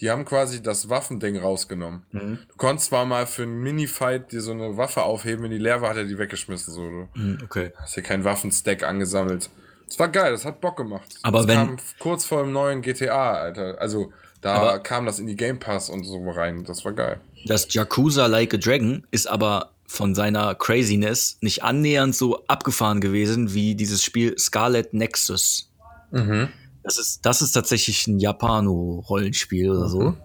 die 0.00 0.08
haben 0.08 0.24
quasi 0.24 0.62
das 0.62 0.88
Waffending 0.88 1.36
rausgenommen. 1.36 2.04
Mhm. 2.12 2.38
Du 2.48 2.56
konntest 2.56 2.90
zwar 2.90 3.04
mal 3.06 3.26
für 3.26 3.42
einen 3.42 3.58
Minifight 3.60 4.30
dir 4.30 4.40
so 4.40 4.52
eine 4.52 4.76
Waffe 4.76 5.02
aufheben, 5.02 5.42
wenn 5.44 5.50
die 5.50 5.58
leer 5.58 5.82
war, 5.82 5.90
hat 5.90 5.96
er 5.96 6.04
die 6.04 6.16
weggeschmissen, 6.16 6.72
so. 6.72 6.80
Du 6.88 7.08
Mhm, 7.14 7.38
Okay. 7.44 7.72
hast 7.76 7.94
hier 7.94 8.04
keinen 8.04 8.22
Waffenstack 8.24 8.84
angesammelt. 8.84 9.50
Das 9.88 9.98
war 9.98 10.06
geil, 10.08 10.30
das 10.30 10.44
hat 10.44 10.60
Bock 10.60 10.76
gemacht. 10.76 11.08
Aber 11.24 11.38
das 11.38 11.48
wenn- 11.48 11.56
kam 11.56 11.76
kurz 11.98 12.24
vor 12.24 12.44
dem 12.44 12.52
neuen 12.52 12.82
GTA, 12.82 13.32
Alter. 13.32 13.76
Also, 13.80 14.12
da 14.42 14.78
kam 14.78 15.06
das 15.06 15.18
in 15.18 15.26
die 15.26 15.34
Game 15.34 15.58
Pass 15.58 15.90
und 15.90 16.04
so 16.04 16.30
rein. 16.30 16.62
Das 16.64 16.84
war 16.84 16.92
geil. 16.92 17.20
Das 17.46 17.74
Yakuza 17.74 18.26
Like 18.26 18.54
a 18.54 18.58
Dragon 18.58 19.04
ist 19.10 19.26
aber 19.26 19.72
von 19.88 20.14
seiner 20.14 20.54
Craziness 20.54 21.38
nicht 21.40 21.64
annähernd 21.64 22.14
so 22.14 22.44
abgefahren 22.46 23.00
gewesen 23.00 23.54
wie 23.54 23.74
dieses 23.74 24.04
Spiel 24.04 24.38
Scarlet 24.38 24.92
Nexus. 24.92 25.72
Mhm. 26.12 26.50
Das 26.82 26.98
ist, 26.98 27.24
das 27.24 27.42
ist 27.42 27.52
tatsächlich 27.52 28.06
ein 28.06 28.18
Japano-Rollenspiel 28.20 29.70
oder 29.70 29.88
so. 29.88 30.16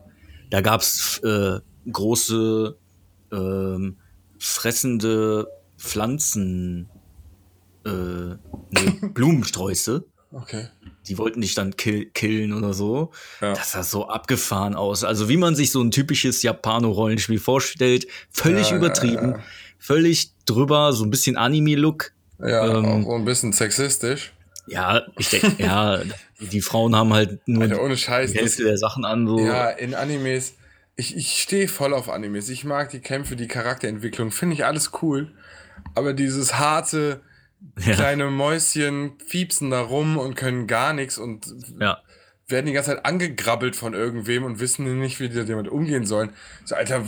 Da 0.51 0.61
gab's 0.61 1.19
äh, 1.19 1.59
große 1.91 2.77
ähm, 3.31 3.97
fressende 4.37 5.47
Pflanzen, 5.77 6.89
äh, 7.85 8.35
nee, 8.69 8.99
Blumensträuße. 9.13 10.05
Okay. 10.33 10.67
Die 11.07 11.17
wollten 11.17 11.41
dich 11.41 11.53
dann 11.53 11.77
kill 11.77 12.05
killen 12.07 12.53
oder 12.53 12.73
so. 12.73 13.11
Ja. 13.39 13.53
Das 13.53 13.73
sah 13.73 13.83
so 13.83 14.07
abgefahren 14.07 14.73
aus. 14.75 15.03
Also 15.03 15.29
wie 15.29 15.37
man 15.37 15.55
sich 15.55 15.71
so 15.71 15.81
ein 15.81 15.91
typisches 15.91 16.41
Japano-Rollenspiel 16.41 17.39
vorstellt. 17.39 18.07
Völlig 18.31 18.71
Ja, 18.71 18.77
übertrieben. 18.77 19.31
ja, 19.31 19.37
ja. 19.37 19.43
Völlig 19.79 20.31
drüber, 20.45 20.93
so 20.93 21.03
ein 21.03 21.09
bisschen 21.11 21.37
Anime-Look. 21.37 22.13
Ja, 22.39 22.65
Ähm, 22.79 22.85
auch 22.85 23.03
so 23.03 23.15
ein 23.15 23.25
bisschen 23.25 23.53
sexistisch. 23.53 24.33
Ja, 24.65 25.03
ich 25.17 25.29
denke, 25.29 25.61
ja, 25.61 26.01
die 26.39 26.61
Frauen 26.61 26.95
haben 26.95 27.13
halt 27.13 27.45
nur 27.47 27.63
Alter, 27.63 27.81
ohne 27.83 27.97
Scheiß. 27.97 28.31
die 28.31 28.37
Das, 28.37 28.43
Hälfte 28.43 28.63
der 28.63 28.77
Sachen 28.77 29.03
an. 29.05 29.27
So. 29.27 29.37
ja, 29.39 29.69
in 29.69 29.93
Animes. 29.93 30.53
Ich, 30.95 31.15
ich 31.17 31.41
stehe 31.41 31.67
voll 31.67 31.93
auf 31.93 32.07
Animes. 32.09 32.49
Ich 32.49 32.63
mag 32.63 32.89
die 32.89 32.99
Kämpfe, 33.01 33.35
die 33.35 33.47
Charakterentwicklung. 33.47 34.31
Finde 34.31 34.55
ich 34.55 34.63
alles 34.65 34.91
cool. 35.01 35.31
Aber 35.95 36.13
dieses 36.13 36.57
harte, 36.57 37.21
Ja. 37.85 37.93
kleine 37.93 38.29
Mäuschen 38.29 39.13
fiepsen 39.25 39.71
da 39.71 39.81
rum 39.81 40.17
und 40.17 40.35
können 40.35 40.67
gar 40.67 40.93
nichts 40.93 41.17
und 41.17 41.47
ja. 41.79 41.97
werden 42.47 42.65
die 42.65 42.73
ganze 42.73 42.91
Zeit 42.91 43.05
angegrabbelt 43.05 43.75
von 43.75 43.93
irgendwem 43.93 44.43
und 44.43 44.59
wissen 44.59 44.99
nicht, 44.99 45.19
wie 45.19 45.29
die 45.29 45.45
damit 45.45 45.67
umgehen 45.67 46.05
sollen. 46.05 46.31
So, 46.65 46.75
Alter, 46.75 47.03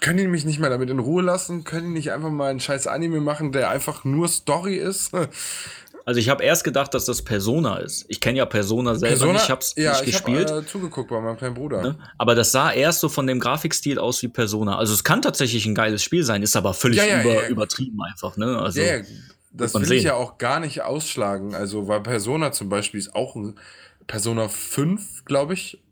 können 0.00 0.18
die 0.18 0.26
mich 0.26 0.44
nicht 0.44 0.58
mal 0.58 0.70
damit 0.70 0.90
in 0.90 0.98
Ruhe 0.98 1.22
lassen? 1.22 1.64
Können 1.64 1.88
die 1.88 1.92
nicht 1.92 2.12
einfach 2.12 2.30
mal 2.30 2.50
einen 2.50 2.60
scheiß 2.60 2.86
Anime 2.86 3.20
machen, 3.20 3.52
der 3.52 3.70
einfach 3.70 4.04
nur 4.04 4.28
Story 4.28 4.76
ist? 4.76 5.12
Also 6.08 6.20
ich 6.20 6.28
habe 6.28 6.44
erst 6.44 6.62
gedacht, 6.62 6.94
dass 6.94 7.04
das 7.04 7.22
Persona 7.22 7.78
ist. 7.78 8.04
Ich 8.06 8.20
kenne 8.20 8.38
ja 8.38 8.46
Persona 8.46 8.94
selber 8.94 9.16
Persona, 9.16 9.42
ich 9.42 9.50
habe 9.50 9.60
es 9.60 9.74
ja, 9.76 9.90
nicht 9.90 10.02
ich 10.02 10.12
gespielt. 10.12 10.52
Hab, 10.52 10.62
äh, 10.62 10.66
zugeguckt 10.66 11.10
bei 11.10 11.20
meinem 11.20 11.36
kleinen 11.36 11.54
Bruder. 11.54 11.82
ne? 11.82 11.98
Aber 12.16 12.36
das 12.36 12.52
sah 12.52 12.70
erst 12.70 13.00
so 13.00 13.08
von 13.08 13.26
dem 13.26 13.40
Grafikstil 13.40 13.98
aus 13.98 14.22
wie 14.22 14.28
Persona. 14.28 14.78
Also 14.78 14.94
es 14.94 15.02
kann 15.02 15.20
tatsächlich 15.20 15.66
ein 15.66 15.74
geiles 15.74 16.04
Spiel 16.04 16.22
sein, 16.22 16.44
ist 16.44 16.54
aber 16.54 16.74
völlig 16.74 16.98
Ja, 16.98 17.06
ja, 17.06 17.22
über, 17.22 17.48
übertrieben 17.48 18.00
einfach. 18.00 18.36
Ne? 18.36 18.56
Also 18.56 18.82
ja, 18.82 19.00
das 19.56 19.74
will 19.74 19.82
ich 19.82 19.88
sehen. 19.88 20.02
ja 20.04 20.14
auch 20.14 20.38
gar 20.38 20.60
nicht 20.60 20.82
ausschlagen. 20.82 21.54
Also, 21.54 21.88
weil 21.88 22.00
Persona 22.00 22.52
zum 22.52 22.68
Beispiel 22.68 23.00
ist 23.00 23.14
auch 23.14 23.36
ein 23.36 23.58
Persona 24.06 24.48
5, 24.48 25.24
glaube 25.24 25.54
ich. 25.54 25.82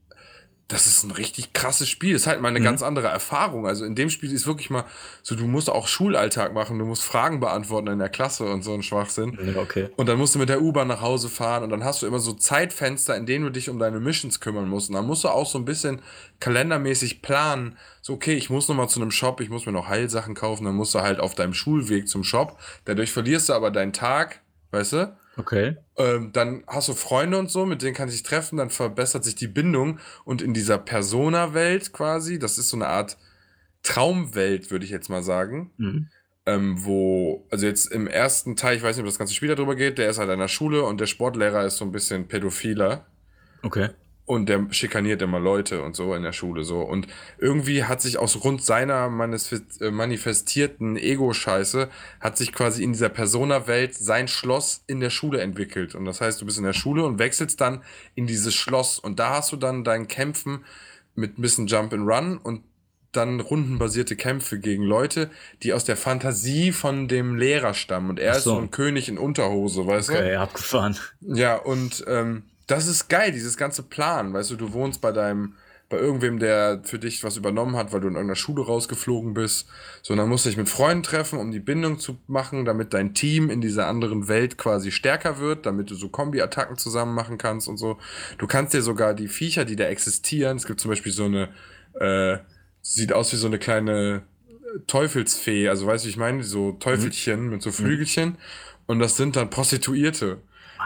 Das 0.68 0.86
ist 0.86 1.04
ein 1.04 1.10
richtig 1.10 1.52
krasses 1.52 1.90
Spiel. 1.90 2.14
Ist 2.16 2.26
halt 2.26 2.40
mal 2.40 2.48
eine 2.48 2.58
Mhm. 2.58 2.64
ganz 2.64 2.82
andere 2.82 3.08
Erfahrung. 3.08 3.66
Also 3.66 3.84
in 3.84 3.94
dem 3.94 4.08
Spiel 4.08 4.32
ist 4.32 4.46
wirklich 4.46 4.70
mal 4.70 4.84
so, 5.22 5.34
du 5.34 5.44
musst 5.46 5.68
auch 5.68 5.86
Schulalltag 5.88 6.54
machen, 6.54 6.78
du 6.78 6.86
musst 6.86 7.02
Fragen 7.02 7.38
beantworten 7.38 7.88
in 7.88 7.98
der 7.98 8.08
Klasse 8.08 8.44
und 8.46 8.62
so 8.62 8.72
ein 8.72 8.82
Schwachsinn. 8.82 9.38
Ja, 9.54 9.60
okay. 9.60 9.90
Und 9.96 10.08
dann 10.08 10.16
musst 10.16 10.34
du 10.34 10.38
mit 10.38 10.48
der 10.48 10.62
U-Bahn 10.62 10.88
nach 10.88 11.02
Hause 11.02 11.28
fahren 11.28 11.64
und 11.64 11.70
dann 11.70 11.84
hast 11.84 12.00
du 12.00 12.06
immer 12.06 12.18
so 12.18 12.32
Zeitfenster, 12.32 13.14
in 13.14 13.26
denen 13.26 13.44
du 13.44 13.50
dich 13.50 13.68
um 13.68 13.78
deine 13.78 14.00
Missions 14.00 14.40
kümmern 14.40 14.66
musst. 14.68 14.88
Und 14.88 14.94
dann 14.94 15.06
musst 15.06 15.24
du 15.24 15.28
auch 15.28 15.46
so 15.46 15.58
ein 15.58 15.66
bisschen 15.66 16.00
kalendermäßig 16.40 17.22
planen. 17.22 17.76
So, 18.00 18.14
okay, 18.14 18.34
ich 18.34 18.48
muss 18.50 18.68
noch 18.68 18.74
mal 18.74 18.88
zu 18.88 19.00
einem 19.00 19.10
Shop, 19.10 19.40
ich 19.40 19.50
muss 19.50 19.66
mir 19.66 19.72
noch 19.72 19.88
Heilsachen 19.88 20.34
kaufen, 20.34 20.64
dann 20.64 20.74
musst 20.74 20.94
du 20.94 21.00
halt 21.00 21.20
auf 21.20 21.34
deinem 21.34 21.54
Schulweg 21.54 22.08
zum 22.08 22.24
Shop. 22.24 22.58
Dadurch 22.86 23.12
verlierst 23.12 23.48
du 23.48 23.52
aber 23.52 23.70
deinen 23.70 23.92
Tag, 23.92 24.40
weißt 24.70 24.92
du? 24.94 25.16
Okay. 25.36 25.76
Ähm, 25.96 26.30
dann 26.32 26.64
hast 26.66 26.88
du 26.88 26.94
Freunde 26.94 27.38
und 27.38 27.50
so, 27.50 27.66
mit 27.66 27.82
denen 27.82 27.94
kannst 27.94 28.14
du 28.14 28.16
dich 28.16 28.22
treffen, 28.22 28.56
dann 28.56 28.70
verbessert 28.70 29.24
sich 29.24 29.34
die 29.34 29.48
Bindung. 29.48 29.98
Und 30.24 30.42
in 30.42 30.54
dieser 30.54 30.78
Persona-Welt 30.78 31.92
quasi, 31.92 32.38
das 32.38 32.58
ist 32.58 32.68
so 32.68 32.76
eine 32.76 32.86
Art 32.86 33.16
Traumwelt, 33.82 34.70
würde 34.70 34.84
ich 34.84 34.90
jetzt 34.90 35.10
mal 35.10 35.22
sagen 35.22 35.70
Mhm. 35.76 36.08
ähm, 36.46 36.84
wo, 36.84 37.46
also 37.50 37.66
jetzt 37.66 37.90
im 37.92 38.06
ersten 38.06 38.56
Teil, 38.56 38.76
ich 38.76 38.82
weiß 38.82 38.96
nicht, 38.96 39.02
ob 39.02 39.08
das 39.08 39.18
ganze 39.18 39.34
Spiel 39.34 39.54
darüber 39.54 39.76
geht, 39.76 39.98
der 39.98 40.08
ist 40.10 40.18
halt 40.18 40.30
an 40.30 40.38
der 40.38 40.48
Schule 40.48 40.84
und 40.84 41.00
der 41.00 41.06
Sportlehrer 41.06 41.64
ist 41.66 41.76
so 41.78 41.84
ein 41.84 41.92
bisschen 41.92 42.28
pädophiler 42.28 43.06
Okay. 43.62 43.88
Und 44.26 44.48
der 44.48 44.66
schikaniert 44.70 45.20
immer 45.20 45.38
Leute 45.38 45.82
und 45.82 45.94
so 45.94 46.14
in 46.14 46.22
der 46.22 46.32
Schule 46.32 46.64
so. 46.64 46.80
Und 46.80 47.06
irgendwie 47.38 47.84
hat 47.84 48.00
sich 48.00 48.18
aus 48.18 48.40
Grund 48.40 48.64
seiner 48.64 49.06
äh, 49.06 49.90
manifestierten 49.90 50.96
Ego-Scheiße, 50.96 51.90
hat 52.20 52.38
sich 52.38 52.52
quasi 52.52 52.82
in 52.82 52.92
dieser 52.92 53.10
Persona-Welt 53.10 53.94
sein 53.94 54.28
Schloss 54.28 54.82
in 54.86 55.00
der 55.00 55.10
Schule 55.10 55.40
entwickelt. 55.40 55.94
Und 55.94 56.06
das 56.06 56.20
heißt, 56.22 56.40
du 56.40 56.46
bist 56.46 56.56
in 56.58 56.64
der 56.64 56.72
Schule 56.72 57.04
und 57.04 57.18
wechselst 57.18 57.60
dann 57.60 57.82
in 58.14 58.26
dieses 58.26 58.54
Schloss 58.54 58.98
und 58.98 59.18
da 59.18 59.30
hast 59.30 59.52
du 59.52 59.56
dann 59.56 59.84
dein 59.84 60.08
Kämpfen 60.08 60.64
mit 61.14 61.38
ein 61.38 61.42
bisschen 61.42 61.66
Jump 61.66 61.92
and 61.92 62.08
Run 62.08 62.38
und 62.38 62.62
dann 63.12 63.40
rundenbasierte 63.40 64.16
Kämpfe 64.16 64.58
gegen 64.58 64.82
Leute, 64.82 65.30
die 65.62 65.72
aus 65.72 65.84
der 65.84 65.96
Fantasie 65.96 66.72
von 66.72 67.08
dem 67.08 67.36
Lehrer 67.36 67.74
stammen. 67.74 68.10
Und 68.10 68.18
er 68.18 68.32
Ach 68.32 68.36
ist 68.38 68.44
so 68.44 68.54
so. 68.54 68.58
ein 68.58 68.70
König 68.70 69.08
in 69.08 69.18
Unterhose, 69.18 69.86
weißt 69.86 70.08
du? 70.08 70.12
Okay, 70.14 70.34
abgefahren. 70.34 70.96
Ja, 71.20 71.56
und 71.56 72.04
ähm, 72.08 72.42
das 72.66 72.86
ist 72.86 73.08
geil, 73.08 73.32
dieses 73.32 73.56
ganze 73.56 73.82
Plan. 73.82 74.32
Weißt 74.32 74.50
du, 74.50 74.56
du 74.56 74.72
wohnst 74.72 75.00
bei 75.00 75.12
deinem, 75.12 75.54
bei 75.88 75.98
irgendwem, 75.98 76.38
der 76.38 76.80
für 76.84 76.98
dich 76.98 77.22
was 77.22 77.36
übernommen 77.36 77.76
hat, 77.76 77.92
weil 77.92 78.00
du 78.00 78.08
in 78.08 78.14
irgendeiner 78.14 78.36
Schule 78.36 78.64
rausgeflogen 78.64 79.34
bist. 79.34 79.68
So, 80.02 80.14
und 80.14 80.18
dann 80.18 80.28
musst 80.28 80.44
du 80.44 80.48
dich 80.48 80.56
mit 80.56 80.68
Freunden 80.68 81.02
treffen, 81.02 81.38
um 81.38 81.52
die 81.52 81.60
Bindung 81.60 81.98
zu 81.98 82.18
machen, 82.26 82.64
damit 82.64 82.94
dein 82.94 83.14
Team 83.14 83.50
in 83.50 83.60
dieser 83.60 83.86
anderen 83.86 84.28
Welt 84.28 84.56
quasi 84.56 84.90
stärker 84.90 85.38
wird, 85.38 85.66
damit 85.66 85.90
du 85.90 85.94
so 85.94 86.08
Kombi-Attacken 86.08 86.78
zusammen 86.78 87.14
machen 87.14 87.38
kannst 87.38 87.68
und 87.68 87.76
so. 87.76 87.98
Du 88.38 88.46
kannst 88.46 88.72
dir 88.72 88.82
sogar 88.82 89.14
die 89.14 89.28
Viecher, 89.28 89.64
die 89.64 89.76
da 89.76 89.84
existieren, 89.84 90.56
es 90.56 90.66
gibt 90.66 90.80
zum 90.80 90.90
Beispiel 90.90 91.12
so 91.12 91.24
eine, 91.24 91.50
äh, 92.00 92.38
sieht 92.80 93.12
aus 93.12 93.32
wie 93.32 93.36
so 93.36 93.46
eine 93.46 93.58
kleine 93.58 94.22
Teufelsfee, 94.86 95.68
also 95.68 95.86
weißt 95.86 96.04
du, 96.04 96.06
wie 96.06 96.10
ich 96.10 96.16
meine, 96.16 96.42
so 96.42 96.72
Teufelchen 96.72 97.48
mit 97.48 97.62
so 97.62 97.70
Flügelchen. 97.70 98.38
Und 98.86 98.98
das 98.98 99.16
sind 99.16 99.36
dann 99.36 99.50
Prostituierte. 99.50 100.38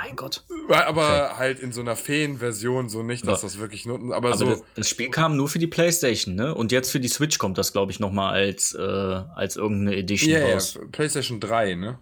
Mein 0.04 0.16
Gott. 0.16 0.44
Aber 0.68 1.38
halt 1.38 1.58
in 1.60 1.72
so 1.72 1.80
einer 1.80 1.96
Feen-Version 1.96 2.88
so 2.88 3.02
nicht, 3.02 3.26
dass 3.26 3.42
Ja. 3.42 3.48
das 3.48 3.58
wirklich 3.58 3.84
nur. 3.86 3.96
Aber, 4.14 4.28
Aber 4.28 4.36
so. 4.36 4.44
das, 4.46 4.62
das 4.74 4.88
Spiel 4.88 5.10
kam 5.10 5.36
nur 5.36 5.48
für 5.48 5.58
die 5.58 5.66
PlayStation, 5.66 6.34
ne? 6.34 6.54
Und 6.54 6.70
jetzt 6.72 6.90
für 6.92 7.00
die 7.00 7.08
Switch 7.08 7.38
kommt 7.38 7.58
das, 7.58 7.72
glaube 7.72 7.90
ich, 7.90 7.98
noch 8.00 8.12
mal 8.12 8.30
als 8.30 8.74
äh, 8.74 8.80
als 8.82 9.56
irgendeine 9.56 9.96
Edition 9.96 10.30
Ja, 10.32 10.46
ja, 10.46 10.54
raus. 10.54 10.78
PlayStation 10.92 11.40
3, 11.40 11.74
ne? 11.74 11.98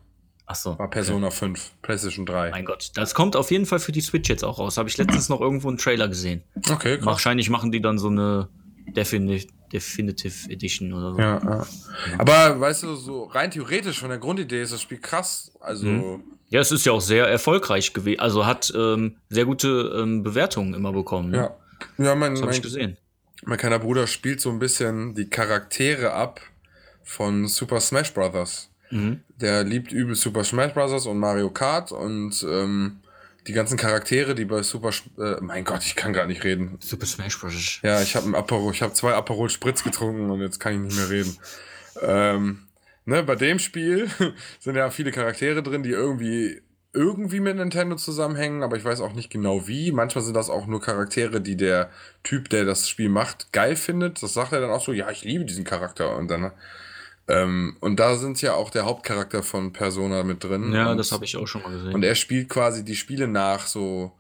Ach 0.46 0.54
so. 0.54 0.78
War 0.78 0.88
Persona 0.90 1.30
5. 1.30 1.72
PlayStation 1.82 2.24
3. 2.26 2.50
Mein 2.50 2.64
Gott, 2.64 2.90
das 2.94 3.14
kommt 3.14 3.35
auf 3.35 3.50
jeden 3.50 3.66
Fall 3.66 3.78
für 3.80 3.92
die 3.92 4.00
Switch 4.00 4.28
jetzt 4.28 4.44
auch 4.44 4.59
raus. 4.59 4.76
Habe 4.76 4.88
ich 4.88 4.96
letztens 4.96 5.28
noch 5.28 5.40
irgendwo 5.40 5.68
einen 5.68 5.78
Trailer 5.78 6.06
gesehen. 6.09 6.42
Okay, 6.70 6.98
krass. 6.98 7.06
Wahrscheinlich 7.06 7.50
machen 7.50 7.72
die 7.72 7.80
dann 7.80 7.98
so 7.98 8.09
eine 8.09 8.48
Defini 8.88 9.46
Definitive 9.72 10.48
Edition 10.48 10.92
oder 10.92 11.12
so. 11.14 11.18
Ja, 11.18 11.40
ja. 11.42 11.66
Aber 12.18 12.61
weißt 12.61 12.85
du, 12.85 12.94
so 12.94 13.24
rein 13.24 13.50
theoretisch 13.50 13.98
von 13.98 14.11
der 14.11 14.18
Grundidee 14.18 14.62
ist 14.62 14.72
das 14.72 14.80
Spiel 14.82 14.98
krass. 14.98 15.50
Also, 15.61 15.87
Mhm. 15.87 16.22
Ja, 16.48 16.61
es 16.61 16.70
ist 16.70 16.87
ja 16.87 16.92
auch 16.92 17.00
sehr 17.00 17.26
erfolgreich 17.26 17.92
gewesen. 17.92 18.20
Also 18.20 18.46
hat 18.46 18.72
ähm, 18.76 19.16
sehr 19.28 19.44
gute 19.44 19.68
ähm, 20.00 20.22
Bewertungen 20.22 20.74
immer 20.74 20.92
bekommen. 20.92 21.30
Ne? 21.30 21.37
ja. 21.37 21.56
Ja, 21.98 22.14
mein, 22.14 22.32
Das 22.35 22.42
habe 22.42 22.52
ich 22.52 22.59
mein, 22.59 22.62
gesehen. 22.62 22.96
mein 23.44 23.59
kleiner 23.59 23.78
Bruder 23.78 24.06
spielt 24.06 24.40
so 24.40 24.48
ein 24.50 24.59
bisschen 24.59 25.14
die 25.14 25.28
Charaktere 25.28 26.12
ab 26.12 26.40
von 27.04 27.48
Super 27.48 27.80
Smash 27.80 28.14
Brothers. 28.14 28.70
Mhm. 28.90 29.20
Der 29.40 29.64
liebt 29.64 29.92
übel 29.92 30.14
Super 30.14 30.44
Smash 30.44 30.72
Bros. 30.72 31.06
und 31.06 31.18
Mario 31.18 31.50
Kart 31.50 31.92
und 31.92 32.46
ähm, 32.48 33.00
die 33.46 33.52
ganzen 33.52 33.76
Charaktere, 33.76 34.35
die 34.35 34.44
bei 34.44 34.62
Super. 34.62 34.90
Äh, 35.18 35.37
mein 35.40 35.64
Gott, 35.64 35.85
ich 35.85 35.96
kann 35.96 36.12
gar 36.12 36.26
nicht 36.26 36.44
reden. 36.44 36.78
Super 36.80 37.06
Smash 37.06 37.38
Bros. 37.38 37.80
Ja, 37.82 38.00
ich 38.00 38.16
habe 38.16 38.26
ein 38.28 38.35
Aperol, 38.35 38.72
ich 38.72 38.82
habe 38.82 38.92
zwei 38.94 39.14
Aperol 39.14 39.50
Spritz 39.50 39.85
getrunken 39.85 40.30
und 40.30 40.40
jetzt 40.40 40.61
kann 40.61 40.72
ich 40.74 40.80
nicht 40.80 40.96
mehr 40.96 41.11
reden. 41.11 41.37
ähm, 42.02 42.59
ne, 43.07 43.23
bei 43.23 43.35
dem 43.37 43.59
Spiel 43.59 44.09
sind 44.61 44.77
ja 44.77 44.90
viele 44.90 45.11
Charaktere 45.11 45.62
drin, 45.62 45.83
die 45.83 45.90
irgendwie 45.90 46.61
irgendwie 46.92 47.40
mit 47.40 47.57
Nintendo 47.57 47.97
zusammenhängen, 47.97 48.62
aber 48.62 48.77
ich 48.77 48.85
weiß 48.85 49.01
auch 49.03 49.12
nicht 49.12 49.31
genau 49.31 49.69
wie. 49.69 49.92
Manchmal 49.92 50.25
sind 50.25 50.35
das 50.35 50.49
auch 50.49 50.66
nur 50.66 50.81
Charaktere, 50.81 51.42
die 51.42 51.57
der 51.57 51.90
Typ, 52.23 52.49
der 52.49 52.64
das 52.64 52.88
Spiel 52.88 53.11
macht, 53.11 53.53
geil 53.53 53.77
findet. 53.77 54.23
Das 54.23 54.33
sagt 54.33 54.53
er 54.53 54.61
dann 54.61 54.71
auch 54.71 54.83
so, 54.83 54.92
ja, 54.92 55.11
ich 55.11 55.23
liebe 55.23 55.45
diesen 55.45 55.64
Charakter 55.64 56.16
und 56.16 56.29
dann 56.29 56.53
ähm, 57.29 57.77
und 57.81 57.99
da 57.99 58.16
sind 58.16 58.40
ja 58.40 58.55
auch 58.55 58.71
der 58.71 58.87
Hauptcharakter 58.87 59.42
von 59.42 59.73
Persona 59.73 60.23
mit 60.23 60.45
drin. 60.45 60.73
Ja, 60.73 60.92
und, 60.92 60.99
das 60.99 61.12
habe 61.12 61.25
ich 61.25 61.37
auch 61.37 61.47
schon 61.47 61.62
mal 61.62 61.73
gesehen. 61.73 61.95
und 61.95 62.03
er 62.03 62.14
spielt 62.14 62.49
quasi 62.49 62.85
die 62.85 62.97
Spiele 62.97 63.27
nach, 63.27 63.66
so 63.66 64.12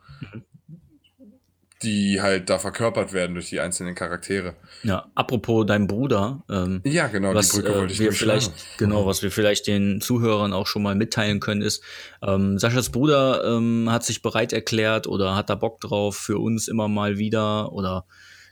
die 1.86 2.20
halt 2.20 2.50
da 2.50 2.58
verkörpert 2.58 3.12
werden 3.14 3.34
durch 3.34 3.48
die 3.48 3.60
einzelnen 3.60 3.94
Charaktere. 3.94 4.54
ja, 4.82 5.06
apropos 5.14 5.64
dein 5.64 5.86
Bruder, 5.86 6.44
ähm, 6.50 6.82
Ja, 6.84 7.06
genau, 7.06 7.32
was 7.32 7.50
die 7.50 7.60
Brücke 7.62 7.72
äh, 7.72 7.78
wollte 7.78 7.92
ich 7.94 8.00
wir 8.00 8.12
vielleicht 8.12 8.52
genau, 8.76 9.06
was 9.06 9.22
wir 9.22 9.30
vielleicht 9.30 9.66
den 9.66 10.00
Zuhörern 10.02 10.52
auch 10.52 10.66
schon 10.66 10.82
mal 10.82 10.94
mitteilen 10.94 11.40
können, 11.40 11.62
ist, 11.62 11.82
ähm, 12.22 12.58
Saschas 12.58 12.90
Bruder 12.90 13.42
ähm, 13.56 13.88
hat 13.90 14.04
sich 14.04 14.20
bereit 14.20 14.52
erklärt 14.52 15.06
oder 15.06 15.34
hat 15.36 15.48
da 15.48 15.54
Bock 15.54 15.80
drauf, 15.80 16.16
für 16.16 16.38
uns 16.38 16.68
immer 16.68 16.88
mal 16.88 17.16
wieder 17.16 17.72
oder 17.72 18.04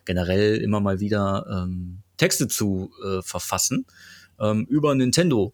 generell 0.07 0.57
immer 0.57 0.81
mal 0.81 1.01
wieder 1.01 1.45
ähm, 1.51 1.99
Texte 2.17 2.47
zu 2.49 2.91
äh, 3.05 3.21
verfassen 3.23 3.87
ähm, 4.41 4.65
über 4.69 4.95
Nintendo. 4.95 5.53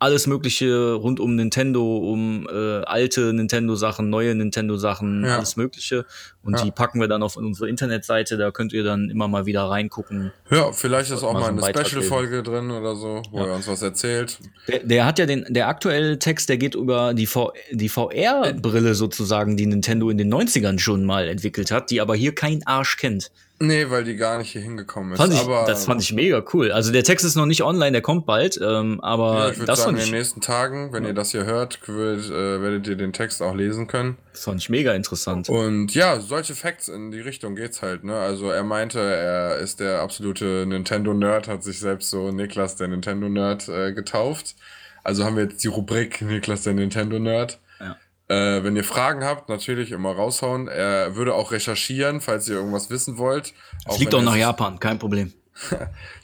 Alles 0.00 0.26
Mögliche 0.26 0.92
rund 0.94 1.18
um 1.20 1.34
Nintendo, 1.34 1.96
um 1.96 2.46
äh, 2.52 2.82
alte 2.82 3.32
Nintendo-Sachen, 3.32 4.10
neue 4.10 4.34
Nintendo-Sachen, 4.34 5.24
Ja. 5.24 5.36
alles 5.36 5.56
Mögliche. 5.56 6.04
Und 6.44 6.58
Ja. 6.58 6.64
die 6.64 6.70
packen 6.70 7.00
wir 7.00 7.08
dann 7.08 7.22
auf 7.22 7.36
unsere 7.36 7.68
Internetseite, 7.68 8.36
da 8.36 8.50
könnt 8.50 8.72
ihr 8.72 8.84
dann 8.84 9.08
immer 9.10 9.28
mal 9.28 9.46
wieder 9.46 9.62
reingucken. 9.64 10.32
Ja, 10.50 10.72
vielleicht 10.72 11.10
ist 11.10 11.22
auch 11.22 11.32
mal 11.32 11.44
eine 11.48 11.62
Special-Folge 11.64 12.42
drin 12.42 12.70
oder 12.70 12.94
so, 12.96 13.22
wo 13.30 13.38
Ja. 13.38 13.46
er 13.46 13.54
uns 13.54 13.66
was 13.66 13.80
erzählt. 13.82 14.38
Der, 14.68 14.80
der 14.80 15.06
hat 15.06 15.18
ja 15.18 15.26
den, 15.26 15.46
der 15.48 15.68
aktuelle 15.68 16.18
Text, 16.18 16.48
der 16.48 16.58
geht 16.58 16.74
über 16.74 17.14
die, 17.14 17.26
v, 17.26 17.52
die 17.70 17.88
VR-Brille 17.88 18.94
sozusagen, 18.94 19.56
die 19.56 19.66
Nintendo 19.66 20.10
in 20.10 20.18
den 20.18 20.32
90ern 20.32 20.78
schon 20.78 21.04
mal 21.04 21.28
entwickelt 21.28 21.70
hat, 21.70 21.90
die 21.90 22.00
aber 22.00 22.14
hier 22.14 22.34
kein 22.34 22.66
Arsch 22.66 22.96
kennt. 22.96 23.30
Nee, 23.60 23.86
weil 23.88 24.02
die 24.04 24.16
gar 24.16 24.38
nicht 24.38 24.50
hier 24.50 24.62
hingekommen 24.62 25.12
ist. 25.12 25.18
Fand 25.18 25.32
ich, 25.32 25.40
aber 25.40 25.64
das 25.66 25.84
fand 25.84 26.02
ich 26.02 26.12
mega 26.12 26.42
cool. 26.52 26.72
Also 26.72 26.90
der 26.92 27.04
Text 27.04 27.24
ist 27.24 27.36
noch 27.36 27.46
nicht 27.46 27.62
online, 27.62 27.92
der 27.92 28.02
kommt 28.02 28.26
bald, 28.26 28.58
ähm, 28.60 28.98
ja, 29.00 29.08
aber 29.08 29.52
ich 29.52 29.58
würde 29.58 29.66
das, 29.66 29.84
sagen, 29.84 29.96
in 29.96 30.02
den 30.02 30.10
nächsten 30.10 30.40
Tagen, 30.40 30.92
wenn 30.92 31.04
ihr 31.04 31.14
das 31.14 31.30
hier 31.30 31.44
hört, 31.44 31.78
wird, 31.86 32.26
äh, 32.30 32.60
werdet 32.60 32.86
ihr 32.88 32.96
den 32.96 33.12
Text 33.12 33.40
auch 33.42 33.54
lesen 33.54 33.86
können. 33.86 34.16
Das 34.34 34.44
fand 34.44 34.60
ich 34.60 34.68
mega 34.68 34.92
interessant. 34.92 35.48
Und 35.48 35.94
ja, 35.94 36.18
solche 36.18 36.56
Facts 36.56 36.88
in 36.88 37.12
die 37.12 37.20
Richtung 37.20 37.54
geht's 37.54 37.82
halt, 37.82 38.02
ne? 38.02 38.16
Also 38.16 38.50
er 38.50 38.64
meinte, 38.64 38.98
er 38.98 39.58
ist 39.58 39.78
der 39.78 40.00
absolute 40.00 40.66
Nintendo-Nerd, 40.66 41.46
hat 41.46 41.62
sich 41.62 41.78
selbst 41.78 42.10
so 42.10 42.32
Niklas 42.32 42.74
der 42.74 42.88
Nintendo-Nerd 42.88 43.68
äh, 43.68 43.92
getauft. 43.92 44.56
Also 45.04 45.24
haben 45.24 45.36
wir 45.36 45.44
jetzt 45.44 45.62
die 45.62 45.68
Rubrik 45.68 46.20
Niklas 46.20 46.64
der 46.64 46.74
Nintendo-Nerd. 46.74 47.60
Ja. 47.78 47.96
Äh, 48.26 48.64
wenn 48.64 48.74
ihr 48.74 48.82
Fragen 48.82 49.22
habt, 49.22 49.48
natürlich 49.48 49.92
immer 49.92 50.10
raushauen. 50.10 50.66
Er 50.66 51.14
würde 51.14 51.34
auch 51.34 51.52
recherchieren, 51.52 52.20
falls 52.20 52.48
ihr 52.48 52.56
irgendwas 52.56 52.90
wissen 52.90 53.18
wollt. 53.18 53.54
Es 53.88 53.98
liegt 54.00 54.14
auch 54.14 54.22
nach 54.22 54.36
Japan, 54.36 54.80
kein 54.80 54.98
Problem. 54.98 55.32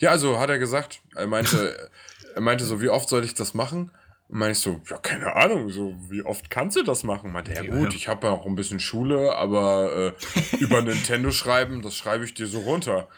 Ja, 0.00 0.10
also 0.10 0.40
hat 0.40 0.50
er 0.50 0.58
gesagt. 0.58 1.00
Er 1.14 1.28
meinte, 1.28 1.90
er 2.34 2.40
meinte 2.40 2.64
so, 2.64 2.80
wie 2.80 2.88
oft 2.88 3.08
soll 3.08 3.24
ich 3.24 3.34
das 3.34 3.54
machen? 3.54 3.92
Und 4.30 4.38
meine 4.38 4.52
ich 4.52 4.60
so, 4.60 4.80
ja, 4.88 4.96
keine 4.98 5.34
Ahnung, 5.34 5.70
so, 5.70 5.92
wie 6.08 6.22
oft 6.22 6.50
kannst 6.50 6.76
du 6.76 6.84
das 6.84 7.02
machen? 7.02 7.32
Meinte 7.32 7.52
er, 7.52 7.64
Ja, 7.64 7.74
gut, 7.74 7.90
ja. 7.90 7.96
ich 7.96 8.06
habe 8.06 8.28
ja 8.28 8.32
auch 8.32 8.46
ein 8.46 8.54
bisschen 8.54 8.78
Schule, 8.78 9.34
aber 9.34 10.14
äh, 10.52 10.54
über 10.60 10.82
Nintendo 10.82 11.32
schreiben, 11.32 11.82
das 11.82 11.96
schreibe 11.96 12.24
ich 12.24 12.34
dir 12.34 12.46
so 12.46 12.60
runter. 12.60 13.08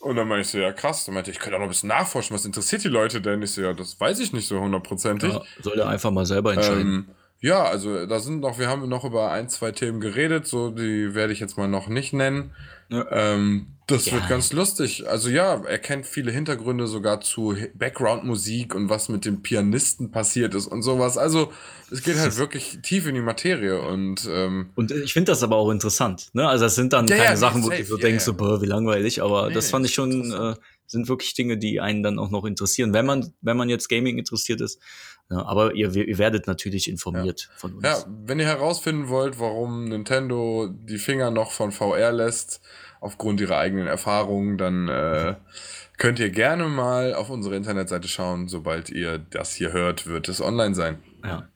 Und 0.00 0.16
dann 0.16 0.28
meinte 0.28 0.42
ich 0.42 0.48
so, 0.48 0.58
ja, 0.58 0.70
krass. 0.72 1.08
Und 1.08 1.14
meinte, 1.14 1.30
ich 1.30 1.38
könnte 1.38 1.56
auch 1.56 1.60
noch 1.60 1.66
ein 1.66 1.70
bisschen 1.70 1.88
nachforschen, 1.88 2.34
was 2.34 2.44
interessiert 2.44 2.84
die 2.84 2.88
Leute 2.88 3.22
denn? 3.22 3.40
Ich 3.40 3.52
so, 3.52 3.62
ja, 3.62 3.72
das 3.72 3.98
weiß 3.98 4.20
ich 4.20 4.34
nicht 4.34 4.46
so 4.46 4.60
hundertprozentig. 4.60 5.32
Ja, 5.32 5.42
soll 5.62 5.78
er 5.78 5.88
einfach 5.88 6.10
mal 6.10 6.26
selber 6.26 6.52
entscheiden. 6.52 6.80
Ähm, 6.80 7.08
Ja, 7.40 7.62
also 7.64 8.06
da 8.06 8.18
sind 8.18 8.40
noch, 8.40 8.58
wir 8.58 8.68
haben 8.68 8.88
noch 8.88 9.04
über 9.04 9.30
ein, 9.30 9.48
zwei 9.48 9.70
Themen 9.70 10.00
geredet, 10.00 10.46
so 10.46 10.70
die 10.70 11.14
werde 11.14 11.32
ich 11.32 11.40
jetzt 11.40 11.56
mal 11.56 11.68
noch 11.68 11.88
nicht 11.88 12.12
nennen. 12.12 12.52
Ja. 12.90 13.06
Ähm, 13.12 13.66
das 13.86 14.06
Ja. 14.06 14.14
wird 14.14 14.28
ganz 14.28 14.52
lustig. 14.52 15.08
Also 15.08 15.30
ja, 15.30 15.62
er 15.64 15.78
kennt 15.78 16.04
viele 16.06 16.30
Hintergründe 16.32 16.86
sogar 16.86 17.20
zu 17.20 17.54
Background-Musik 17.74 18.74
und 18.74 18.88
was 18.88 19.08
mit 19.08 19.24
dem 19.24 19.42
Pianisten 19.42 20.10
passiert 20.10 20.54
ist 20.54 20.66
und 20.66 20.82
sowas. 20.82 21.16
Also 21.16 21.52
es 21.90 22.02
geht 22.02 22.16
halt 22.18 22.36
wirklich 22.38 22.80
tief 22.82 23.06
in 23.06 23.14
die 23.14 23.20
Materie 23.20 23.80
und 23.80 24.28
ähm, 24.30 24.70
Und 24.74 24.90
ich 24.90 25.12
finde 25.12 25.32
das 25.32 25.42
aber 25.42 25.56
auch 25.56 25.70
interessant. 25.70 26.28
Ne? 26.32 26.46
Also 26.48 26.64
das 26.64 26.74
sind 26.74 26.92
dann 26.92 27.06
Ja, 27.06 27.16
keine 27.16 27.28
ja, 27.30 27.36
Sachen, 27.36 27.62
wo 27.62 27.68
safe, 27.68 27.82
du 27.82 27.88
so 27.88 27.96
ja, 27.96 28.02
denkst, 28.02 28.22
ja. 28.22 28.26
so, 28.26 28.34
boah, 28.34 28.60
wie 28.60 28.66
langweilig, 28.66 29.22
aber 29.22 29.48
Nee, 29.48 29.54
das 29.54 29.70
fand 29.70 29.86
ich 29.86 29.94
schon, 29.94 30.32
äh, 30.32 30.54
sind 30.86 31.08
wirklich 31.08 31.34
Dinge, 31.34 31.56
die 31.58 31.80
einen 31.80 32.02
dann 32.02 32.18
auch 32.18 32.30
noch 32.30 32.44
interessieren, 32.46 32.92
wenn 32.94 33.06
man, 33.06 33.32
wenn 33.42 33.56
man 33.56 33.68
jetzt 33.68 33.88
Gaming 33.88 34.18
interessiert 34.18 34.60
ist. 34.60 34.80
Ja, 35.30 35.44
aber 35.44 35.74
ihr, 35.74 35.94
ihr 35.94 36.18
werdet 36.18 36.46
natürlich 36.46 36.88
informiert 36.88 37.50
von 37.56 37.74
uns. 37.74 37.84
ja, 37.84 37.98
wenn 38.24 38.38
ihr 38.40 38.46
herausfinden 38.46 39.08
wollt, 39.08 39.38
warum 39.38 39.84
Nintendo 39.84 40.68
die 40.68 40.96
Finger 40.96 41.30
noch 41.30 41.52
von 41.52 41.70
VR 41.70 42.12
lässt, 42.12 42.62
aufgrund 43.00 43.40
ihrer 43.40 43.58
eigenen 43.58 43.86
Erfahrungen, 43.86 44.58
dann 44.58 44.88
äh, 44.88 45.34
könnt 45.98 46.18
ihr 46.18 46.30
gerne 46.30 46.64
mal 46.68 47.14
auf 47.14 47.30
unsere 47.30 47.56
Internetseite 47.56 48.08
schauen. 48.08 48.48
Sobald 48.48 48.90
ihr 48.90 49.18
das 49.18 49.54
hier 49.54 49.72
hört, 49.72 50.06
wird 50.06 50.28
es 50.28 50.40
online 50.40 50.74
sein. 50.74 50.98
Ja. 51.24 51.48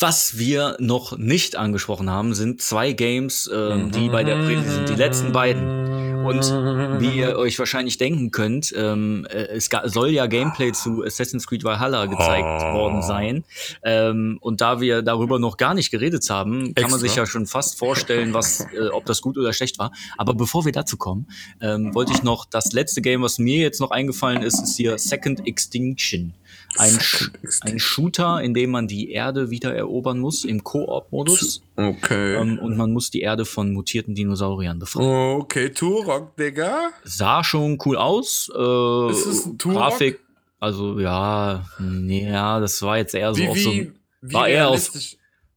Was 0.00 0.36
wir 0.36 0.76
noch 0.78 1.16
nicht 1.16 1.56
angesprochen 1.56 2.10
haben, 2.10 2.34
sind 2.34 2.60
zwei 2.60 2.92
Games, 2.92 3.48
ähm, 3.52 3.90
die 3.92 4.08
bei 4.08 4.24
der 4.24 4.44
sind 4.44 4.88
die 4.88 4.94
letzten 4.94 5.32
beiden. 5.32 5.79
Und 6.24 7.00
wie 7.00 7.18
ihr 7.18 7.36
euch 7.38 7.58
wahrscheinlich 7.58 7.98
denken 7.98 8.30
könnt, 8.30 8.72
ähm, 8.76 9.26
äh, 9.30 9.46
es 9.56 9.68
soll 9.84 10.10
ja 10.10 10.26
Gameplay 10.26 10.72
zu 10.72 11.02
Assassin's 11.04 11.46
Creed 11.46 11.64
Valhalla 11.64 12.06
gezeigt 12.06 12.62
worden 12.74 13.02
sein. 13.02 13.44
Ähm, 13.82 14.38
und 14.40 14.60
da 14.60 14.80
wir 14.80 15.02
darüber 15.02 15.38
noch 15.38 15.56
gar 15.56 15.74
nicht 15.74 15.90
geredet 15.90 16.28
haben, 16.30 16.74
kann 16.74 16.84
man 16.84 16.84
Extra. 16.84 16.98
sich 16.98 17.16
ja 17.16 17.26
schon 17.26 17.46
fast 17.46 17.78
vorstellen, 17.78 18.34
was, 18.34 18.60
äh, 18.72 18.88
ob 18.92 19.06
das 19.06 19.22
gut 19.22 19.38
oder 19.38 19.52
schlecht 19.52 19.78
war. 19.78 19.92
Aber 20.18 20.34
bevor 20.34 20.64
wir 20.64 20.72
dazu 20.72 20.96
kommen, 20.96 21.28
ähm, 21.60 21.94
wollte 21.94 22.12
ich 22.12 22.22
noch 22.22 22.44
das 22.44 22.72
letzte 22.72 23.02
Game, 23.02 23.22
was 23.22 23.38
mir 23.38 23.58
jetzt 23.58 23.80
noch 23.80 23.90
eingefallen 23.90 24.42
ist, 24.42 24.62
ist 24.62 24.76
hier 24.76 24.98
Second 24.98 25.46
Extinction. 25.46 26.34
Ein, 26.78 27.00
Sch 27.00 27.30
ein 27.62 27.78
Shooter, 27.78 28.40
in 28.42 28.54
dem 28.54 28.70
man 28.70 28.86
die 28.86 29.10
Erde 29.10 29.50
wieder 29.50 29.74
erobern 29.74 30.18
muss 30.18 30.44
im 30.44 30.62
Koop-Modus. 30.62 31.62
Okay. 31.76 32.36
Ähm, 32.36 32.58
und 32.58 32.76
man 32.76 32.92
muss 32.92 33.10
die 33.10 33.20
Erde 33.22 33.44
von 33.44 33.72
mutierten 33.72 34.14
Dinosauriern 34.14 34.78
befreien. 34.78 35.40
Okay, 35.40 35.70
Turok, 35.70 36.36
Digga. 36.36 36.90
Sah 37.04 37.42
schon 37.42 37.78
cool 37.84 37.96
aus. 37.96 38.50
Äh, 38.54 39.10
Ist 39.10 39.26
es 39.26 39.46
ein 39.46 39.58
Turok? 39.58 39.78
Grafik, 39.78 40.20
also 40.60 40.98
ja, 41.00 41.64
ja, 42.08 42.60
das 42.60 42.80
war 42.82 42.98
jetzt 42.98 43.14
eher 43.14 43.34
so 43.34 43.40
Wie, 43.42 43.48
auf 43.48 43.58
so 43.58 43.70
wie, 43.72 43.92
wie 44.22 44.34
war 44.34 44.48
eher 44.48 44.68
auf- 44.68 44.90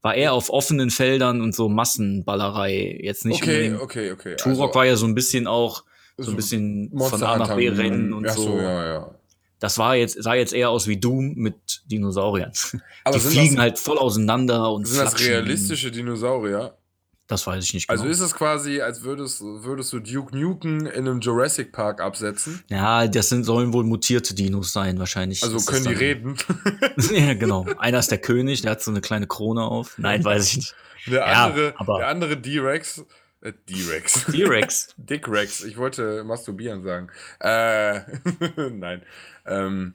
war 0.02 0.16
eher 0.16 0.34
auf 0.34 0.50
offenen 0.50 0.90
Feldern 0.90 1.42
und 1.42 1.56
so 1.56 1.70
Massenballerei. 1.70 3.00
Jetzt 3.02 3.26
nicht 3.26 3.42
Okay, 3.42 3.68
unbedingt. 3.70 3.82
okay, 3.82 4.12
okay. 4.12 4.36
Turok 4.36 4.62
also, 4.62 4.76
war 4.76 4.86
ja 4.86 4.96
so 4.96 5.06
ein 5.06 5.16
bisschen 5.16 5.48
auch 5.48 5.84
so 6.18 6.24
so 6.26 6.32
ein 6.32 6.36
bisschen 6.36 6.92
von 6.98 7.24
A 7.24 7.38
nach 7.38 7.56
B 7.56 7.70
rennen 7.70 8.14
und 8.14 8.28
Ach 8.28 8.36
so. 8.36 8.58
ja, 8.58 8.86
ja. 8.94 9.16
Das 9.64 9.78
war 9.78 9.96
jetzt 9.96 10.22
sah 10.22 10.34
jetzt 10.34 10.52
eher 10.52 10.70
aus 10.72 10.88
wie 10.88 10.98
Doom 10.98 11.36
mit 11.36 11.56
Dinosauriern. 11.86 12.52
Aber 13.06 13.18
die 13.18 13.22
fliegen 13.22 13.56
das, 13.56 13.62
halt 13.62 13.80
voll 13.80 13.98
auseinander 13.98 14.70
und 14.74 14.86
sind 14.86 15.00
das 15.00 15.12
flatschen. 15.14 15.32
realistische 15.32 15.90
Dinosaurier? 15.90 16.78
Das 17.28 17.48
weiß 17.48 17.64
ich 17.64 17.74
nicht 17.74 17.88
genau. 17.88 18.02
Also 18.02 18.12
ist 18.12 18.20
es 18.20 18.36
quasi, 18.36 18.82
als 18.82 19.04
würdest, 19.04 19.40
würdest 19.40 19.94
du 19.94 20.00
Duke 20.02 20.38
Nukem 20.38 20.86
in 20.86 21.08
einem 21.08 21.22
Jurassic 21.22 21.72
Park 21.72 22.02
absetzen? 22.02 22.62
ja, 22.68 23.08
das 23.08 23.30
sind 23.30 23.46
sollen 23.46 23.72
wohl 23.72 23.86
mutierte 23.86 24.34
Dinos 24.36 24.74
sein 24.74 25.00
wahrscheinlich. 25.00 25.42
Also 25.44 25.56
das 25.56 25.66
können 25.66 25.86
die 25.86 25.94
reden? 25.94 26.36
ja, 27.14 27.34
genau. 27.34 27.66
Einer 27.78 28.00
ist 28.00 28.12
der 28.12 28.18
König, 28.18 28.64
der 28.64 28.72
hat 28.72 28.82
so 28.84 28.92
eine 28.92 29.00
kleine 29.00 29.28
Krone 29.28 29.62
auf. 29.64 29.98
Nein, 29.98 30.26
weiß 30.26 30.46
ich 30.50 30.56
nicht. 30.58 30.76
Der 31.08 31.22
Ja, 31.22 31.46
andere, 31.46 31.74
aber- 31.78 32.00
der 32.00 32.08
andere 32.10 32.36
D-Rex, 32.36 33.06
äh, 33.40 33.54
D-Rex. 33.70 34.26
Dick 34.98 35.30
Rex. 35.30 35.64
Ich 35.64 35.78
wollte 35.78 36.26
masturbieren 36.26 36.84
sagen. 36.84 37.08
Äh, 37.40 38.02
nein. 38.70 39.02
Ähm, 39.46 39.94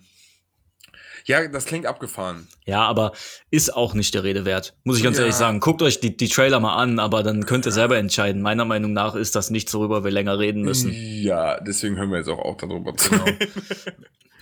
ja, 1.24 1.46
das 1.48 1.66
klingt 1.66 1.84
abgefahren. 1.84 2.48
Ja, 2.64 2.82
aber 2.86 3.12
ist 3.50 3.74
auch 3.74 3.92
nicht 3.92 4.14
der 4.14 4.24
Rede 4.24 4.46
wert. 4.46 4.74
Muss 4.84 4.96
ich 4.96 5.02
ganz 5.04 5.16
Ja. 5.18 5.22
ehrlich 5.24 5.36
sagen. 5.36 5.60
Guckt 5.60 5.82
euch 5.82 6.00
die, 6.00 6.16
die 6.16 6.28
Trailer 6.28 6.58
mal 6.58 6.76
an, 6.76 6.98
aber 6.98 7.22
dann 7.22 7.44
könnt 7.44 7.66
ihr 7.66 7.72
selber 7.72 7.98
entscheiden. 7.98 8.40
Meiner 8.40 8.64
Meinung 8.64 8.94
nach 8.94 9.14
ist 9.14 9.34
das 9.36 9.50
nichts, 9.50 9.74
worüber 9.74 10.04
wir 10.04 10.10
länger 10.10 10.38
reden 10.38 10.62
müssen. 10.62 10.90
Ja, 10.94 11.60
deswegen 11.60 11.96
hören 11.96 12.10
wir 12.10 12.18
jetzt 12.18 12.28
auch, 12.28 12.38
auch 12.38 12.56
darüber 12.56 12.96
zu. 12.96 13.10
Genau. 13.10 13.24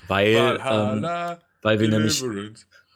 Weil, 0.07 0.29
ähm, 0.35 0.59
Valhalla, 0.61 1.41
weil 1.63 1.81
wir 1.81 1.89
nämlich. 1.89 2.23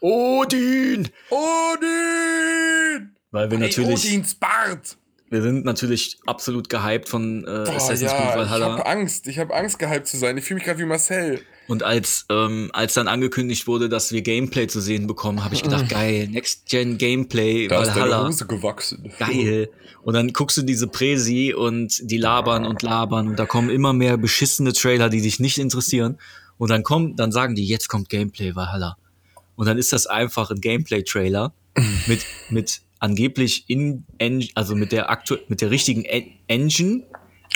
Odin! 0.01 1.09
Odin! 1.31 3.17
Weil 3.33 3.51
wir 3.51 3.59
Ey, 3.59 3.65
natürlich. 3.67 4.05
Odins 4.07 4.35
Bart! 4.37 4.97
Wir 5.31 5.43
sind 5.43 5.65
natürlich 5.65 6.19
absolut 6.27 6.69
gehypt 6.69 7.09
von 7.09 7.43
äh, 7.45 7.65
Boah, 7.65 7.69
Assassin's 7.77 8.11
Creed 8.13 8.21
ja, 8.25 8.31
ich 8.31 8.37
Valhalla. 8.37 8.73
habe 8.73 8.87
Angst. 8.87 9.29
Ich 9.29 9.39
habe 9.39 9.55
Angst, 9.55 9.79
gehypt 9.79 10.07
zu 10.07 10.17
sein. 10.17 10.37
Ich 10.37 10.45
fühle 10.45 10.57
mich 10.57 10.65
gerade 10.65 10.79
wie 10.81 10.85
Marcel. 10.85 11.41
Und 11.71 11.85
als, 11.85 12.27
ähm, 12.31 12.69
als 12.73 12.95
dann 12.95 13.07
angekündigt 13.07 13.69
wurde, 13.69 13.89
dass 13.89 14.11
wir 14.11 14.23
Gameplay 14.23 14.67
zu 14.67 14.81
sehen 14.81 15.07
bekommen, 15.07 15.45
habe 15.45 15.55
ich 15.55 15.63
gedacht, 15.63 15.89
geil, 15.89 16.27
Next-Gen 16.27 16.99
Gameplay, 16.99 17.69
Da 17.69 17.83
ist 17.83 17.91
deine 17.91 18.01
Valhalla. 18.01 18.27
Hose 18.27 18.47
gewachsen. 18.47 19.13
Geil. 19.21 19.71
Und 20.03 20.15
dann 20.15 20.33
guckst 20.33 20.57
du 20.57 20.63
diese 20.63 20.89
Präsi 20.89 21.55
und 21.57 22.11
die 22.11 22.17
labern 22.19 22.67
und 22.67 22.83
labern 22.83 23.29
und 23.29 23.39
da 23.39 23.47
kommen 23.47 23.71
immer 23.71 23.93
mehr 23.93 24.17
beschissene 24.17 24.73
Trailer, 24.73 25.11
die 25.11 25.21
dich 25.21 25.39
nicht 25.39 25.59
interessieren. 25.59 26.19
Und 26.59 26.71
dann 26.71 26.83
kommt, 26.83 27.21
dann 27.21 27.31
sagen 27.31 27.55
die, 27.55 27.65
jetzt 27.65 27.87
kommt 27.87 28.09
Gameplay 28.09 28.57
Valhalla. 28.57 28.97
Und 29.55 29.67
dann 29.67 29.79
ist 29.79 29.93
das 29.93 30.09
einfach 30.09 30.51
ein 30.51 30.61
Gameplay-Trailer 30.61 31.53
mit, 32.09 32.27
mit 32.49 32.81
angeblich 32.99 33.67
in, 33.69 34.07
also 34.57 34.75
mit 34.75 34.91
der 34.91 35.09
aktu 35.09 35.37
mit 35.47 35.61
der 35.61 35.71
richtigen 35.71 36.05
en 36.05 36.33
Engine, 36.49 37.05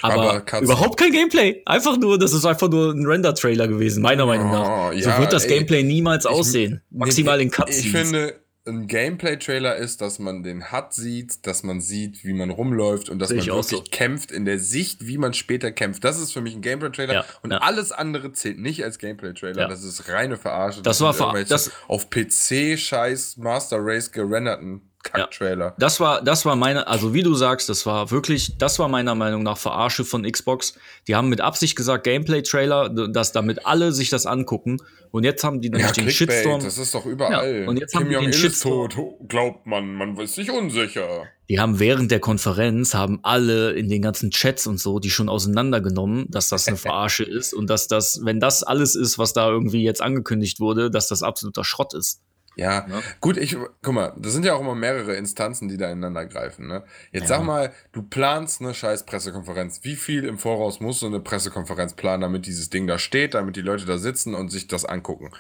aber, 0.03 0.42
Aber 0.51 0.61
überhaupt 0.61 0.99
kein 0.99 1.12
Gameplay. 1.12 1.62
Einfach 1.66 1.97
nur, 1.97 2.18
das 2.18 2.32
ist 2.32 2.45
einfach 2.45 2.68
nur 2.68 2.92
ein 2.92 3.07
Render-Trailer 3.07 3.68
gewesen, 3.68 4.03
meiner 4.03 4.26
Meinung 4.26 4.51
nach. 4.51 4.90
Oh, 4.90 4.92
so 4.92 5.09
ja, 5.09 5.18
wird 5.20 5.32
das 5.32 5.45
ey. 5.45 5.55
Gameplay 5.57 5.82
niemals 5.82 6.26
aussehen. 6.26 6.82
Maximal 6.90 7.40
in 7.40 7.49
Ich 7.49 7.55
Cutscenes. 7.55 7.90
finde, 8.11 8.40
ein 8.66 8.86
Gameplay-Trailer 8.86 9.76
ist, 9.76 10.01
dass 10.01 10.18
man 10.18 10.42
den 10.42 10.72
HUD 10.72 10.92
sieht, 10.92 11.47
dass 11.47 11.64
man 11.64 11.82
sieht, 11.82 12.24
wie 12.24 12.32
man 12.32 12.49
rumläuft 12.49 13.11
und 13.11 13.18
dass 13.18 13.28
Sehe 13.28 13.36
man 13.36 13.47
ich 13.47 13.53
wirklich 13.53 13.80
so. 13.80 13.84
kämpft 13.90 14.32
in 14.32 14.47
der 14.47 14.59
Sicht, 14.59 15.07
wie 15.07 15.18
man 15.18 15.34
später 15.34 15.70
kämpft. 15.70 16.03
Das 16.03 16.18
ist 16.18 16.32
für 16.32 16.40
mich 16.40 16.55
ein 16.55 16.62
Gameplay-Trailer. 16.62 17.12
Ja, 17.12 17.24
und 17.42 17.53
ja. 17.53 17.59
alles 17.59 17.92
andere 17.92 18.32
zählt 18.32 18.59
nicht 18.59 18.82
als 18.82 18.99
Gameplay-Trailer. 18.99 19.62
Ja. 19.62 19.68
Das 19.68 19.84
ist 19.84 20.09
reine 20.09 20.38
Verarsche. 20.38 20.80
Das 20.80 21.01
war 21.03 21.12
sind 21.12 21.30
ver- 21.30 21.45
das- 21.45 21.70
auf 21.88 22.09
PC-Scheiß 22.09 23.36
Master 23.36 23.78
Race 23.80 24.11
gerenderten 24.11 24.90
Kack-Trailer. 25.05 25.75
Das 25.79 26.01
war, 26.01 26.23
das 26.23 26.45
war 26.45 26.57
meine, 26.57 26.87
also 26.89 27.15
wie 27.15 27.23
du 27.23 27.35
sagst, 27.35 27.69
das 27.69 27.87
war 27.87 28.11
wirklich, 28.11 28.59
das 28.59 28.79
war 28.79 28.89
meiner 28.89 29.15
Meinung 29.15 29.43
nach 29.43 29.59
Verarsche 29.59 30.05
von 30.05 30.25
Xbox. 30.25 30.75
Die 31.07 31.15
haben 31.15 31.29
mit 31.29 31.41
Absicht 31.41 31.77
gesagt, 31.77 32.05
Gameplay-Trailer, 32.05 32.89
dass 33.09 33.33
damit 33.33 33.67
alle 33.67 33.93
sich 33.93 34.11
das 34.11 34.27
angucken. 34.27 34.79
Und 35.11 35.23
jetzt 35.23 35.45
haben 35.45 35.61
die 35.61 35.69
Ja, 35.69 35.75
nämlich 35.75 35.93
den 35.93 36.11
Shitstorm. 36.11 36.65
das 36.65 36.77
ist 36.77 36.93
doch 36.95 37.07
überall. 37.07 37.61
Ja, 37.63 37.69
und 37.69 37.79
jetzt 37.79 37.93
Kim 37.93 38.01
haben 38.03 38.09
die 38.09 38.17
den 38.17 38.31
ist 38.31 38.37
Shitstorm. 38.41 38.89
tot. 38.89 39.15
Glaubt 39.29 39.65
man, 39.67 39.95
man 39.95 40.17
ist 40.17 40.35
sich 40.35 40.51
unsicher. 40.51 41.25
Die 41.49 41.61
haben 41.61 41.79
während 41.79 42.11
der 42.11 42.21
Konferenz, 42.21 42.95
haben 42.95 43.21
alle 43.23 43.73
in 43.73 43.89
den 43.89 44.03
ganzen 44.03 44.31
Chats 44.31 44.67
und 44.67 44.81
so, 44.81 44.99
die 44.99 45.11
schon 45.11 45.29
auseinandergenommen, 45.29 46.27
dass 46.31 46.49
das 46.49 46.67
eine 46.67 46.77
Verarsche 46.79 47.23
ist 47.23 47.53
und 47.53 47.69
dass 47.71 47.87
das, 47.87 48.21
wenn 48.25 48.41
das 48.41 48.63
alles 48.65 48.97
ist, 48.97 49.19
was 49.19 49.35
da 49.35 49.49
irgendwie 49.51 49.85
jetzt 49.85 50.01
angekündigt 50.03 50.59
wurde, 50.59 50.91
dass 50.91 51.07
das 51.07 51.23
absoluter 51.23 51.63
Schrott 51.63 51.95
ist. 51.95 52.21
Ja, 52.57 52.87
Ja. 52.89 53.03
gut, 53.21 53.37
ich, 53.37 53.57
guck 53.83 53.95
mal, 53.95 54.13
das 54.17 54.33
sind 54.33 54.45
ja 54.45 54.55
auch 54.55 54.61
immer 54.61 54.75
mehrere 54.75 55.15
Instanzen, 55.17 55.69
die 55.69 55.77
da 55.77 55.87
ineinander 55.91 56.27
greifen, 56.27 56.67
ne? 56.69 56.85
Jetzt 57.13 57.31
Ja. 57.31 57.39
sag 57.39 57.45
mal, 57.45 57.73
du 57.93 58.03
planst 58.03 58.61
eine 58.61 58.75
scheiß 58.75 59.07
Pressekonferenz. 59.07 59.81
Wie 59.83 59.97
viel 59.97 60.25
im 60.25 60.39
Voraus 60.39 60.81
musst 60.81 61.03
du 61.03 61.07
eine 61.07 61.21
Pressekonferenz 61.21 61.95
planen, 61.95 62.21
damit 62.23 62.47
dieses 62.47 62.71
Ding 62.71 62.87
da 62.87 62.99
steht, 62.99 63.35
damit 63.35 63.57
die 63.57 63.61
Leute 63.63 63.87
da 63.87 63.99
sitzen 63.99 64.35
und 64.35 64.51
sich 64.51 64.69
das 64.69 64.85
angucken? 64.85 65.31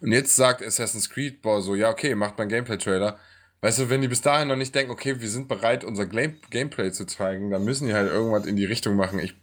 Und 0.00 0.12
jetzt 0.12 0.34
sagt 0.36 0.62
Assassin's 0.62 1.08
Creed, 1.08 1.40
boah, 1.42 1.62
so, 1.62 1.74
ja, 1.74 1.90
okay, 1.90 2.14
macht 2.14 2.36
mal 2.36 2.42
einen 2.42 2.50
Gameplay-Trailer. 2.50 3.18
Weißt 3.62 3.78
du, 3.78 3.88
wenn 3.88 4.02
die 4.02 4.08
bis 4.08 4.20
dahin 4.20 4.48
noch 4.48 4.56
nicht 4.56 4.74
denken, 4.74 4.92
okay, 4.92 5.18
wir 5.18 5.28
sind 5.30 5.48
bereit, 5.48 5.82
unser 5.82 6.04
Game 6.06 6.34
Gameplay 6.50 6.92
zu 6.92 7.06
zeigen, 7.06 7.50
dann 7.50 7.64
müssen 7.64 7.86
die 7.88 7.94
halt 7.94 8.10
irgendwas 8.12 8.44
in 8.46 8.54
die 8.54 8.66
Richtung 8.66 8.96
machen. 8.96 9.18
Ich, 9.18 9.34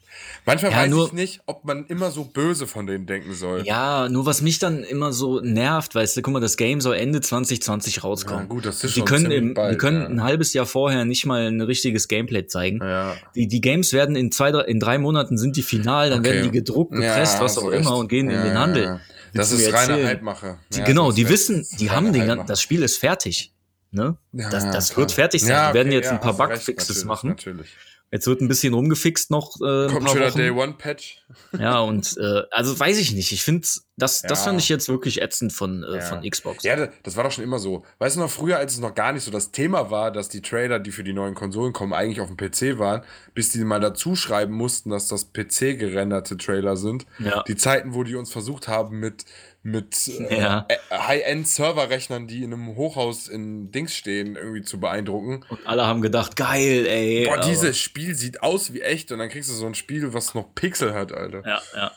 manchmal 0.45 0.72
Ja, 0.72 0.78
weiß 0.84 0.89
nur- 0.91 1.07
ich 1.07 1.14
nicht, 1.14 1.41
ob 1.47 1.66
man 1.66 1.88
immer 1.88 2.11
so 2.11 2.24
böse 2.24 2.68
von 2.68 2.86
denen 2.86 3.07
denken 3.07 3.34
soll. 3.34 3.64
Ja, 3.66 4.07
nur 4.09 4.28
was 4.28 4.41
mich 4.43 4.59
dann 4.59 4.84
immer 4.84 5.11
so 5.14 5.39
nervt, 5.41 5.95
weißt 5.95 6.16
du, 6.16 6.22
guck 6.22 6.32
mal, 6.32 6.39
das 6.39 6.57
Game 6.57 6.80
soll 6.80 6.95
Ende 6.95 7.22
2020 7.22 8.03
rauskommen. 8.03 8.43
Ja, 8.43 8.47
gut, 8.49 8.66
das 8.68 8.84
ist 8.84 8.95
die 8.95 8.99
schon 8.99 9.07
können, 9.07 9.32
im, 9.32 9.47
die 9.49 9.53
bald, 9.55 9.80
können 9.80 10.01
ja. 10.01 10.07
ein 10.07 10.24
halbes 10.24 10.53
Jahr 10.53 10.68
vorher 10.68 11.05
nicht 11.05 11.26
mal 11.26 11.47
ein 11.47 11.59
richtiges 11.61 12.07
Gameplay 12.07 12.45
zeigen. 12.45 12.80
Ja. 12.84 13.16
Die, 13.36 13.47
die 13.47 13.61
Games 13.61 13.93
werden 13.93 14.16
in 14.16 14.32
zwei, 14.32 14.51
drei, 14.51 14.61
in 14.66 14.80
drei 14.80 14.99
Monaten 14.99 15.39
sind 15.39 15.57
die 15.57 15.64
final, 15.64 16.11
dann 16.11 16.20
Okay. 16.20 16.30
werden 16.34 16.43
die 16.43 16.51
gedruckt, 16.51 16.91
gepresst, 16.93 17.41
was 17.41 17.57
auch 17.57 17.64
du 17.64 17.70
immer 17.72 17.97
und 17.97 18.09
gehen 18.09 18.30
in 18.30 18.41
den 18.43 18.57
Handel. 18.57 19.01
Das 19.34 19.51
mir 19.51 19.57
ist 19.57 19.74
reine? 19.74 20.05
Halbmache. 20.05 20.59
Die, 20.72 20.84
genau, 20.84 21.11
die 21.11 21.28
wissen, 21.28 21.66
die 21.80 21.89
haben 21.89 22.14
den 22.14 22.28
ganzen, 22.28 22.45
das 22.45 22.61
Spiel 22.61 22.84
ist 22.84 22.97
fertig. 22.97 23.49
Ne? 23.94 24.18
Ja, 24.32 24.50
das 24.50 24.70
das 24.72 24.98
wird 24.98 25.12
fertig 25.12 25.41
sein. 25.41 25.52
Ja, 25.52 25.68
die 25.70 25.76
werden 25.76 25.88
okay, 25.89 25.98
jetzt 25.98 26.10
ein 26.10 26.20
paar 26.20 26.38
recht, 26.50 26.66
Bugfixes 26.66 26.89
natürlich, 26.89 27.06
machen. 27.06 27.30
Natürlich. 27.30 27.70
Jetzt 28.12 28.28
wird 28.28 28.41
ein 28.41 28.48
bisschen 28.48 28.76
rumgefixt 28.76 29.32
noch. 29.32 29.56
Äh, 29.56 29.88
Kommt 29.88 30.08
schon 30.08 30.20
der. 30.20 30.30
Day 30.30 30.52
One 30.52 30.74
Patch. 30.78 31.26
Ja, 31.58 31.80
und 31.80 32.16
äh, 32.18 32.44
also 32.52 32.80
weiß 32.80 33.00
ich 33.00 33.12
nicht. 33.14 33.32
Ich 33.32 33.41
finde, 33.44 33.68
das, 33.98 34.22
das 34.22 34.22
Ja. 34.22 34.36
fand 34.46 34.60
ich 34.60 34.70
jetzt 34.70 34.88
wirklich 34.88 35.20
ätzend 35.24 35.52
von, 35.52 35.82
äh, 35.84 35.96
Ja. 35.96 36.02
von 36.02 36.22
Xbox. 36.22 36.64
Ja, 36.64 36.76
da- 36.76 36.89
das 37.02 37.16
war 37.16 37.24
doch 37.24 37.32
schon 37.32 37.44
immer 37.44 37.58
so. 37.58 37.84
Weißt 37.98 38.16
du 38.16 38.20
noch, 38.20 38.30
früher, 38.30 38.58
als 38.58 38.74
es 38.74 38.80
noch 38.80 38.94
gar 38.94 39.14
nicht 39.14 39.24
so 39.24 39.32
das 39.32 39.50
Thema 39.52 39.89
war, 39.89 40.12
dass 40.12 40.30
die 40.30 40.44
Trailer, 40.44 40.78
die 40.80 40.91
für 40.91 41.04
die 41.04 41.14
neuen 41.14 41.34
Konsolen 41.34 41.74
kommen, 41.74 41.91
eigentlich 41.94 42.22
auf 42.22 42.28
dem 42.30 42.38
PC 42.38 42.78
waren, 42.78 43.02
bis 43.34 43.50
die 43.52 43.64
mal 43.64 43.80
dazu 43.80 44.16
schreiben 44.16 44.54
mussten, 44.54 44.91
dass 44.91 45.08
das 45.08 45.32
PC-gerenderte 45.34 46.38
Trailer 46.38 46.76
sind. 46.78 47.06
Ja. 47.18 47.41
Die 47.48 47.56
Zeiten, 47.56 47.96
wo 47.96 48.04
die 48.04 48.14
uns 48.16 48.32
versucht 48.32 48.68
haben, 48.68 49.00
mit, 49.00 49.26
mit 49.64 50.07
äh, 50.30 50.39
Ja. 50.39 50.66
äh, 50.68 50.76
High-End-Serverrechnern, 50.95 52.28
die 52.28 52.43
in 52.43 52.53
einem 52.53 52.76
Hochhaus 52.76 53.28
in 53.28 53.72
Dings 53.72 53.95
stehen, 53.95 54.36
irgendwie 54.36 54.61
zu 54.61 54.80
beeindrucken. 54.80 55.43
Und 55.49 55.66
alle 55.66 55.86
haben 55.86 56.01
gedacht, 56.01 56.36
geil, 56.36 56.86
ey. 56.86 57.26
Boah, 57.26 57.39
dieses 57.39 57.78
Spiel 57.80 58.16
sieht 58.16 58.41
aus 58.43 58.74
wie 58.74 58.82
echt 58.82 59.11
und 59.11 59.20
dann 59.20 59.30
kriegst 59.30 59.49
du 59.49 59.53
so 59.53 59.66
ein 59.66 59.76
Spiel, 59.76 60.14
was 60.14 60.34
noch 60.36 60.53
Pixel 60.55 60.93
hat, 60.93 61.11
Alter. 61.11 61.43
Ja, 61.47 61.61
ja. 61.76 61.91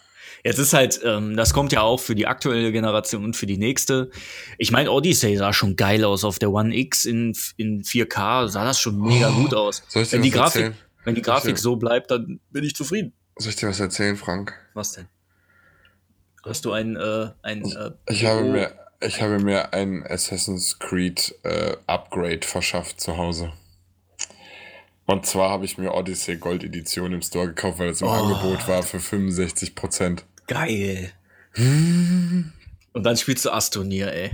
Jetzt 0.45 0.59
ist 0.59 0.75
halt, 0.75 1.01
ähm, 1.05 1.37
das 1.37 1.53
kommt 1.53 1.73
ja 1.73 1.81
auch 1.81 1.99
für 1.99 2.15
die 2.15 2.29
aktuelle 2.29 2.71
Generation 2.71 3.25
und 3.25 3.37
für 3.37 3.47
die 3.47 3.59
nächste. 3.59 4.11
Ich 4.59 4.71
meine, 4.71 4.93
Odyssey 4.93 5.37
sah 5.37 5.53
schon 5.53 5.75
geil 5.75 6.05
aus 6.05 6.23
auf 6.25 6.39
der 6.39 6.53
One 6.53 6.73
X 6.77 7.05
in, 7.05 7.37
in 7.57 7.83
4K, 7.83 8.47
sah 8.49 8.65
das 8.65 8.79
schon 8.79 9.01
mega 9.01 9.31
gut 9.31 9.55
aus. 9.55 9.83
Soll 9.89 10.03
ich 10.05 10.11
dir 10.11 10.17
Wenn 10.17 10.23
die 10.23 10.31
was 10.33 10.39
Grafik, 10.39 10.63
erzählen? 10.63 10.79
wenn 11.05 11.15
die 11.17 11.23
Grafik 11.23 11.59
so 11.59 11.75
bleibt, 11.77 12.13
dann 12.13 12.39
bin 12.53 12.63
ich 12.63 12.77
zufrieden. 12.77 13.13
Soll 13.37 13.51
ich 13.51 13.57
dir 13.57 13.69
was 13.69 13.81
erzählen, 13.81 14.17
Frank? 14.17 14.55
Was 14.75 14.93
denn? 14.93 15.09
Hast 16.47 16.65
du 16.65 16.73
ein, 16.73 16.97
äh, 16.97 17.31
ein 17.43 17.65
äh, 17.65 17.91
Ich 18.09 18.25
habe 18.25 18.43
mir, 18.45 18.73
ich 19.01 19.21
habe 19.21 19.39
mir 19.41 19.73
ein 19.73 20.05
Assassin's 20.07 20.79
Creed 20.79 21.35
äh, 21.43 21.77
Upgrade 21.87 22.47
verschafft 22.47 23.01
zu 23.01 23.17
Hause. 23.17 23.53
Und 25.07 25.25
zwar 25.27 25.51
habe 25.51 25.65
ich 25.65 25.79
mir 25.79 25.93
Odyssey 25.95 26.37
Gold 26.37 26.65
Edition 26.65 27.13
im 27.13 27.23
Store 27.23 27.47
gekauft, 27.49 27.79
weil 27.79 27.91
es 27.91 28.01
im 28.01 28.09
Oh. 28.09 28.13
Angebot 28.13 28.67
war 28.69 28.83
für 28.83 28.99
65%. 28.99 30.23
geil. 30.49 31.13
Und 31.57 32.53
dann 33.03 33.17
spielst 33.17 33.45
du 33.45 33.51
Asturnier, 33.51 34.13
ey. 34.13 34.31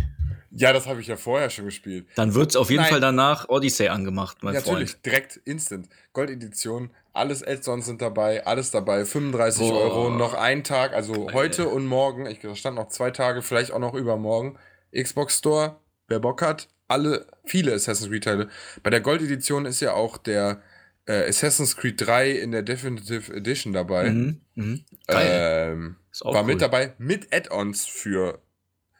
Ja, 0.54 0.72
das 0.72 0.86
habe 0.86 1.00
ich 1.00 1.06
ja 1.06 1.16
vorher 1.16 1.48
schon 1.50 1.64
gespielt. 1.66 2.06
Dann 2.14 2.34
wird's 2.34 2.56
auf 2.56 2.68
jeden 2.70 2.82
Nein. 2.82 2.90
Fall 2.90 3.00
danach 3.00 3.48
Odyssey 3.48 3.88
angemacht, 3.88 4.38
mein 4.42 4.54
Ja, 4.54 4.60
Freund. 4.60 4.80
natürlich, 4.80 5.00
direkt 5.02 5.36
instant. 5.44 5.88
Gold 6.12 6.28
Edition, 6.30 6.90
alles 7.12 7.46
Add-ons 7.46 7.86
sind 7.86 8.00
dabei, 8.00 8.46
alles 8.46 8.70
dabei, 8.70 9.04
35 9.04 9.68
Boah. 9.68 9.80
Euro, 9.80 10.10
noch 10.10 10.34
ein 10.34 10.64
Tag, 10.64 10.94
also 10.94 11.32
heute 11.32 11.68
und 11.68 11.86
morgen, 11.86 12.26
ich 12.26 12.40
da 12.40 12.54
stand 12.54 12.76
noch 12.76 12.88
zwei 12.88 13.10
Tage, 13.10 13.42
vielleicht 13.42 13.72
auch 13.72 13.78
noch 13.78 13.94
übermorgen. 13.94 14.58
Xbox 14.94 15.38
Store, 15.38 15.76
wer 16.08 16.20
Bock 16.20 16.42
hat, 16.42 16.68
alle, 16.88 17.26
viele 17.44 17.74
Assassin's 17.74 18.10
Creed 18.10 18.24
Teile. 18.24 18.48
Bei 18.82 18.90
der 18.90 19.00
Gold 19.00 19.22
Edition 19.22 19.66
ist 19.66 19.80
ja 19.80 19.94
auch 19.94 20.18
der 20.18 20.62
äh, 21.06 21.28
Assassin's 21.28 21.76
Creed 21.76 22.00
3 22.00 22.30
in 22.30 22.52
der 22.52 22.62
Definitive 22.62 23.32
Edition 23.34 23.72
dabei. 23.72 24.10
Mhm, 24.10 24.40
mhm. 24.54 24.84
Geil. 25.06 25.72
Ähm, 25.72 25.96
war 26.20 26.42
cool. 26.42 26.44
mit 26.44 26.60
dabei, 26.60 26.94
mit 26.98 27.34
Add-ons 27.34 27.86
für. 27.86 28.40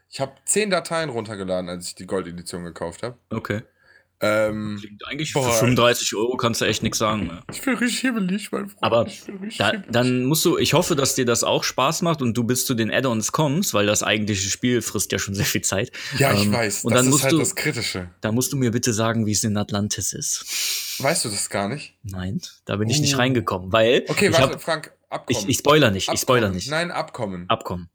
Ich 0.09 0.21
habe 0.21 0.33
10 0.45 0.71
Dateien 0.71 1.09
runtergeladen, 1.09 1.71
als 1.71 1.89
ich 1.89 1.95
die 1.95 2.07
Gold 2.07 2.27
Edition 2.27 2.65
gekauft 2.65 3.03
habe. 3.03 3.17
Okay. 3.31 3.63
Ähm, 4.25 4.77
Klingt 4.81 5.07
eigentlich 5.09 5.33
Boah. 5.33 5.51
für 5.53 5.59
35 5.59 6.15
Euro 6.15 6.37
kannst 6.37 6.61
du 6.61 6.65
echt 6.65 6.83
nichts 6.85 6.99
sagen. 6.99 7.27
Ne? 7.27 7.43
ich 7.53 7.61
bin 7.61 7.75
richtig 7.75 8.01
hibbelig, 8.01 8.53
mein 8.53 8.69
Freund. 8.69 8.83
Aber 8.83 9.07
Da, 9.59 9.73
dann 9.91 10.25
musst 10.27 10.45
du, 10.45 10.59
ich 10.59 10.75
hoffe, 10.75 10.95
dass 10.95 11.17
dir 11.17 11.25
das 11.25 11.43
auch 11.43 11.65
Spaß 11.65 12.03
macht 12.03 12.23
und 12.23 12.35
du 12.37 12.45
bis 12.45 12.65
zu 12.65 12.75
den 12.75 12.91
Add-ons 12.93 13.33
kommst, 13.33 13.75
weil 13.75 13.85
das 13.87 14.03
eigentliche 14.05 14.49
Spiel 14.49 14.81
frisst 14.81 15.11
ja 15.11 15.19
schon 15.19 15.35
sehr 15.35 15.45
viel 15.45 15.63
Zeit. 15.63 15.91
Ja, 16.19 16.33
ich 16.33 16.45
Ähm, 16.45 16.53
weiß. 16.53 16.85
Und 16.85 16.93
das 16.93 16.99
dann 17.01 17.07
ist 17.07 17.11
musst 17.13 17.23
halt 17.25 17.33
du, 17.33 17.39
das 17.41 17.57
Kritische. 17.57 18.11
da 18.21 18.31
musst 18.33 18.53
du 18.53 18.57
mir 18.57 18.71
bitte 18.71 18.93
sagen, 18.93 19.27
wie 19.27 19.33
es 19.33 19.43
in 19.45 19.57
Atlantis 19.57 20.13
ist. 20.13 20.45
Weißt 21.01 21.25
du 21.25 21.29
das 21.29 21.51
gar 21.51 21.69
nicht? 21.69 21.95
Nein, 22.05 22.41
da 22.65 22.77
bin 22.77 22.89
ich 22.89 23.01
nicht 23.01 23.15
Uh. 23.15 23.19
reingekommen, 23.19 23.73
weil 23.73 24.05
Okay, 24.09 24.29
ich, 24.29 24.33
warte, 24.33 24.55
hab, 24.55 24.63
Frank, 24.63 24.93
Abkommen. 25.11 25.41
ich, 25.43 25.49
ich 25.49 25.59
spoiler 25.59 25.91
nicht, 25.91 26.09
ich 26.13 26.21
spoiler 26.21 26.47
Abkommen. 26.47 26.57
nicht. 26.57 26.71
Nein, 26.71 26.91
Abkommen. 26.91 27.45
Abkommen. 27.49 27.89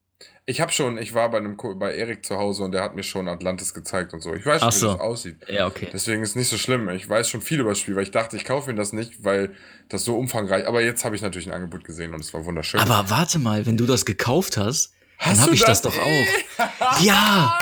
Ich 0.49 0.61
habe 0.61 0.71
schon, 0.71 0.97
ich 0.97 1.13
war 1.13 1.29
bei 1.29 1.39
einem 1.39 1.57
bei 1.77 1.93
Erik 1.93 2.25
zu 2.25 2.37
Hause 2.37 2.63
und 2.63 2.71
der 2.71 2.81
hat 2.81 2.95
mir 2.95 3.03
schon 3.03 3.27
Atlantis 3.27 3.73
gezeigt 3.73 4.13
und 4.13 4.21
so. 4.21 4.33
Ich 4.33 4.45
weiß 4.45 4.61
schon, 4.61 4.69
Ach 4.69 4.73
wie 4.73 4.77
so. 4.79 4.91
das 4.93 5.01
aussieht. 5.01 5.35
Ja, 5.49 5.67
okay. 5.67 5.89
Deswegen 5.91 6.23
ist 6.23 6.37
nicht 6.37 6.47
so 6.47 6.57
schlimm. 6.57 6.87
Ich 6.87 7.09
weiß 7.09 7.29
schon 7.29 7.41
viel 7.41 7.59
über 7.59 7.71
das 7.71 7.79
Spiel, 7.79 7.97
weil 7.97 8.03
ich 8.03 8.11
dachte, 8.11 8.37
ich 8.37 8.45
kaufe 8.45 8.69
mir 8.71 8.77
das 8.77 8.93
nicht, 8.93 9.25
weil 9.25 9.53
das 9.89 10.05
so 10.05 10.17
umfangreich. 10.17 10.65
Aber 10.65 10.81
jetzt 10.81 11.03
habe 11.03 11.17
ich 11.17 11.21
natürlich 11.21 11.47
ein 11.47 11.53
Angebot 11.53 11.83
gesehen 11.83 12.13
und 12.13 12.21
es 12.21 12.33
war 12.33 12.45
wunderschön. 12.45 12.79
Aber 12.79 13.09
warte 13.09 13.39
mal, 13.39 13.65
wenn 13.65 13.75
du 13.75 13.85
das 13.85 14.05
gekauft 14.05 14.55
hast, 14.55 14.93
Hast 15.17 15.37
dann 15.37 15.45
habe 15.47 15.53
ich 15.55 15.63
das, 15.65 15.81
doch 15.81 15.97
auch. 15.97 17.01
ja, 17.01 17.59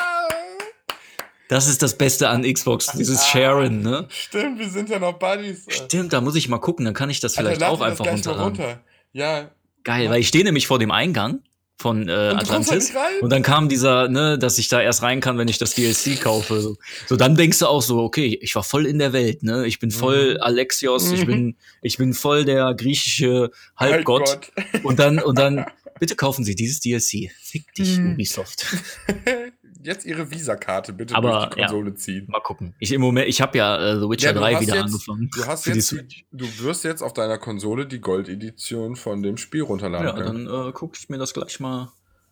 das 1.48 1.68
ist 1.68 1.82
das 1.82 1.98
Beste 1.98 2.30
an 2.30 2.44
Xbox, 2.44 2.92
dieses 2.98 3.26
Sharen, 3.26 3.82
ne? 3.82 4.06
Stimmt, 4.10 4.60
wir 4.60 4.70
sind 4.70 4.90
ja 4.90 5.00
noch 5.00 5.14
Buddies. 5.14 5.66
Stimmt, 5.70 6.14
da 6.14 6.22
muss 6.22 6.36
ich 6.36 6.50
mal 6.50 6.60
gucken, 6.60 6.86
dann 6.86 6.94
kann 6.94 7.10
ich 7.10 7.20
das 7.20 7.38
Alter, 7.38 7.50
vielleicht 7.50 7.62
lad 7.62 7.70
auch 7.72 7.82
einfach 7.82 8.06
runterladen. 8.06 8.44
runter. 8.44 8.84
Ja, 9.14 9.50
Geil, 9.84 10.10
weil 10.12 10.20
ich 10.20 10.28
stehe 10.28 10.44
nämlich 10.44 10.68
vor 10.68 10.78
dem 10.80 10.92
Eingang 10.92 11.40
von 11.78 12.08
äh, 12.08 12.12
Und 12.32 12.38
Atlantis. 12.40 12.94
Und 13.22 13.30
dann 13.32 13.44
kam 13.44 13.68
dieser, 13.70 14.08
ne, 14.08 14.40
dass 14.40 14.58
ich 14.58 14.70
da 14.70 14.82
erst 14.82 15.02
rein 15.04 15.20
kann, 15.20 15.38
wenn 15.38 15.48
ich 15.50 15.58
das 15.58 15.76
DLC 15.76 16.20
kaufe. 16.22 16.62
So, 16.62 16.78
so 17.08 17.16
dann 17.18 17.36
denkst 17.36 17.60
du 17.60 17.68
auch 17.68 17.82
so, 17.82 18.00
okay, 18.00 18.38
ich 18.42 18.56
war 18.56 18.64
voll 18.64 18.86
in 18.86 18.98
der 19.00 19.12
Welt, 19.14 19.44
ne? 19.44 19.66
Ich 19.68 19.80
bin 19.80 19.92
voll 19.92 20.36
Mhm. 20.36 20.42
Alexios, 20.42 21.12
ich 21.12 21.22
Mhm. 21.22 21.26
bin, 21.28 21.58
ich 21.82 21.98
bin 21.98 22.14
voll 22.14 22.46
der 22.46 22.74
griechische 22.76 23.52
Halbgott. 23.76 24.52
Und 24.84 25.00
dann, 25.00 25.20
und 25.20 25.38
dann, 25.38 25.66
bitte 26.00 26.16
kaufen 26.16 26.44
Sie 26.46 26.56
dieses 26.56 26.80
DLC. 26.80 27.30
Fick 27.42 27.74
dich, 27.74 27.98
Mhm. 27.98 28.14
Ubisoft. 28.14 28.66
Jetzt 29.86 30.06
ihre 30.06 30.30
Visa-Karte 30.32 30.94
bitte 30.94 31.16
Aber, 31.16 31.32
durch 31.32 31.50
die 31.56 31.60
ja. 31.60 31.68
Konsole 31.68 31.94
ziehen. 31.96 32.26
Mal 32.28 32.40
gucken. 32.42 32.74
Ich 32.80 32.92
im 32.92 33.02
Moment, 33.02 33.28
ich 33.28 33.40
habe 33.42 33.58
ja 33.58 33.78
äh, 33.78 34.00
The 34.00 34.10
Witcher 34.10 34.28
Ja, 34.30 34.34
du 34.34 34.40
3 34.40 34.54
hast 34.56 34.62
wieder 34.62 34.76
jetzt- 34.76 34.84
angefangen. 34.86 35.30
Du 35.36 35.46
hast 35.46 35.66
jetzt, 35.68 35.92
die, 35.92 36.26
du 36.32 36.46
wirst 36.60 36.84
jetzt 36.84 37.02
auf 37.02 37.14
deiner 37.14 37.38
Konsole 37.38 37.86
die 37.86 38.02
Gold-Edition 38.02 38.96
von 38.96 39.22
dem 39.22 39.38
Spiel 39.38 39.62
runterladen 39.62 40.08
Ja, 40.08 40.14
können. 40.14 40.46
dann 40.46 40.70
äh, 40.70 40.72
gucke 40.72 40.98
ich 41.00 41.10
mir 41.10 41.18
das 41.18 41.34
gleich 41.34 41.60
mal 41.60 41.92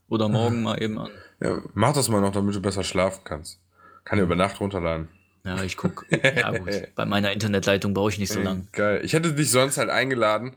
oder 0.10 0.28
morgen 0.30 0.64
mal 0.64 0.82
eben 0.82 0.98
an. 0.98 1.10
Ja, 1.42 1.62
mach 1.74 1.94
das 1.94 2.10
mal 2.10 2.22
noch, 2.22 2.32
damit 2.32 2.56
du 2.56 2.62
besser 2.62 2.84
schlafen 2.84 3.22
kannst. 3.24 3.60
Kann 4.04 4.18
ja 4.18 4.24
über 4.26 4.36
Nacht 4.36 4.60
runterladen. 4.60 5.10
Ja, 5.46 5.62
ich 5.64 5.78
guck. 5.78 6.06
Ja, 6.10 6.58
gut. 6.58 6.70
Bei 6.96 7.06
meiner 7.06 7.32
Internetleitung 7.34 7.94
brauche 7.94 8.10
ich 8.10 8.18
nicht 8.20 8.32
so 8.32 8.40
Ey, 8.40 8.46
lang. 8.46 8.68
Geil. 8.72 9.02
Ich 9.04 9.14
hätte 9.14 9.34
dich 9.34 9.52
sonst 9.52 9.78
halt 9.78 9.90
eingeladen, 9.90 10.56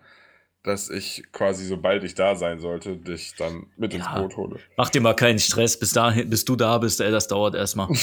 dass 0.67 0.91
ich 0.91 1.23
quasi, 1.31 1.65
sobald 1.65 2.03
ich 2.03 2.15
da 2.15 2.35
sein 2.35 2.59
sollte, 2.59 2.97
dich 2.97 3.35
dann 3.39 3.67
mit 3.77 3.95
ins 3.95 4.05
Ja. 4.05 4.21
Boot 4.21 4.37
hole. 4.37 4.57
Mach 4.77 4.91
dir 4.91 5.01
mal 5.01 5.15
keinen 5.15 5.39
Stress, 5.39 5.79
bis 5.79 5.93
dahin, 5.93 6.29
bis 6.29 6.45
du 6.45 6.57
da 6.57 6.79
bist, 6.79 7.01
ey, 7.01 7.13
das 7.13 7.29
dauert 7.29 7.55
erstmal. 7.55 7.89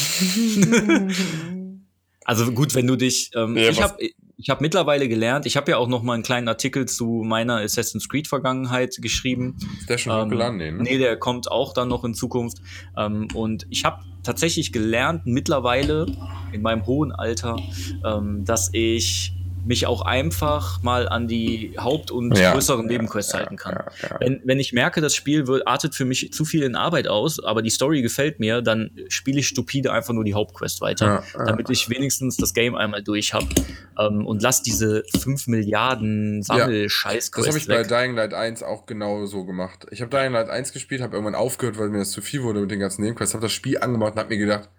also 2.25 2.51
gut, 2.51 2.73
wenn 2.75 2.87
du 2.87 2.95
dich. 2.95 3.31
Ähm, 3.35 3.57
Ja, 3.57 3.69
ich 3.69 3.81
habe 3.81 3.97
ich 4.35 4.49
hab 4.49 4.61
mittlerweile 4.61 5.07
gelernt, 5.07 5.45
ich 5.45 5.55
habe 5.57 5.71
ja 5.71 5.77
auch 5.77 5.87
noch 5.87 6.03
mal 6.03 6.13
einen 6.13 6.23
kleinen 6.23 6.47
Artikel 6.47 6.85
zu 6.87 7.21
meiner 7.25 7.57
Assassin's 7.57 8.09
Creed 8.09 8.27
Vergangenheit 8.27 8.95
geschrieben. 9.01 9.55
Ist 9.79 9.89
der 9.89 9.97
schon 9.97 10.13
Ähm, 10.13 10.25
hochgeladen? 10.25 10.57
Nee, 10.57 10.71
ne? 10.71 10.83
Nee, 10.83 10.97
der 10.97 11.17
kommt 11.17 11.51
auch 11.51 11.73
dann 11.73 11.87
noch 11.89 12.03
in 12.03 12.13
Zukunft. 12.13 12.57
Ähm, 12.97 13.27
und 13.33 13.67
ich 13.69 13.85
habe 13.85 14.03
tatsächlich 14.23 14.71
gelernt, 14.71 15.25
mittlerweile 15.25 16.05
in 16.51 16.61
meinem 16.61 16.85
hohen 16.85 17.11
Alter, 17.11 17.57
ähm, 18.05 18.43
dass 18.45 18.69
ich 18.73 19.33
mich 19.65 19.85
auch 19.85 20.01
einfach 20.01 20.81
mal 20.83 21.07
an 21.07 21.27
die 21.27 21.75
Haupt- 21.79 22.11
und 22.11 22.37
Ja, 22.37 22.51
größeren 22.51 22.85
ja, 22.85 22.91
Nebenquests 22.91 23.33
ja, 23.33 23.39
halten 23.39 23.55
kann. 23.55 23.83
Wenn, 24.19 24.41
wenn 24.43 24.59
ich 24.59 24.73
merke, 24.73 25.01
das 25.01 25.15
Spiel 25.15 25.47
wird, 25.47 25.67
artet 25.67 25.95
für 25.95 26.05
mich 26.05 26.33
zu 26.33 26.45
viel 26.45 26.63
in 26.63 26.75
Arbeit 26.75 27.07
aus, 27.07 27.43
aber 27.43 27.61
die 27.61 27.69
Story 27.69 28.01
gefällt 28.01 28.39
mir, 28.39 28.61
dann 28.61 28.91
spiele 29.07 29.39
ich 29.39 29.47
stupide 29.47 29.91
einfach 29.91 30.13
nur 30.13 30.23
die 30.23 30.33
Hauptquest 30.33 30.81
weiter, 30.81 31.23
damit 31.45 31.69
ich 31.69 31.89
wenigstens 31.89 32.37
das 32.37 32.53
Game 32.53 32.75
einmal 32.75 33.03
durch 33.03 33.33
habe 33.33 33.47
ähm, 33.97 34.25
und 34.25 34.41
lass 34.41 34.61
diese 34.61 35.03
5 35.17 35.47
Milliarden 35.47 36.43
Sammel-Scheiß-Quests 36.43 37.31
Das 37.31 37.47
habe 37.47 37.57
ich 37.57 37.67
bei 37.67 37.79
weg. 37.79 37.87
Dying 37.87 38.15
Light 38.15 38.33
1 38.33 38.63
auch 38.63 38.85
genau 38.85 39.25
so 39.25 39.45
gemacht. 39.45 39.87
Ich 39.91 40.01
habe 40.01 40.09
Dying 40.09 40.33
Light 40.33 40.49
1 40.49 40.73
gespielt, 40.73 41.01
habe 41.01 41.15
irgendwann 41.15 41.35
aufgehört, 41.35 41.77
weil 41.77 41.89
mir 41.89 41.99
das 41.99 42.11
zu 42.11 42.21
viel 42.21 42.43
wurde 42.43 42.61
mit 42.61 42.71
den 42.71 42.79
ganzen 42.79 43.01
Nebenquests. 43.01 43.33
Habe 43.33 43.43
das 43.43 43.53
Spiel 43.53 43.77
angemacht 43.79 44.13
und 44.13 44.19
habe 44.19 44.29
mir 44.29 44.39
gedacht, 44.39 44.69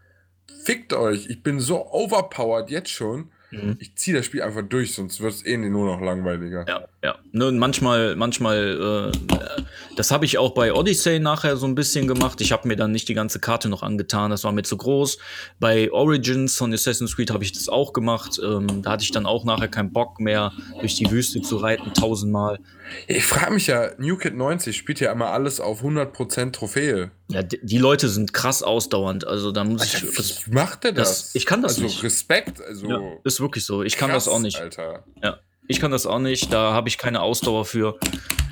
fickt 0.64 0.92
euch, 0.92 1.26
ich 1.28 1.42
bin 1.42 1.60
so 1.60 1.86
overpowered 1.90 2.70
jetzt 2.70 2.90
schon. 2.90 3.30
Mhm. 3.54 3.76
Ich 3.78 3.94
ziehe 3.94 4.16
das 4.16 4.26
Spiel 4.26 4.42
einfach 4.42 4.62
durch, 4.62 4.94
sonst 4.94 5.20
wird 5.20 5.32
es 5.32 5.46
eh 5.46 5.56
nur 5.56 5.86
noch 5.86 6.00
langweiliger. 6.00 6.64
Ja, 6.68 6.88
ja. 7.04 7.16
Ne, 7.32 7.52
manchmal, 7.52 8.16
manchmal, 8.16 9.12
äh, 9.12 9.62
das 9.96 10.10
habe 10.10 10.24
ich 10.24 10.38
auch 10.38 10.54
bei 10.54 10.72
Odyssey 10.72 11.18
nachher 11.20 11.56
so 11.56 11.66
ein 11.66 11.74
bisschen 11.74 12.08
gemacht. 12.08 12.40
Ich 12.40 12.50
habe 12.50 12.66
mir 12.66 12.76
dann 12.76 12.90
nicht 12.92 13.08
die 13.08 13.14
ganze 13.14 13.38
Karte 13.40 13.68
noch 13.68 13.82
angetan, 13.82 14.30
das 14.30 14.42
war 14.44 14.52
mir 14.52 14.62
zu 14.62 14.76
groß. 14.76 15.18
Bei 15.60 15.92
Origins 15.92 16.56
von 16.56 16.72
Assassin's 16.72 17.14
Creed 17.14 17.30
habe 17.30 17.44
ich 17.44 17.52
das 17.52 17.68
auch 17.68 17.92
gemacht. 17.92 18.40
Ähm, 18.42 18.82
da 18.82 18.92
hatte 18.92 19.04
ich 19.04 19.12
dann 19.12 19.26
auch 19.26 19.44
nachher 19.44 19.68
keinen 19.68 19.92
Bock 19.92 20.18
mehr, 20.18 20.52
durch 20.80 20.94
die 20.96 21.10
Wüste 21.10 21.42
zu 21.42 21.58
reiten, 21.58 21.92
tausendmal. 21.94 22.58
Ich 23.06 23.24
frage 23.24 23.52
mich 23.54 23.66
ja, 23.66 23.90
New 23.98 24.16
Kid 24.16 24.34
90 24.34 24.76
spielt 24.76 25.00
ja 25.00 25.12
immer 25.12 25.28
alles 25.28 25.60
auf 25.60 25.82
100% 25.82 26.52
Trophäe. 26.52 27.10
Ja, 27.28 27.42
die, 27.42 27.58
die 27.62 27.78
Leute 27.78 28.08
sind 28.08 28.32
krass 28.32 28.62
ausdauernd. 28.62 29.26
Also 29.26 29.52
da 29.52 29.64
muss 29.64 29.82
Alter, 29.94 30.06
ich. 30.20 30.46
wie 30.46 30.52
macht 30.52 30.84
der 30.84 30.92
das? 30.92 31.22
das- 31.26 31.34
ich 31.34 31.46
kann 31.46 31.62
das 31.62 31.72
also 31.72 31.82
nicht. 31.82 32.02
Respekt, 32.02 32.60
also 32.62 32.88
Ja, 32.88 33.00
ist 33.24 33.40
wirklich 33.40 33.64
so. 33.64 33.82
Ich 33.82 33.96
kann 33.96 34.10
das 34.10 34.24
krass, 34.24 34.34
auch 34.34 34.40
nicht. 34.40 34.60
Alter. 34.60 35.04
Ja, 35.22 35.38
ich 35.68 35.80
kann 35.80 35.90
das 35.90 36.06
auch 36.06 36.18
nicht. 36.18 36.52
Da 36.52 36.72
habe 36.72 36.88
ich 36.88 36.98
keine 36.98 37.22
Ausdauer 37.22 37.64
für. 37.64 37.98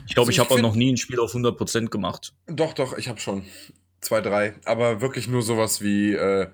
Ich 0.06 0.14
glaube, 0.14 0.28
Also 0.28 0.30
ich 0.30 0.36
ich 0.36 0.38
habe 0.40 0.50
auch 0.54 0.60
noch 0.60 0.74
nie 0.74 0.92
ein 0.92 0.96
Spiel 0.96 1.20
auf 1.20 1.34
100% 1.34 1.88
gemacht. 1.88 2.34
Doch, 2.46 2.72
doch, 2.72 2.96
ich 2.98 3.08
habe 3.08 3.20
schon 3.20 3.44
zwei, 4.00 4.20
drei. 4.20 4.54
Aber 4.64 5.00
wirklich 5.00 5.28
nur 5.28 5.42
sowas 5.42 5.80
wie 5.80 6.12
äh, 6.12 6.48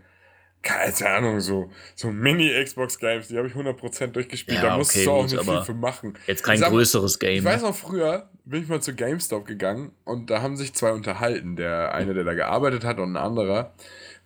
keine 0.63 1.09
Ahnung, 1.09 1.41
so, 1.41 1.71
so 1.95 2.11
Mini-Xbox-Games, 2.11 3.29
die 3.29 3.39
habe 3.39 3.47
ich 3.47 3.55
100% 3.55 4.09
durchgespielt. 4.09 4.59
Ja, 4.59 4.71
da 4.71 4.77
musst 4.77 4.91
okay, 4.91 5.05
du 5.05 5.11
auch 5.11 5.23
gut, 5.23 5.33
nicht 5.33 5.45
viel 5.45 5.63
für 5.63 5.75
machen. 5.75 6.15
Jetzt 6.27 6.43
kein 6.43 6.59
sag 6.59 6.71
größeres 6.71 7.19
Game. 7.19 7.39
Ich 7.39 7.45
weiß 7.45 7.63
noch 7.63 7.75
früher, 7.75 8.29
bin 8.45 8.63
ich 8.63 8.69
mal 8.69 8.83
zu 8.83 8.95
GameStop 8.95 9.47
gegangen 9.47 9.93
und 10.05 10.31
da 10.31 10.43
haben 10.43 10.57
sich 10.57 10.75
zwei 10.75 10.93
unterhalten. 10.93 11.57
Der 11.57 11.95
eine, 11.95 12.13
der 12.13 12.25
da 12.25 12.35
gearbeitet 12.35 12.85
hat 12.85 12.99
und 12.99 13.13
ein 13.13 13.17
anderer, 13.17 13.73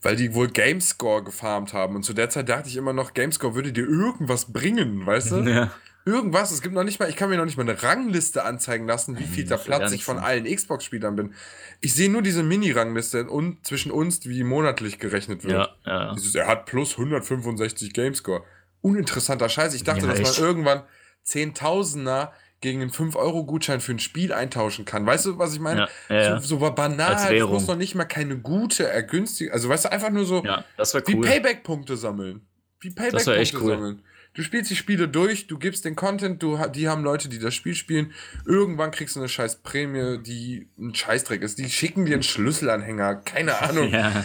weil 0.00 0.16
die 0.16 0.34
wohl 0.34 0.48
GameScore 0.48 1.22
gefarmt 1.22 1.74
haben. 1.74 1.96
Und 1.96 2.02
zu 2.02 2.14
der 2.14 2.30
Zeit 2.30 2.48
dachte 2.48 2.68
ich 2.68 2.76
immer 2.76 2.94
noch, 2.94 3.12
GameScore 3.12 3.54
würde 3.54 3.72
dir 3.72 3.86
irgendwas 3.86 4.52
bringen, 4.52 5.04
weißt 5.04 5.32
du? 5.32 5.42
Ja. 5.52 5.70
Irgendwas. 6.04 6.50
Es 6.50 6.62
gibt 6.62 6.74
noch 6.74 6.82
nicht 6.84 6.98
mal, 6.98 7.08
ich 7.08 7.16
kann 7.16 7.30
mir 7.30 7.36
noch 7.36 7.44
nicht 7.44 7.56
mal 7.56 7.68
eine 7.68 7.80
Rangliste 7.82 8.44
anzeigen 8.44 8.86
lassen, 8.86 9.18
wie 9.18 9.24
viel 9.24 9.44
da 9.44 9.56
Platz 9.56 9.92
ich 9.92 10.04
von 10.04 10.18
allen 10.18 10.44
Xbox-Spielern 10.44 11.14
bin. 11.14 11.34
Ich 11.80 11.94
sehe 11.94 12.10
nur 12.10 12.22
diese 12.22 12.42
Mini-Rangliste 12.42 13.28
und 13.28 13.64
zwischen 13.66 13.92
uns, 13.92 14.26
wie 14.26 14.42
monatlich 14.42 14.98
gerechnet 14.98 15.44
wird. 15.44 15.52
Ja, 15.52 15.68
ja. 15.86 16.14
Dieses, 16.14 16.34
er 16.34 16.48
hat 16.48 16.66
plus 16.66 16.92
165 16.98 17.92
Gamescore. 17.92 18.42
Uninteressanter 18.80 19.48
Scheiß. 19.48 19.74
Ich 19.74 19.84
dachte, 19.84 20.06
Ja, 20.06 20.08
dass 20.08 20.18
echt. 20.20 20.40
man 20.40 20.48
irgendwann 20.48 20.82
Zehntausender 21.22 22.32
gegen 22.60 22.80
einen 22.80 22.90
5-Euro-Gutschein 22.90 23.80
für 23.80 23.92
ein 23.92 23.98
Spiel 23.98 24.32
eintauschen 24.32 24.84
kann. 24.84 25.04
Weißt 25.04 25.26
du, 25.26 25.38
was 25.38 25.52
ich 25.52 25.60
meine? 25.60 25.88
Ja, 26.08 26.16
ja. 26.16 26.40
So, 26.40 26.58
so 26.58 26.70
banal, 26.70 27.14
Als 27.14 27.30
es 27.30 27.46
muss 27.48 27.66
noch 27.66 27.76
nicht 27.76 27.94
mal 27.94 28.04
keine 28.04 28.38
gute, 28.38 28.88
ergünstige, 28.88 29.52
also 29.52 29.68
weißt 29.68 29.86
du, 29.86 29.92
einfach 29.92 30.10
nur 30.10 30.24
so 30.24 30.44
Ja, 30.44 30.64
das 30.76 30.94
wäre 30.94 31.06
wie 31.06 31.16
cool. 31.16 31.26
Payback-Punkte 31.26 31.96
sammeln. 31.96 32.46
Wie 32.80 32.90
Payback-Punkte 32.90 33.58
cool. 33.60 33.68
sammeln. 33.74 34.02
Du 34.34 34.42
spielst 34.42 34.70
die 34.70 34.76
Spiele 34.76 35.08
durch, 35.08 35.46
du 35.46 35.58
gibst 35.58 35.84
den 35.84 35.94
Content, 35.94 36.42
du, 36.42 36.58
die 36.68 36.88
haben 36.88 37.02
Leute, 37.04 37.28
die 37.28 37.38
das 37.38 37.54
Spiel 37.54 37.74
spielen. 37.74 38.12
Irgendwann 38.46 38.90
kriegst 38.90 39.14
du 39.16 39.20
eine 39.20 39.28
scheiß 39.28 39.56
Prämie, 39.62 40.22
die 40.22 40.68
ein 40.78 40.94
Scheißdreck 40.94 41.42
ist. 41.42 41.58
Die 41.58 41.68
schicken 41.68 42.06
dir 42.06 42.14
einen 42.14 42.22
Schlüsselanhänger, 42.22 43.16
keine 43.16 43.60
Ahnung. 43.62 43.90
Ja, 43.90 44.24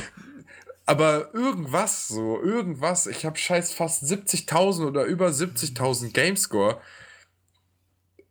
Aber 0.86 1.34
irgendwas 1.34 2.08
so, 2.08 2.42
irgendwas. 2.42 3.08
Ich 3.08 3.26
habe 3.26 3.38
scheiß 3.38 3.74
fast 3.74 4.04
70.000 4.04 4.88
oder 4.88 5.04
über 5.04 5.28
70.000 5.28 6.14
Gamescore. 6.14 6.80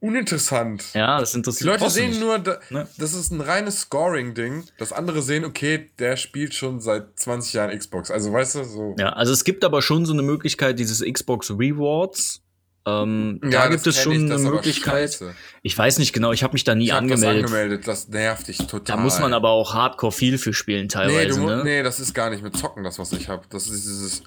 Uninteressant. 0.06 0.84
ja, 0.94 1.18
das 1.20 1.32
Die 1.32 1.38
interessiert 1.38 1.66
Leute 1.66 1.78
trotzdem 1.84 2.04
sehen 2.04 2.10
nicht. 2.10 2.20
nur, 2.20 2.38
da, 2.38 2.58
Ne? 2.70 2.86
das 2.98 3.14
ist 3.14 3.30
ein 3.32 3.40
reines 3.40 3.80
Scoring-Ding. 3.82 4.64
Das 4.78 4.92
andere 4.92 5.22
sehen, 5.22 5.44
okay, 5.44 5.90
der 5.98 6.16
spielt 6.16 6.54
schon 6.54 6.80
seit 6.80 7.18
20 7.18 7.52
Jahren 7.54 7.76
Xbox. 7.76 8.10
Also 8.10 8.32
weißt 8.32 8.54
du, 8.56 8.64
so. 8.64 8.94
Ja, 8.98 9.10
also 9.10 9.32
es 9.32 9.44
gibt 9.44 9.64
aber 9.64 9.82
schon 9.82 10.06
so 10.06 10.12
eine 10.12 10.22
Möglichkeit, 10.22 10.78
dieses 10.78 11.02
Xbox 11.02 11.50
Rewards. 11.50 12.42
Ähm, 12.88 13.40
da 13.42 13.48
Ja, 13.48 13.66
gibt 13.66 13.84
das 13.84 13.94
es 13.94 13.96
ich, 13.96 14.02
schon 14.04 14.28
das 14.28 14.40
eine 14.42 14.50
Möglichkeit. 14.50 15.18
Ich 15.62 15.76
weiß 15.76 15.98
nicht 15.98 16.12
genau, 16.12 16.30
ich 16.30 16.44
habe 16.44 16.52
mich 16.52 16.62
da 16.62 16.76
nie 16.76 16.84
Ich 16.84 16.92
hab 16.92 17.02
das 17.02 17.14
angemeldet. 17.22 17.44
angemeldet, 17.46 17.88
das 17.88 18.06
nervt 18.08 18.46
dich 18.46 18.58
total. 18.58 18.82
Da 18.84 18.96
muss 18.96 19.18
man 19.18 19.34
aber 19.34 19.50
auch 19.50 19.74
hardcore 19.74 20.12
viel 20.12 20.38
für 20.38 20.52
spielen 20.52 20.82
Nee, 20.82 20.88
teilweise, 20.88 21.28
du, 21.40 21.40
mu- 21.40 21.48
ne? 21.48 21.62
nee, 21.64 21.82
das 21.82 21.98
ist 21.98 22.14
gar 22.14 22.30
nicht 22.30 22.44
mit 22.44 22.56
Zocken, 22.56 22.84
das, 22.84 23.00
was 23.00 23.10
ich 23.12 23.28
habe. 23.28 23.42
Das 23.50 23.66
ist 23.66 23.84
dieses. 23.86 24.22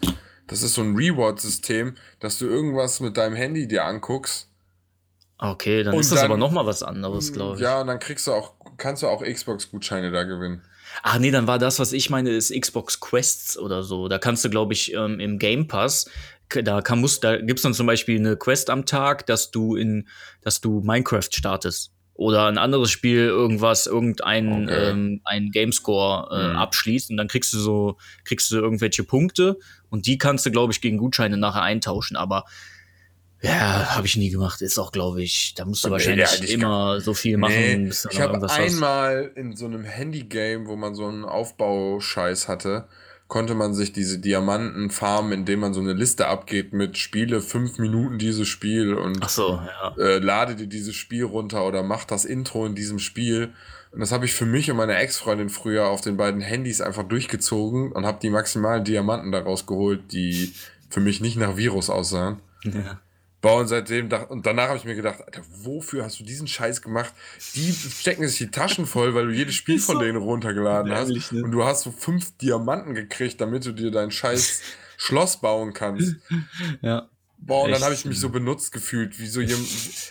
Das 0.47 0.61
ist 0.63 0.73
so 0.73 0.81
ein 0.81 0.95
Reward-System, 0.95 1.93
dass 2.19 2.39
du 2.39 2.47
irgendwas 2.47 2.99
mit 3.01 3.15
deinem 3.17 3.35
Handy 3.35 3.67
dir 3.67 3.85
anguckst. 3.85 4.48
Okay, 5.41 5.83
dann 5.83 5.93
Und 5.93 6.01
ist 6.01 6.11
das 6.11 6.19
dann- 6.19 6.31
aber 6.31 6.37
noch 6.37 6.51
mal 6.51 6.65
was 6.65 6.83
anderes, 6.83 7.31
glaube 7.31 7.55
ich. 7.55 7.61
Ja, 7.61 7.79
und 7.81 7.87
dann 7.87 7.99
kriegst 7.99 8.27
du 8.27 8.33
auch, 8.33 8.53
kannst 8.77 9.03
du 9.03 9.07
auch 9.07 9.23
Xbox-Gutscheine 9.23 10.11
da 10.11 10.23
gewinnen. 10.23 10.61
Ach 11.01 11.17
nee, 11.17 11.31
dann 11.31 11.47
war 11.47 11.59
das, 11.59 11.79
was 11.79 11.93
ich 11.93 12.09
meine, 12.09 12.31
ist 12.31 12.51
Xbox 12.53 12.99
Quests 12.99 13.57
oder 13.57 13.83
so. 13.83 14.07
Da 14.09 14.17
kannst 14.17 14.43
du, 14.43 14.49
glaube 14.49 14.73
ich, 14.73 14.93
ähm, 14.93 15.19
im 15.21 15.39
Game 15.39 15.67
Pass, 15.67 16.09
da 16.49 16.81
kann 16.81 16.99
muss, 16.99 17.19
da 17.21 17.37
gibt's 17.37 17.61
dann 17.61 17.73
zum 17.73 17.87
Beispiel 17.87 18.19
eine 18.19 18.35
Quest 18.35 18.69
am 18.69 18.85
Tag, 18.85 19.25
dass 19.27 19.51
du 19.51 19.75
in, 19.75 20.07
dass 20.41 20.59
du 20.61 20.81
Minecraft 20.81 21.29
startest. 21.31 21.91
Oder 22.15 22.47
ein 22.47 22.57
anderes 22.57 22.91
Spiel, 22.91 23.27
irgendwas, 23.27 23.87
irgendein 23.87 24.63
Okay. 24.65 24.89
ähm, 24.89 25.21
ein 25.23 25.51
Gamescore 25.51 26.27
äh, 26.35 26.49
Mhm. 26.49 26.55
abschließt 26.57 27.11
und 27.11 27.17
dann 27.17 27.29
kriegst 27.29 27.53
du 27.53 27.59
so, 27.59 27.97
kriegst 28.25 28.51
du 28.51 28.57
irgendwelche 28.57 29.03
Punkte 29.05 29.57
und 29.89 30.05
die 30.05 30.17
kannst 30.17 30.45
du, 30.45 30.51
glaube 30.51 30.73
ich, 30.73 30.81
gegen 30.81 30.97
Gutscheine 30.97 31.37
nachher 31.37 31.61
eintauschen. 31.61 32.17
Aber 32.17 32.43
ja, 33.41 33.95
habe 33.95 34.05
ich 34.05 34.17
nie 34.17 34.29
gemacht. 34.29 34.61
Ist 34.61 34.77
auch, 34.77 34.91
glaube 34.91 35.21
ich, 35.23 35.53
da 35.55 35.65
musst 35.65 35.83
du 35.83 35.87
Nee, 35.87 35.93
wahrscheinlich 35.93 36.31
ja, 36.31 36.43
ich 36.43 36.53
immer 36.53 36.99
so 36.99 37.13
viel 37.13 37.37
machen, 37.37 37.53
Nee, 37.55 37.89
ich 37.89 38.19
habe 38.19 38.33
irgendwas 38.33 38.57
hast. 38.57 38.73
einmal 38.73 39.31
in 39.35 39.55
so 39.55 39.65
einem 39.65 39.83
Handy-Game, 39.85 40.67
wo 40.67 40.75
man 40.75 40.93
so 40.95 41.07
einen 41.07 41.23
Aufbauscheiß 41.25 42.47
hatte, 42.47 42.85
konnte 43.29 43.53
man 43.55 43.73
sich 43.73 43.93
diese 43.93 44.19
Diamanten 44.19 44.89
farmen, 44.89 45.31
indem 45.31 45.59
man 45.59 45.73
so 45.73 45.79
eine 45.79 45.93
Liste 45.93 46.27
abgeht 46.27 46.73
mit 46.73 46.97
Spiele 46.97 47.41
fünf 47.41 47.77
Minuten 47.77 48.17
dieses 48.17 48.47
Spiel 48.47 48.95
und 48.95 49.19
Ach 49.21 49.29
so, 49.29 49.61
ja. 49.61 49.95
äh, 49.97 50.17
lade 50.17 50.55
dir 50.55 50.67
dieses 50.67 50.95
Spiel 50.95 51.23
runter 51.23 51.65
oder 51.65 51.83
mach 51.83 52.05
das 52.05 52.25
Intro 52.25 52.65
in 52.65 52.75
diesem 52.75 52.99
Spiel. 52.99 53.53
Und 53.91 54.01
das 54.01 54.11
habe 54.11 54.25
ich 54.25 54.33
für 54.33 54.45
mich 54.45 54.69
und 54.69 54.77
meine 54.77 54.95
Ex-Freundin 54.95 55.49
früher 55.49 55.87
auf 55.87 56.01
den 56.01 56.17
beiden 56.17 56.41
Handys 56.41 56.81
einfach 56.81 57.03
durchgezogen 57.03 57.91
und 57.91 58.05
habe 58.05 58.19
die 58.21 58.29
maximalen 58.29 58.83
Diamanten 58.83 59.31
daraus 59.31 59.65
geholt, 59.65 60.11
die 60.11 60.53
für 60.89 60.99
mich 60.99 61.21
nicht 61.21 61.37
nach 61.37 61.55
Virus 61.55 61.89
aussahen. 61.89 62.37
ja. 62.63 62.99
Boah, 63.41 63.61
und 63.61 63.67
seitdem, 63.67 64.09
und 64.27 64.45
danach 64.45 64.67
habe 64.67 64.77
ich 64.77 64.85
mir 64.85 64.95
gedacht, 64.95 65.21
Alter, 65.25 65.43
wofür 65.63 66.03
hast 66.03 66.19
du 66.19 66.25
diesen 66.25 66.47
Scheiß 66.47 66.81
gemacht? 66.81 67.13
Die 67.55 67.71
stecken 67.71 68.27
sich 68.27 68.37
die 68.37 68.51
Taschen 68.51 68.85
voll, 68.85 69.15
weil 69.15 69.27
du 69.27 69.33
jedes 69.33 69.55
Spiel 69.55 69.79
von 69.79 69.99
denen 69.99 70.17
runtergeladen 70.17 70.91
hast. 70.91 71.31
Ne? 71.31 71.43
Und 71.43 71.51
du 71.51 71.63
hast 71.63 71.83
so 71.83 71.91
fünf 71.91 72.35
Diamanten 72.37 72.95
gekriegt, 72.95 73.39
damit 73.39 73.65
du 73.65 73.71
dir 73.71 73.91
dein 73.91 74.11
scheiß 74.11 74.61
Schloss 74.97 75.39
bauen 75.39 75.73
kannst. 75.73 76.17
ja. 76.81 77.09
Boah, 77.37 77.63
und 77.63 77.71
dann 77.71 77.75
Echt? 77.75 77.83
habe 77.83 77.93
ich 77.93 78.05
mich 78.05 78.19
so 78.19 78.29
benutzt 78.29 78.73
gefühlt, 78.73 79.17
wie 79.19 79.27
so 79.27 79.39
jemand. 79.39 79.67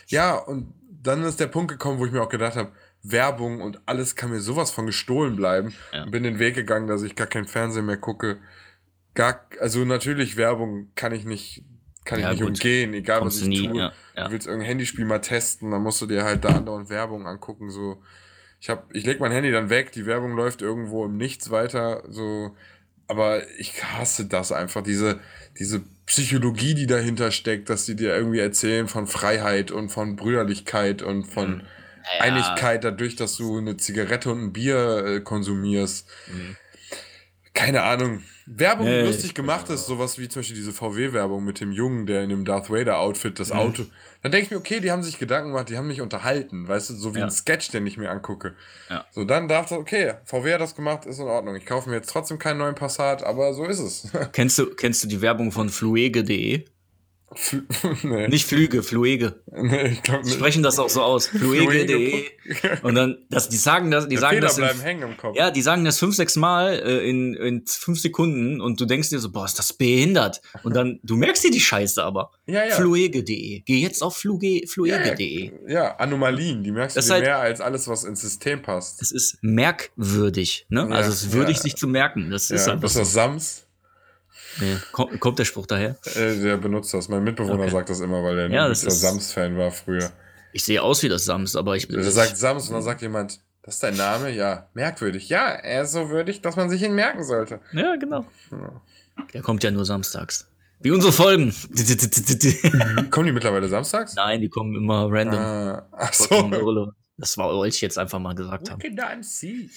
Ja, 0.06 0.34
und 0.34 0.72
dann 1.02 1.22
ist 1.22 1.38
der 1.38 1.46
Punkt 1.46 1.70
gekommen, 1.70 1.98
wo 1.98 2.06
ich 2.06 2.12
mir 2.12 2.22
auch 2.22 2.30
gedacht 2.30 2.56
habe, 2.56 2.72
Werbung 3.02 3.60
und 3.60 3.80
alles 3.86 4.16
kann 4.16 4.30
mir 4.30 4.40
sowas 4.40 4.70
von 4.70 4.86
gestohlen 4.86 5.36
bleiben. 5.36 5.74
Ja. 5.92 6.04
Und 6.04 6.10
bin 6.10 6.22
den 6.22 6.38
Weg 6.38 6.54
gegangen, 6.54 6.88
dass 6.88 7.02
ich 7.02 7.14
gar 7.14 7.26
kein 7.26 7.46
Fernsehen 7.46 7.86
mehr 7.86 7.96
gucke. 7.96 8.38
Gar, 9.14 9.46
also 9.60 9.84
natürlich, 9.84 10.36
Werbung 10.36 10.90
kann 10.94 11.12
ich 11.12 11.24
nicht, 11.24 11.64
kann 12.08 12.20
Ja, 12.20 12.32
ich 12.32 12.40
nicht 12.40 12.48
gut. 12.48 12.58
umgehen, 12.58 12.94
egal 12.94 13.20
Kommst 13.20 13.36
was 13.38 13.42
ich 13.42 13.48
nie, 13.48 13.68
tue. 13.68 13.78
ja, 13.78 13.92
ja. 14.16 14.24
Du 14.26 14.32
willst 14.32 14.46
irgendein 14.46 14.68
Handyspiel 14.70 15.04
mal 15.04 15.20
testen, 15.20 15.70
dann 15.70 15.82
musst 15.82 16.00
du 16.00 16.06
dir 16.06 16.24
halt 16.24 16.44
da 16.44 16.48
andauernd 16.56 16.88
Werbung 16.90 17.26
angucken. 17.26 17.70
So, 17.70 18.02
ich 18.60 18.68
hab, 18.70 18.92
ich 18.94 19.04
leg 19.06 19.20
mein 19.20 19.30
Handy 19.30 19.52
dann 19.52 19.70
weg, 19.70 19.92
die 19.92 20.06
Werbung 20.06 20.34
läuft 20.34 20.62
irgendwo 20.62 21.04
im 21.04 21.16
Nichts 21.16 21.50
weiter. 21.50 22.02
So, 22.08 22.56
aber 23.06 23.42
ich 23.58 23.84
hasse 23.84 24.24
das 24.26 24.50
einfach, 24.52 24.82
diese, 24.82 25.20
diese 25.58 25.82
Psychologie, 26.06 26.74
die 26.74 26.86
dahinter 26.86 27.30
steckt, 27.30 27.68
dass 27.70 27.84
die 27.84 27.94
dir 27.94 28.14
irgendwie 28.16 28.38
erzählen 28.40 28.88
von 28.88 29.06
Freiheit 29.06 29.70
und 29.70 29.90
von 29.90 30.16
Brüderlichkeit 30.16 31.02
und 31.02 31.24
von 31.24 31.60
Ja. 31.60 32.24
Einigkeit 32.24 32.84
dadurch, 32.84 33.16
dass 33.16 33.36
du 33.36 33.58
eine 33.58 33.76
Zigarette 33.76 34.32
und 34.32 34.42
ein 34.42 34.52
Bier 34.54 35.04
äh, 35.04 35.20
konsumierst. 35.20 36.08
Mhm. 36.32 36.56
Keine 37.58 37.82
Ahnung. 37.82 38.22
Werbung, 38.46 38.86
Nee, 38.86 39.02
lustig 39.02 39.34
gemacht 39.34 39.68
ist, 39.68 39.86
sowas 39.86 40.18
wie 40.18 40.28
zum 40.28 40.40
Beispiel 40.40 40.56
diese 40.56 40.72
VW-Werbung 40.72 41.44
mit 41.44 41.60
dem 41.60 41.70
Jungen, 41.72 42.06
der 42.06 42.22
in 42.22 42.30
dem 42.30 42.44
Darth 42.44 42.70
Vader-Outfit 42.70 43.38
das 43.38 43.50
Mhm. 43.52 43.58
Auto. 43.58 43.84
Dann 44.22 44.32
denke 44.32 44.44
ich 44.46 44.50
mir, 44.52 44.56
okay, 44.56 44.80
die 44.80 44.90
haben 44.90 45.02
sich 45.02 45.18
Gedanken 45.18 45.50
gemacht, 45.50 45.68
die 45.68 45.76
haben 45.76 45.88
mich 45.88 46.00
unterhalten, 46.00 46.66
weißt 46.68 46.90
du, 46.90 46.94
so 46.94 47.14
wie 47.14 47.18
Ja. 47.18 47.24
ein 47.26 47.30
Sketch, 47.30 47.70
den 47.70 47.86
ich 47.86 47.98
mir 47.98 48.10
angucke. 48.10 48.54
Ja. 48.88 49.04
So, 49.10 49.24
dann 49.24 49.48
dachte 49.48 49.74
ich, 49.74 49.80
okay, 49.80 50.14
VW 50.24 50.54
hat 50.54 50.60
das 50.60 50.74
gemacht, 50.76 51.04
ist 51.04 51.18
in 51.18 51.26
Ordnung. 51.26 51.56
Ich 51.56 51.66
kaufe 51.66 51.90
mir 51.90 51.96
jetzt 51.96 52.10
trotzdem 52.10 52.38
keinen 52.38 52.58
neuen 52.58 52.74
Passat, 52.74 53.22
aber 53.22 53.52
so 53.52 53.64
ist 53.66 53.80
es. 53.80 54.08
Kennst 54.32 54.58
du, 54.58 54.70
kennst 54.74 55.04
du 55.04 55.08
die 55.08 55.20
Werbung 55.20 55.52
von 55.52 55.68
fluege.de? 55.68 56.64
Fl- 57.34 57.62
nee. 58.08 58.26
Nicht 58.28 58.46
Flüge, 58.46 58.82
Fluege. 58.82 59.42
nee, 59.52 59.88
ich 59.88 60.02
glaube 60.02 60.22
Die 60.22 60.28
nicht. 60.30 60.38
sprechen 60.38 60.62
das 60.62 60.78
auch 60.78 60.88
so 60.88 61.02
aus. 61.02 61.26
Fluege.de. 61.26 62.24
Und 62.82 62.94
dann, 62.94 63.18
das, 63.28 63.48
die 63.50 63.56
sagen 63.58 63.90
das, 63.90 64.08
die 64.08 64.16
sagen 64.16 64.36
Fehler 64.36 64.46
das 64.48 64.56
in, 64.56 64.64
bleiben 64.64 64.80
hängen 64.80 65.02
im 65.02 65.16
Kopf. 65.16 65.36
ja, 65.36 65.50
die 65.50 65.60
sagen 65.60 65.84
das 65.84 65.98
fünf, 65.98 66.14
sechs 66.16 66.36
Mal 66.36 66.74
äh, 66.84 67.08
in, 67.08 67.34
in 67.34 67.66
fünf 67.66 68.00
Sekunden 68.00 68.60
und 68.62 68.80
du 68.80 68.86
denkst 68.86 69.10
dir 69.10 69.18
so, 69.18 69.30
boah, 69.30 69.44
ist 69.44 69.58
das 69.58 69.72
behindert. 69.74 70.40
Und 70.62 70.74
dann, 70.74 71.00
du 71.02 71.16
merkst 71.16 71.44
dir 71.44 71.50
die 71.50 71.60
Scheiße 71.60 72.02
aber. 72.02 72.30
ja, 72.46 72.64
ja. 72.64 72.74
Fluege.de. 72.74 73.60
Geh 73.60 73.78
jetzt 73.78 74.02
auf 74.02 74.16
fluege.de. 74.16 75.52
Ja, 75.68 75.96
Anomalien, 75.96 76.62
die 76.62 76.72
merkst 76.72 76.96
du 76.96 76.98
Das 76.98 77.06
dir 77.06 77.08
ist 77.08 77.14
halt- 77.14 77.24
mehr 77.24 77.38
als 77.38 77.60
alles, 77.60 77.88
was 77.88 78.04
ins 78.04 78.20
System 78.22 78.62
passt. 78.62 79.02
Es 79.02 79.12
ist 79.12 79.36
merkwürdig, 79.42 80.66
ne? 80.70 80.86
Ja, 80.88 80.96
also 80.96 81.10
es 81.10 81.22
ist 81.24 81.32
würdig, 81.32 81.56
ja. 81.56 81.62
sich 81.62 81.76
zu 81.76 81.86
merken. 81.88 82.30
Das 82.30 82.50
ist 82.50 82.66
Ja, 82.66 82.72
einfach 82.72 82.88
ist 82.88 82.96
das 82.96 83.12
Sams? 83.12 83.64
Nee. 84.60 84.76
Kommt, 84.92 85.20
kommt 85.20 85.38
der 85.38 85.44
Spruch 85.44 85.66
daher? 85.66 85.96
Äh, 86.16 86.36
der 86.40 86.56
benutzt 86.56 86.92
das. 86.94 87.08
Mein 87.08 87.24
Mitbewohner 87.24 87.62
Okay. 87.64 87.70
sagt 87.70 87.90
das 87.90 88.00
immer, 88.00 88.22
weil 88.22 88.38
er 88.38 88.50
Ja, 88.50 88.66
ein 88.66 88.74
Sams-Fan 88.74 89.56
war 89.56 89.70
früher. 89.70 90.10
Ich 90.52 90.64
sehe 90.64 90.82
aus 90.82 91.02
wie 91.02 91.08
das 91.08 91.24
Sams, 91.24 91.54
aber 91.56 91.76
ich 91.76 91.86
Der 91.88 92.02
sagt 92.10 92.36
Sams 92.36 92.68
und 92.68 92.74
dann 92.74 92.82
sagt 92.82 93.02
jemand, 93.02 93.40
das 93.62 93.74
ist 93.74 93.82
dein 93.82 93.96
Name? 93.96 94.30
Ja, 94.30 94.68
merkwürdig. 94.74 95.28
Ja, 95.28 95.48
er 95.50 95.82
ist 95.82 95.92
so 95.92 96.08
würdig, 96.08 96.40
dass 96.40 96.56
man 96.56 96.70
sich 96.70 96.82
ihn 96.82 96.94
merken 96.94 97.22
sollte. 97.22 97.60
Ja, 97.72 97.96
genau. 97.96 98.24
Der 99.34 99.42
kommt 99.42 99.62
ja 99.62 99.70
nur 99.70 99.84
samstags. 99.84 100.48
Wie 100.80 100.90
unsere 100.90 101.12
Folgen. 101.12 101.52
Kommen 103.10 103.26
die 103.26 103.32
mittlerweile 103.32 103.68
samstags? 103.68 104.14
Nein, 104.14 104.40
die 104.40 104.48
kommen 104.48 104.76
immer 104.76 105.08
random. 105.10 105.38
Ah, 105.40 105.88
ach 105.92 106.12
so. 106.12 106.92
Das 107.16 107.36
war 107.36 107.52
wollte 107.52 107.74
ich 107.74 107.80
jetzt 107.80 107.98
einfach 107.98 108.20
mal 108.20 108.34
gesagt 108.34 108.70
haben. 108.70 108.80
Look 108.80 109.00
at 109.00 109.24
see. 109.24 109.68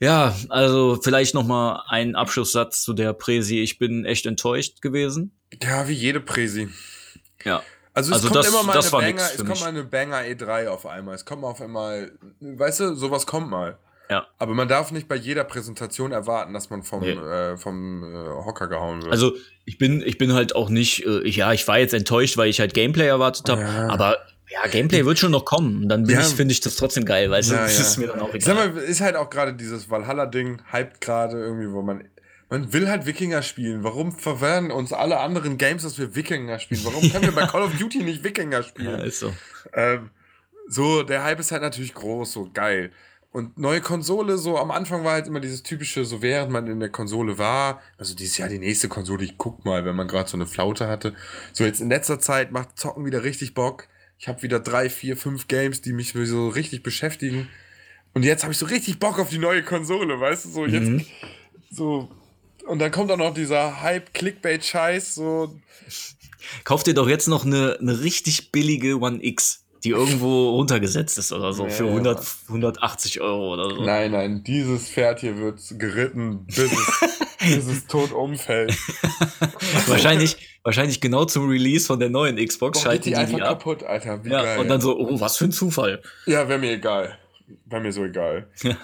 Ja, 0.00 0.34
also 0.48 0.98
vielleicht 1.02 1.34
noch 1.34 1.44
mal 1.44 1.82
ein 1.88 2.14
Abschlusssatz 2.14 2.82
zu 2.82 2.92
der 2.92 3.12
Präsi. 3.14 3.58
Ich 3.60 3.78
bin 3.78 4.04
echt 4.04 4.26
enttäuscht 4.26 4.80
gewesen. 4.80 5.32
Ja, 5.62 5.88
wie 5.88 5.92
jede 5.94 6.20
Präsi. 6.20 6.68
Ja. 7.44 7.62
Also 7.94 8.10
es 8.10 8.16
Also 8.16 8.28
kommt 8.28 8.36
das- 8.36 8.48
immer 8.48 8.62
mal 8.62 8.78
eine 8.78 8.90
Banger, 8.90 9.22
es 9.22 9.36
kommt 9.38 9.48
mich. 9.48 9.60
mal 9.60 9.66
eine 9.68 9.82
Banger 9.84 10.18
E3 10.18 10.68
auf 10.68 10.86
einmal. 10.86 11.16
Es 11.16 11.24
kommt 11.24 11.42
mal 11.42 11.48
auf 11.48 11.60
einmal, 11.60 12.12
weißt 12.40 12.80
du, 12.80 12.94
sowas 12.94 13.26
kommt 13.26 13.50
mal. 13.50 13.76
Ja. 14.08 14.26
Aber 14.38 14.54
man 14.54 14.68
darf 14.68 14.90
nicht 14.92 15.08
bei 15.08 15.16
jeder 15.16 15.44
Präsentation 15.44 16.12
erwarten, 16.12 16.54
dass 16.54 16.70
man 16.70 16.82
vom, 16.84 17.00
Nee. 17.00 17.10
äh, 17.10 17.56
vom 17.58 18.04
äh, 18.04 18.16
Hocker 18.44 18.68
gehauen 18.68 19.02
wird. 19.02 19.10
Also 19.12 19.34
ich 19.66 19.78
bin, 19.78 20.00
ich 20.00 20.16
bin 20.16 20.32
halt 20.32 20.54
auch 20.54 20.70
nicht, 20.70 21.04
äh, 21.06 21.28
ja, 21.28 21.52
ich 21.52 21.66
war 21.68 21.78
jetzt 21.78 21.92
enttäuscht, 21.92 22.36
weil 22.36 22.48
ich 22.48 22.60
halt 22.60 22.72
Gameplay 22.72 23.06
erwartet 23.08 23.48
habe, 23.50 23.62
Ja. 23.62 23.88
aber 23.88 24.16
ja, 24.50 24.66
Gameplay 24.68 25.04
wird 25.04 25.18
schon 25.18 25.32
noch 25.32 25.44
kommen. 25.44 25.82
Und 25.82 25.88
dann 25.88 26.04
Ja. 26.06 26.20
finde 26.22 26.52
ich 26.52 26.60
das 26.60 26.76
trotzdem 26.76 27.04
geil, 27.04 27.28
du, 27.28 27.34
Ja, 27.34 27.40
das 27.40 27.78
ja. 27.78 27.84
ist 27.84 27.96
mir 27.98 28.08
dann 28.08 28.20
auch 28.20 28.32
Sag 28.38 28.54
egal. 28.54 28.68
mal, 28.70 28.78
ist 28.78 29.00
halt 29.00 29.16
auch 29.16 29.30
gerade 29.30 29.54
dieses 29.54 29.90
Valhalla-Ding, 29.90 30.62
hyped 30.72 31.00
gerade 31.00 31.38
irgendwie, 31.38 31.70
wo 31.72 31.82
man. 31.82 32.04
Man 32.50 32.72
will 32.72 32.88
halt 32.88 33.04
Wikinger 33.04 33.42
spielen. 33.42 33.84
Warum 33.84 34.10
verwehren 34.10 34.70
uns 34.70 34.94
alle 34.94 35.20
anderen 35.20 35.58
Games, 35.58 35.82
dass 35.82 35.98
wir 35.98 36.14
Wikinger 36.14 36.58
spielen? 36.58 36.80
Warum 36.84 37.02
können 37.12 37.24
wir 37.26 37.32
bei 37.32 37.46
Call 37.46 37.60
of 37.62 37.76
Duty 37.76 38.02
nicht 38.02 38.24
Wikinger 38.24 38.56
ja, 38.58 38.62
spielen? 38.62 39.00
ist 39.00 39.20
so. 39.20 39.34
Ähm, 39.74 40.08
so, 40.66 41.02
der 41.02 41.24
Hype 41.24 41.40
ist 41.40 41.52
halt 41.52 41.60
natürlich 41.60 41.92
groß, 41.92 42.32
so 42.32 42.50
geil. 42.54 42.90
Und 43.32 43.58
neue 43.58 43.82
Konsole, 43.82 44.38
so 44.38 44.56
am 44.58 44.70
Anfang 44.70 45.04
war 45.04 45.12
halt 45.12 45.26
immer 45.26 45.40
dieses 45.40 45.62
typische, 45.62 46.06
so 46.06 46.22
während 46.22 46.50
man 46.50 46.66
in 46.66 46.80
der 46.80 46.88
Konsole 46.88 47.36
war, 47.36 47.82
also 47.98 48.14
dieses 48.14 48.38
Jahr 48.38 48.48
die 48.48 48.58
nächste 48.58 48.88
Konsole, 48.88 49.24
ich 49.24 49.36
guck 49.36 49.66
mal, 49.66 49.84
wenn 49.84 49.94
man 49.94 50.08
gerade 50.08 50.30
so 50.30 50.38
eine 50.38 50.46
Flaute 50.46 50.88
hatte. 50.88 51.14
So 51.52 51.64
jetzt 51.64 51.82
in 51.82 51.90
letzter 51.90 52.18
Zeit 52.18 52.50
macht 52.52 52.78
Zocken 52.78 53.04
wieder 53.04 53.22
richtig 53.24 53.52
Bock. 53.52 53.86
Ich 54.18 54.28
habe 54.28 54.42
wieder 54.42 54.60
drei, 54.60 54.90
vier, 54.90 55.16
fünf 55.16 55.48
Games, 55.48 55.80
die 55.80 55.92
mich 55.92 56.12
so 56.12 56.48
richtig 56.48 56.82
beschäftigen. 56.82 57.48
Und 58.14 58.24
jetzt 58.24 58.42
habe 58.42 58.52
ich 58.52 58.58
so 58.58 58.66
richtig 58.66 58.98
Bock 58.98 59.18
auf 59.18 59.28
die 59.30 59.38
neue 59.38 59.62
Konsole, 59.62 60.18
weißt 60.18 60.46
du, 60.46 60.48
so 60.50 60.66
jetzt 60.66 60.88
Mhm. 60.88 61.04
so. 61.70 62.10
Und 62.66 62.80
dann 62.80 62.90
kommt 62.90 63.10
auch 63.10 63.16
noch 63.16 63.32
dieser 63.32 63.80
Hype-Clickbait-Scheiß, 63.80 65.14
so, 65.14 65.58
Kauf 66.64 66.82
dir 66.82 66.94
doch 66.94 67.08
jetzt 67.08 67.28
noch 67.28 67.44
eine, 67.44 67.78
eine 67.80 68.00
richtig 68.00 68.52
billige 68.52 68.98
One 69.00 69.18
X, 69.22 69.64
die 69.84 69.90
irgendwo 69.90 70.50
runtergesetzt 70.50 71.18
ist 71.18 71.32
oder 71.32 71.52
so, 71.52 71.64
Nee, 71.64 71.70
für 71.70 71.86
100, 71.86 72.20
180 72.48 73.20
Euro 73.20 73.52
oder 73.54 73.70
so. 73.70 73.84
Nein, 73.84 74.10
nein, 74.12 74.42
dieses 74.44 74.88
Pferd 74.88 75.20
hier 75.20 75.36
wird 75.38 75.60
geritten, 75.78 76.44
bis 76.46 76.58
es, 76.58 77.18
bis 77.40 77.66
es 77.66 77.86
tot 77.86 78.12
umfällt. 78.12 78.76
wahrscheinlich, 79.86 80.58
wahrscheinlich 80.62 81.00
genau 81.00 81.24
zum 81.24 81.48
Release 81.48 81.86
von 81.86 81.98
der 82.00 82.10
neuen 82.10 82.36
Xbox 82.36 82.78
Boah, 82.78 82.82
schalten 82.84 83.04
die 83.04 83.10
die 83.10 83.16
einfach 83.16 83.36
die 83.36 83.42
ab. 83.42 83.58
kaputt, 83.60 83.82
Alter. 83.84 84.24
Wie 84.24 84.30
Ja, 84.30 84.42
geil. 84.42 84.58
und 84.58 84.68
dann 84.68 84.80
so, 84.80 84.98
oh, 84.98 85.20
was 85.20 85.36
für 85.36 85.44
ein 85.44 85.52
Zufall. 85.52 86.02
ja, 86.26 86.48
wäre 86.48 86.58
mir 86.58 86.72
egal. 86.72 87.18
Wäre 87.66 87.82
mir 87.82 87.92
so 87.92 88.04
egal. 88.04 88.48
Ja. 88.62 88.76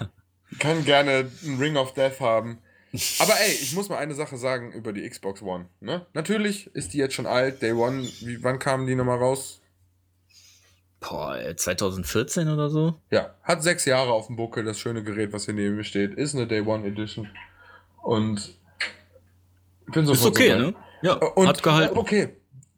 Kann 0.59 0.85
gerne 0.85 1.29
einen 1.43 1.57
Ring 1.59 1.75
of 1.75 1.93
Death 1.93 2.19
haben. 2.19 2.59
Aber 3.19 3.33
ey, 3.33 3.51
ich 3.51 3.73
muss 3.75 3.89
mal 3.89 3.97
eine 3.97 4.13
Sache 4.15 4.37
sagen 4.37 4.71
über 4.71 4.93
die 4.93 5.07
Xbox 5.07 5.41
One. 5.41 5.65
Ne? 5.81 6.05
Natürlich 6.13 6.67
ist 6.73 6.93
die 6.93 6.97
jetzt 6.97 7.13
schon 7.13 7.25
alt. 7.25 7.61
Day 7.61 7.73
One, 7.73 8.07
wie, 8.21 8.41
wann 8.41 8.57
kamen 8.57 8.87
die 8.87 8.95
nochmal 8.95 9.17
raus? 9.17 9.61
Boah, 11.07 11.37
ey, 11.37 11.55
2014 11.55 12.47
oder 12.49 12.69
so? 12.69 12.99
Ja, 13.11 13.35
hat 13.43 13.61
sechs 13.63 13.85
Jahre 13.85 14.11
auf 14.11 14.27
dem 14.27 14.35
Buckel, 14.35 14.63
das 14.63 14.79
schöne 14.79 15.03
Gerät, 15.03 15.33
was 15.33 15.45
hier 15.45 15.53
neben 15.53 15.75
mir 15.75 15.83
steht. 15.83 16.13
Ist 16.15 16.35
eine 16.35 16.47
Day 16.47 16.61
One 16.61 16.85
Edition. 16.87 17.29
Und 18.01 18.57
ich 19.87 19.93
bin 19.93 20.03
Ist 20.03 20.09
sofort 20.09 20.35
okay, 20.35 20.51
so 20.51 20.57
ne? 20.57 20.75
Ja, 21.01 21.13
Und 21.13 21.47
hat 21.47 21.61
gehalten. 21.61 21.97
okay, 21.97 22.29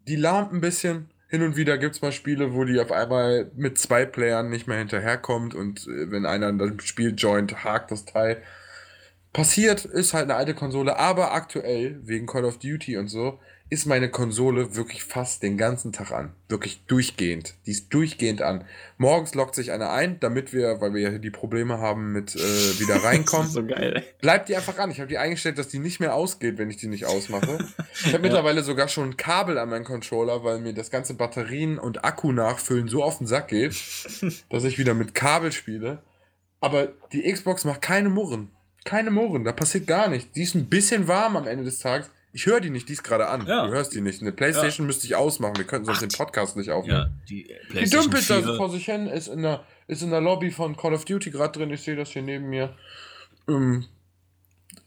die 0.07 0.15
lahmt 0.15 0.53
ein 0.53 0.61
bisschen. 0.61 1.09
Hin 1.29 1.43
und 1.43 1.57
wieder 1.57 1.77
gibt 1.77 1.95
es 1.95 2.01
mal 2.01 2.13
Spiele, 2.13 2.53
wo 2.53 2.63
die 2.63 2.79
auf 2.79 2.91
einmal 2.91 3.51
mit 3.55 3.77
zwei 3.77 4.05
Playern 4.05 4.49
nicht 4.49 4.65
mehr 4.67 4.77
hinterherkommt 4.77 5.53
und 5.55 5.85
äh, 5.87 6.09
wenn 6.09 6.25
einer 6.25 6.53
das 6.53 6.85
Spiel 6.85 7.13
joint, 7.17 7.63
hakt 7.65 7.91
das 7.91 8.05
Teil. 8.05 8.41
Passiert, 9.33 9.83
ist 9.83 10.13
halt 10.13 10.23
eine 10.25 10.35
alte 10.35 10.53
Konsole, 10.53 10.97
aber 10.97 11.33
aktuell, 11.33 11.99
wegen 12.03 12.27
Call 12.27 12.45
of 12.45 12.59
Duty 12.59 12.97
und 12.97 13.09
so, 13.09 13.39
ist 13.69 13.85
meine 13.85 14.09
Konsole 14.09 14.75
wirklich 14.75 15.03
fast 15.03 15.43
den 15.43 15.57
ganzen 15.57 15.91
Tag 15.91 16.11
an. 16.11 16.31
Wirklich 16.47 16.85
durchgehend. 16.87 17.55
Die 17.65 17.71
ist 17.71 17.93
durchgehend 17.93 18.41
an. 18.41 18.63
Morgens 18.97 19.35
lockt 19.35 19.55
sich 19.55 19.73
einer 19.73 19.91
ein, 19.91 20.19
damit 20.21 20.53
wir, 20.53 20.79
weil 20.79 20.93
wir 20.93 21.01
ja 21.01 21.09
hier 21.09 21.19
die 21.19 21.31
Probleme 21.31 21.79
haben 21.79 22.13
mit 22.13 22.35
äh, 22.35 22.39
wieder 22.39 22.95
reinkommen, 23.03 23.49
so 23.49 23.65
geil, 23.65 24.05
bleibt 24.21 24.47
die 24.47 24.55
einfach 24.55 24.77
an. 24.77 24.89
Ich 24.89 24.99
habe 24.99 25.09
die 25.09 25.17
eingestellt, 25.17 25.57
dass 25.57 25.67
die 25.67 25.79
nicht 25.79 25.99
mehr 25.99 26.15
ausgeht, 26.15 26.57
wenn 26.57 26.69
ich 26.69 26.77
die 26.77 26.87
nicht 26.87 27.05
ausmache. 27.05 27.57
Ich 28.05 28.13
habe 28.13 28.19
mittlerweile 28.21 28.63
sogar 28.63 28.87
schon 28.87 29.09
ein 29.09 29.17
Kabel 29.17 29.57
an 29.57 29.69
meinen 29.69 29.85
Controller, 29.85 30.45
weil 30.45 30.59
mir 30.59 30.73
das 30.73 30.89
ganze 30.89 31.15
Batterien 31.15 31.77
und 31.77 32.05
Akku 32.05 32.31
nachfüllen 32.31 32.87
so 32.87 33.03
auf 33.03 33.17
den 33.17 33.27
Sack 33.27 33.49
geht, 33.49 33.75
dass 34.49 34.63
ich 34.63 34.77
wieder 34.77 34.93
mit 34.93 35.13
Kabel 35.13 35.51
spiele. 35.51 36.03
Aber 36.61 36.93
die 37.11 37.29
Xbox 37.31 37.65
macht 37.65 37.81
keine 37.81 38.09
Murren. 38.09 38.49
Keine 38.85 39.11
Murren, 39.11 39.43
da 39.43 39.51
passiert 39.51 39.85
gar 39.85 40.07
nichts. 40.07 40.31
Die 40.31 40.43
ist 40.43 40.55
ein 40.55 40.69
bisschen 40.69 41.09
warm 41.09 41.35
am 41.35 41.45
Ende 41.45 41.65
des 41.65 41.79
Tages. 41.79 42.09
Ich 42.37 42.45
höre 42.45 42.59
die 42.59 42.69
nicht, 42.69 42.87
die 42.87 42.93
ist 42.93 43.03
gerade 43.03 43.29
an. 43.29 43.47
Ja. 43.47 43.65
Du 43.65 43.73
hörst 43.73 43.95
die 43.95 44.01
nicht. 44.01 44.21
Eine 44.21 44.31
Playstation 44.31 44.85
müsste 44.85 45.07
ich 45.07 45.15
ausmachen. 45.15 45.57
Wir 45.57 45.63
könnten 45.63 45.87
sonst 45.87 46.03
Ach, 46.03 46.07
den 46.07 46.15
Podcast 46.15 46.55
nicht 46.55 46.69
aufnehmen. 46.69 47.09
Ja, 47.09 47.09
die 47.27 47.47
dümpelt 47.89 48.29
da 48.29 48.43
4. 48.43 48.55
vor 48.57 48.69
sich 48.69 48.85
hin, 48.85 49.07
ist 49.07 49.27
in, 49.27 49.41
der, 49.41 49.63
ist 49.87 50.03
in 50.03 50.11
der 50.11 50.21
Lobby 50.21 50.51
von 50.51 50.77
Call 50.77 50.93
of 50.93 51.03
Duty 51.03 51.31
gerade 51.31 51.57
drin. 51.57 51.71
Ich 51.71 51.81
sehe 51.81 51.95
das 51.95 52.09
hier 52.09 52.21
neben 52.21 52.47
mir. 52.47 52.75
Ähm, 53.47 53.85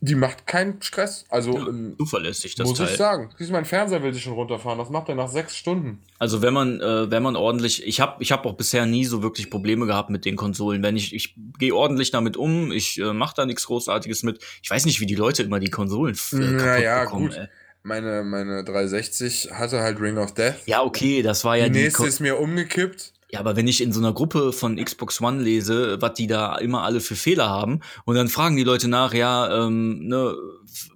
die 0.01 0.14
macht 0.14 0.47
keinen 0.47 0.80
Stress. 0.82 1.24
Also, 1.28 1.57
ähm, 1.59 1.95
zuverlässig, 1.99 2.55
das 2.55 2.68
muss 2.68 2.78
Teil. 2.78 2.88
ich 2.88 2.97
sagen. 2.97 3.30
Siehst 3.36 3.51
du, 3.51 3.55
mein 3.55 3.64
Fernseher 3.64 4.03
will 4.03 4.12
sich 4.14 4.22
schon 4.22 4.32
runterfahren. 4.34 4.78
Das 4.78 4.91
macht 4.91 5.09
er 5.09 5.14
nach 5.14 5.28
sechs 5.28 5.57
Stunden. 5.57 6.01
Also 6.18 6.43
wenn 6.43 6.55
man, 6.55 6.80
äh, 6.80 7.11
wenn 7.11 7.22
man 7.22 7.36
ordentlich, 7.36 7.86
ich 7.86 8.01
habe 8.01 8.22
ich 8.22 8.32
hab 8.32 8.47
auch 8.47 8.55
bisher 8.55 8.86
nie 8.86 9.05
so 9.05 9.22
wirklich 9.22 9.51
Probleme 9.51 9.86
gehabt 9.86 10.11
mit 10.11 10.24
den 10.24 10.36
Konsolen. 10.36 10.82
Wenn 10.82 10.97
ich, 10.97 11.14
ich 11.14 11.34
gehe 11.59 11.74
ordentlich 11.74 12.11
damit 12.11 12.36
um, 12.36 12.72
ich 12.72 12.99
äh, 13.01 13.12
mache 13.12 13.34
da 13.36 13.47
nichts 13.47 13.66
Großartiges 13.66 14.22
mit. 14.22 14.41
Ich 14.62 14.70
weiß 14.70 14.84
nicht, 14.86 15.01
wie 15.01 15.07
die 15.07 15.14
Leute 15.14 15.43
immer 15.43 15.61
die 15.61 15.70
Konsolen 15.70 16.18
äh, 16.32 16.36
Naja, 16.36 17.05
bekommen. 17.05 17.28
gut. 17.28 17.36
Ey. 17.36 17.47
Meine, 17.82 18.22
meine 18.24 18.62
360 18.64 19.53
hatte 19.53 19.80
halt 19.80 20.01
Ring 20.01 20.18
of 20.18 20.34
Death. 20.34 20.57
Ja, 20.66 20.82
okay, 20.82 21.22
das 21.22 21.45
war 21.45 21.57
ja 21.57 21.66
die 21.66 21.72
die. 21.72 21.78
nächste 21.84 22.03
Ko 22.03 22.05
ist 22.09 22.20
mir 22.20 22.38
umgekippt. 22.38 23.14
Ja, 23.33 23.41
aber 23.41 23.57
wenn 23.57 23.68
ich 23.68 23.81
in 23.81 23.93
so 23.93 24.01
einer 24.01 24.12
Gruppe 24.12 24.53
von 24.53 24.76
Xbox 24.76 25.20
One 25.20 25.43
lese, 25.43 26.01
was 26.01 26.14
die 26.14 26.26
da 26.26 26.57
immer 26.57 26.83
alle 26.83 27.01
für 27.01 27.16
Fehler 27.16 27.49
haben, 27.49 27.81
und 28.05 28.16
dann 28.16 28.28
fragen 28.28 28.57
die 28.57 28.64
Leute 28.64 28.89
nach, 28.89 29.14
ja, 29.14 29.66
ähm, 29.66 30.07
ne, 30.09 30.35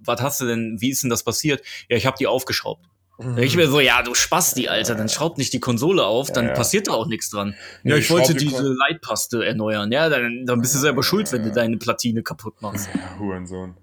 was 0.03 0.21
hast 0.21 0.41
du 0.41 0.45
denn, 0.45 0.77
wie 0.79 0.89
ist 0.89 1.03
denn 1.03 1.09
das 1.09 1.23
passiert? 1.23 1.63
Ja, 1.89 1.97
ich 1.97 2.05
habe 2.05 2.17
die 2.17 2.27
aufgeschraubt. 2.27 2.85
Denk 3.17 3.39
ich 3.39 3.55
mir 3.55 3.69
so, 3.69 3.79
ja, 3.79 4.01
du 4.03 4.13
Spasti, 4.13 4.67
Alter, 4.67 4.93
dann 4.95 5.07
schraub 5.07 5.37
nicht 5.37 5.53
die 5.53 5.61
Konsole 5.61 6.03
auf, 6.03 6.33
dann 6.33 6.47
ja. 6.47 6.53
passiert 6.53 6.89
da 6.89 6.91
auch 6.91 7.07
nichts 7.07 7.29
dran. 7.29 7.55
Nee, 7.83 7.91
ja, 7.91 7.97
ich 7.97 8.05
ich 8.05 8.11
wollte 8.11 8.33
die 8.35 8.47
diese 8.47 8.73
Leitpaste 8.73 9.45
erneuern. 9.45 9.89
Ja, 9.93 10.09
dann, 10.09 10.43
dann 10.45 10.59
bist 10.59 10.75
du 10.75 10.79
selber 10.79 11.01
schuld, 11.01 11.31
wenn 11.31 11.43
du 11.43 11.51
deine 11.51 11.77
Platine 11.77 12.23
kaputt 12.23 12.61
machst. 12.61 12.89
Ja, 12.93 13.17
Hurensohn. 13.17 13.75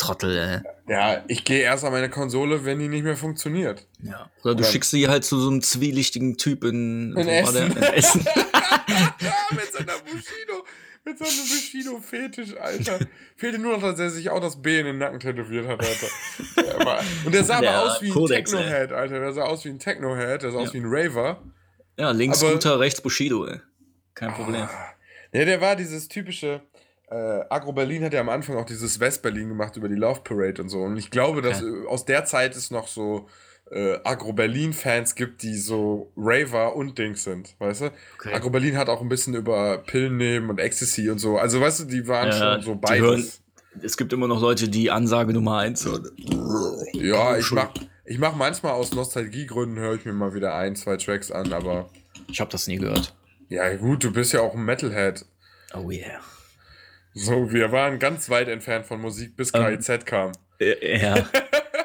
Trottel, 0.00 0.36
ey. 0.36 0.92
Ja, 0.92 1.22
ich 1.28 1.44
gehe 1.44 1.60
erst 1.60 1.84
an 1.84 1.92
meine 1.92 2.08
Konsole, 2.10 2.64
wenn 2.64 2.78
die 2.78 2.88
nicht 2.88 3.04
mehr 3.04 3.16
funktioniert. 3.16 3.86
Ja. 4.02 4.30
Oder 4.42 4.54
du 4.54 4.60
Oder- 4.62 4.64
schickst 4.64 4.90
sie 4.90 5.08
halt 5.08 5.24
zu 5.24 5.38
so 5.38 5.48
einem 5.50 5.62
zwielichtigen 5.62 6.36
Typ 6.36 6.64
in, 6.64 7.12
In 7.12 7.16
war 7.16 7.24
der? 7.24 7.40
Essen. 7.42 7.72
in 7.76 7.82
Essen. 7.82 8.24
ja, 8.26 9.34
mit 9.50 9.72
seiner 9.72 9.98
Bushido, 10.00 10.64
mit 11.04 11.18
seinem 11.18 11.48
Bushido-Fetisch, 11.48 12.56
Alter. 12.58 12.98
Fehlte 13.36 13.58
nur 13.58 13.72
noch, 13.74 13.82
dass 13.82 13.98
er 14.00 14.10
sich 14.10 14.30
auch 14.30 14.40
das 14.40 14.60
B 14.60 14.80
in 14.80 14.86
den 14.86 14.98
Nacken 14.98 15.20
tätowiert 15.20 15.66
hat, 15.68 15.80
Alter. 15.80 16.06
Der 16.56 16.86
war- 16.86 17.00
Und 17.24 17.34
der 17.34 17.44
sah 17.44 17.54
aber 17.56 17.62
Der 17.66 17.82
aus 17.82 18.02
wie 18.02 18.10
ein 18.10 18.26
Techno-Head, 18.26 18.92
Alter. 18.92 19.20
Der 19.20 19.32
sah 19.32 19.42
aus 19.44 19.64
wie 19.64 19.68
ein 19.70 19.78
Techno-Head, 19.78 20.42
der 20.42 20.50
sah 20.52 20.58
aus 20.58 20.68
Ja. 20.68 20.74
wie 20.74 20.78
ein 20.78 20.86
Raver. 20.86 21.42
ja, 21.98 22.10
links 22.10 22.40
Aber- 22.42 22.50
Scooter, 22.52 22.80
rechts 22.80 23.00
Bushido, 23.00 23.46
ey. 23.46 23.60
Kein 24.14 24.32
Problem. 24.34 24.68
Ja, 25.32 25.44
der 25.44 25.60
war 25.60 25.76
dieses 25.76 26.08
typische. 26.08 26.62
Äh, 27.10 27.44
Agro 27.50 27.72
Berlin 27.72 28.04
hat 28.04 28.12
ja 28.12 28.20
am 28.20 28.28
Anfang 28.28 28.56
auch 28.56 28.66
dieses 28.66 29.00
West-Berlin 29.00 29.48
gemacht 29.48 29.76
über 29.76 29.88
die 29.88 29.96
Love 29.96 30.20
Parade 30.22 30.62
und 30.62 30.68
so. 30.68 30.80
Und 30.82 30.96
ich 30.96 31.10
glaube, 31.10 31.42
dass 31.42 31.60
äh, 31.60 31.86
aus 31.88 32.04
der 32.04 32.24
Zeit 32.24 32.54
es 32.56 32.70
noch 32.70 32.86
so 32.86 33.28
äh, 33.72 33.98
Agro 34.04 34.32
Berlin-Fans 34.32 35.14
gibt, 35.16 35.42
die 35.42 35.56
so 35.56 36.12
Raver 36.16 36.76
und 36.76 36.98
Dings 36.98 37.24
sind, 37.24 37.54
weißt 37.58 37.80
du? 37.82 37.90
Okay. 38.14 38.32
Agro 38.32 38.50
Berlin 38.50 38.76
hat 38.76 38.88
auch 38.88 39.00
ein 39.00 39.08
bisschen 39.08 39.34
über 39.34 39.78
Pillen 39.78 40.16
nehmen 40.16 40.50
und 40.50 40.58
Ecstasy 40.60 41.10
und 41.10 41.18
so. 41.18 41.36
Also, 41.38 41.60
weißt 41.60 41.80
du, 41.80 41.84
die 41.86 42.06
waren 42.06 42.28
Ja, 42.28 42.54
schon 42.54 42.62
so 42.62 42.74
beides. 42.76 43.42
Es 43.82 43.96
gibt 43.96 44.12
immer 44.12 44.26
noch 44.26 44.40
Leute, 44.40 44.68
die 44.68 44.90
Ansage 44.90 45.32
Nummer 45.32 45.58
eins 45.58 45.84
hören. 45.84 46.10
Ja, 46.94 47.36
ich 47.36 47.50
mach, 47.52 47.70
ich 48.04 48.18
mach 48.18 48.34
manchmal 48.34 48.72
aus 48.72 48.92
Nostalgiegründen, 48.92 49.78
höre 49.78 49.94
ich 49.94 50.04
mir 50.04 50.12
mal 50.12 50.34
wieder 50.34 50.54
ein, 50.56 50.74
zwei 50.74 50.96
Tracks 50.96 51.30
an, 51.30 51.52
aber 51.52 51.88
Ich 52.28 52.40
habe 52.40 52.50
das 52.50 52.66
nie 52.66 52.78
gehört. 52.78 53.14
ja, 53.48 53.72
gut, 53.76 54.02
du 54.02 54.12
bist 54.12 54.32
ja 54.32 54.40
auch 54.40 54.54
ein 54.54 54.64
Metalhead. 54.64 55.24
Oh 55.74 55.88
yeah. 55.90 56.20
So, 57.14 57.52
wir 57.52 57.72
waren 57.72 57.98
ganz 57.98 58.30
weit 58.30 58.48
entfernt 58.48 58.86
von 58.86 59.00
Musik, 59.00 59.36
bis 59.36 59.52
Ähm, 59.54 59.78
KIZ 59.78 60.06
kam. 60.06 60.32
Äh, 60.60 61.00
ja. 61.00 61.28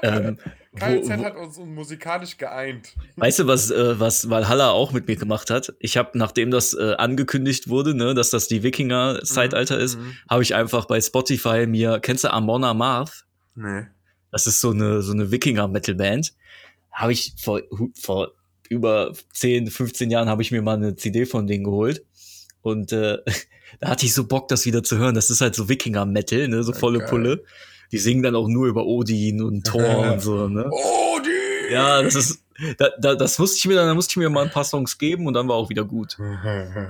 ähm, 0.04 0.38
wo, 0.72 0.78
KIZ 0.78 1.10
wo, 1.10 1.24
hat 1.24 1.36
uns 1.36 1.58
musikalisch 1.58 2.38
geeint. 2.38 2.94
weißt 3.16 3.40
du, 3.40 3.48
was, 3.48 3.72
äh, 3.72 4.00
was 4.00 4.30
Valhalla 4.30 4.70
auch 4.70 4.92
mit 4.92 5.08
mir 5.08 5.16
gemacht 5.16 5.50
hat? 5.50 5.74
Ich 5.80 5.98
habe, 5.98 6.18
nachdem 6.18 6.52
das 6.52 6.74
äh, 6.74 6.94
angekündigt 6.98 7.70
wurde, 7.70 7.96
ne, 7.96 8.14
dass 8.14 8.30
das 8.30 8.48
die 8.48 8.62
Wikinger-Zeitalter 8.62 9.80
ist, 9.80 9.98
mhm. 9.98 10.16
habe 10.30 10.44
ich 10.44 10.54
einfach 10.54 10.86
bei 10.86 11.02
Spotify 11.02 11.66
mir, 11.66 12.00
kennst 12.00 12.24
du 12.24 12.32
Amon 12.32 12.64
Amarth? 12.64 13.26
Nee. 13.56 13.88
Das 14.32 14.48
ist 14.48 14.62
so 14.62 14.72
eine, 14.72 15.02
so 15.02 15.14
eine 15.14 15.32
Wikinger-Metal-Band. 15.32 16.34
Habe 16.92 17.14
ich 17.14 17.34
vor, 17.42 17.62
vor 18.00 18.32
über 18.70 19.14
10, 19.34 19.68
15 19.68 20.12
Jahren 20.12 20.30
habe 20.30 20.42
ich 20.42 20.52
mir 20.52 20.62
mal 20.62 20.76
eine 20.76 20.96
CD 20.96 21.26
von 21.26 21.48
denen 21.48 21.64
geholt. 21.64 22.04
Und 22.62 22.92
äh, 22.92 23.20
da 23.80 23.90
hatte 23.90 24.06
ich 24.06 24.14
so 24.14 24.26
Bock, 24.26 24.48
das 24.48 24.66
wieder 24.66 24.84
zu 24.84 24.98
hören. 24.98 25.16
Das 25.16 25.30
ist 25.30 25.42
halt 25.42 25.56
so 25.56 25.70
Wikinger-Metal, 25.70 26.48
ne? 26.48 26.64
So 26.64 26.74
volle 26.74 27.00
geil. 27.00 27.08
Pulle. 27.10 27.44
Die 27.92 27.98
singen 27.98 28.24
dann 28.24 28.36
auch 28.36 28.48
nur 28.48 28.68
über 28.68 28.86
Odin 28.86 29.42
und 29.42 29.64
Thor 29.68 30.12
und 30.12 30.22
so, 30.22 30.48
ne? 30.48 30.70
Die! 31.26 31.74
Ja, 31.74 32.02
das 32.02 32.16
ist, 32.16 32.42
Da, 32.78 32.90
da, 33.00 33.16
das 33.16 33.38
musste 33.38 33.58
ich 33.58 33.66
mir 33.68 33.76
dann, 33.76 33.88
da 33.88 33.94
musste 33.94 34.14
ich 34.14 34.18
mir 34.18 34.30
mal 34.30 34.46
ein 34.46 34.52
paar 34.52 34.64
Songs 34.64 34.98
geben 34.98 35.28
und 35.28 35.34
dann 35.34 35.48
war 35.50 35.56
auch 35.56 35.70
wieder 35.70 35.84
gut. 35.84 36.18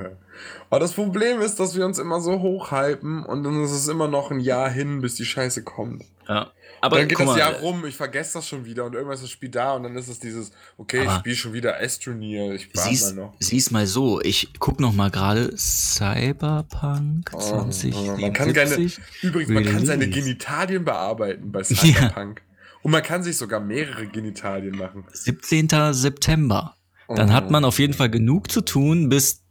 Aber 0.69 0.79
das 0.79 0.93
Problem 0.93 1.41
ist, 1.41 1.59
dass 1.59 1.75
wir 1.75 1.85
uns 1.85 1.97
immer 1.97 2.21
so 2.21 2.39
hochhypen 2.39 3.25
und 3.25 3.43
dann 3.43 3.63
ist 3.63 3.71
es 3.71 3.87
immer 3.87 4.07
noch 4.07 4.29
ein 4.29 4.39
Jahr 4.39 4.69
hin, 4.69 5.01
bis 5.01 5.15
die 5.15 5.25
Scheiße 5.25 5.63
kommt. 5.63 6.03
Ja. 6.27 6.51
Aber 6.81 6.97
dann 6.99 7.07
geht 7.07 7.19
das 7.19 7.25
mal, 7.25 7.37
Jahr 7.39 7.53
rum, 7.59 7.85
ich 7.85 7.95
vergesse 7.95 8.33
das 8.33 8.47
schon 8.47 8.65
wieder 8.65 8.85
und 8.85 8.93
irgendwas 8.93 9.19
ist 9.19 9.23
das 9.23 9.31
Spiel 9.31 9.49
da 9.49 9.73
und 9.73 9.83
dann 9.83 9.95
ist 9.95 10.07
es 10.07 10.19
dieses, 10.19 10.51
okay, 10.77 11.03
ich 11.05 11.11
spiele 11.11 11.35
schon 11.35 11.53
wieder 11.53 11.79
Astroneer, 11.81 12.53
ich 12.53 12.73
war 12.75 12.83
mal 12.83 12.89
Siehst, 12.89 13.15
noch. 13.15 13.33
siehst 13.39 13.71
mal 13.71 13.87
so, 13.87 14.21
ich 14.21 14.49
guck 14.59 14.79
noch 14.79 14.93
mal 14.93 15.09
gerade 15.09 15.51
Cyberpunk 15.57 17.31
Oh, 17.33 17.39
20. 17.39 17.95
man 18.19 18.33
kann 18.33 18.53
gerne, 18.53 18.89
übrigens, 19.21 19.49
man 19.51 19.65
kann 19.65 19.85
seine 19.85 20.07
Genitalien 20.09 20.85
bearbeiten 20.85 21.51
bei 21.51 21.63
Cyberpunk. 21.63 22.41
Und 22.83 22.91
man 22.91 23.01
kann 23.01 23.23
sich 23.23 23.37
sogar 23.37 23.59
mehrere 23.59 24.05
Genitalien 24.05 24.77
machen. 24.77 25.05
17. 25.11 25.69
September. 25.91 26.75
Dann 27.07 27.29
Oh. 27.29 27.33
hat 27.33 27.49
man 27.51 27.65
auf 27.65 27.79
jeden 27.79 27.93
Fall 27.93 28.09
genug 28.11 28.51
zu 28.51 28.61
tun 28.61 29.09
bis 29.09 29.41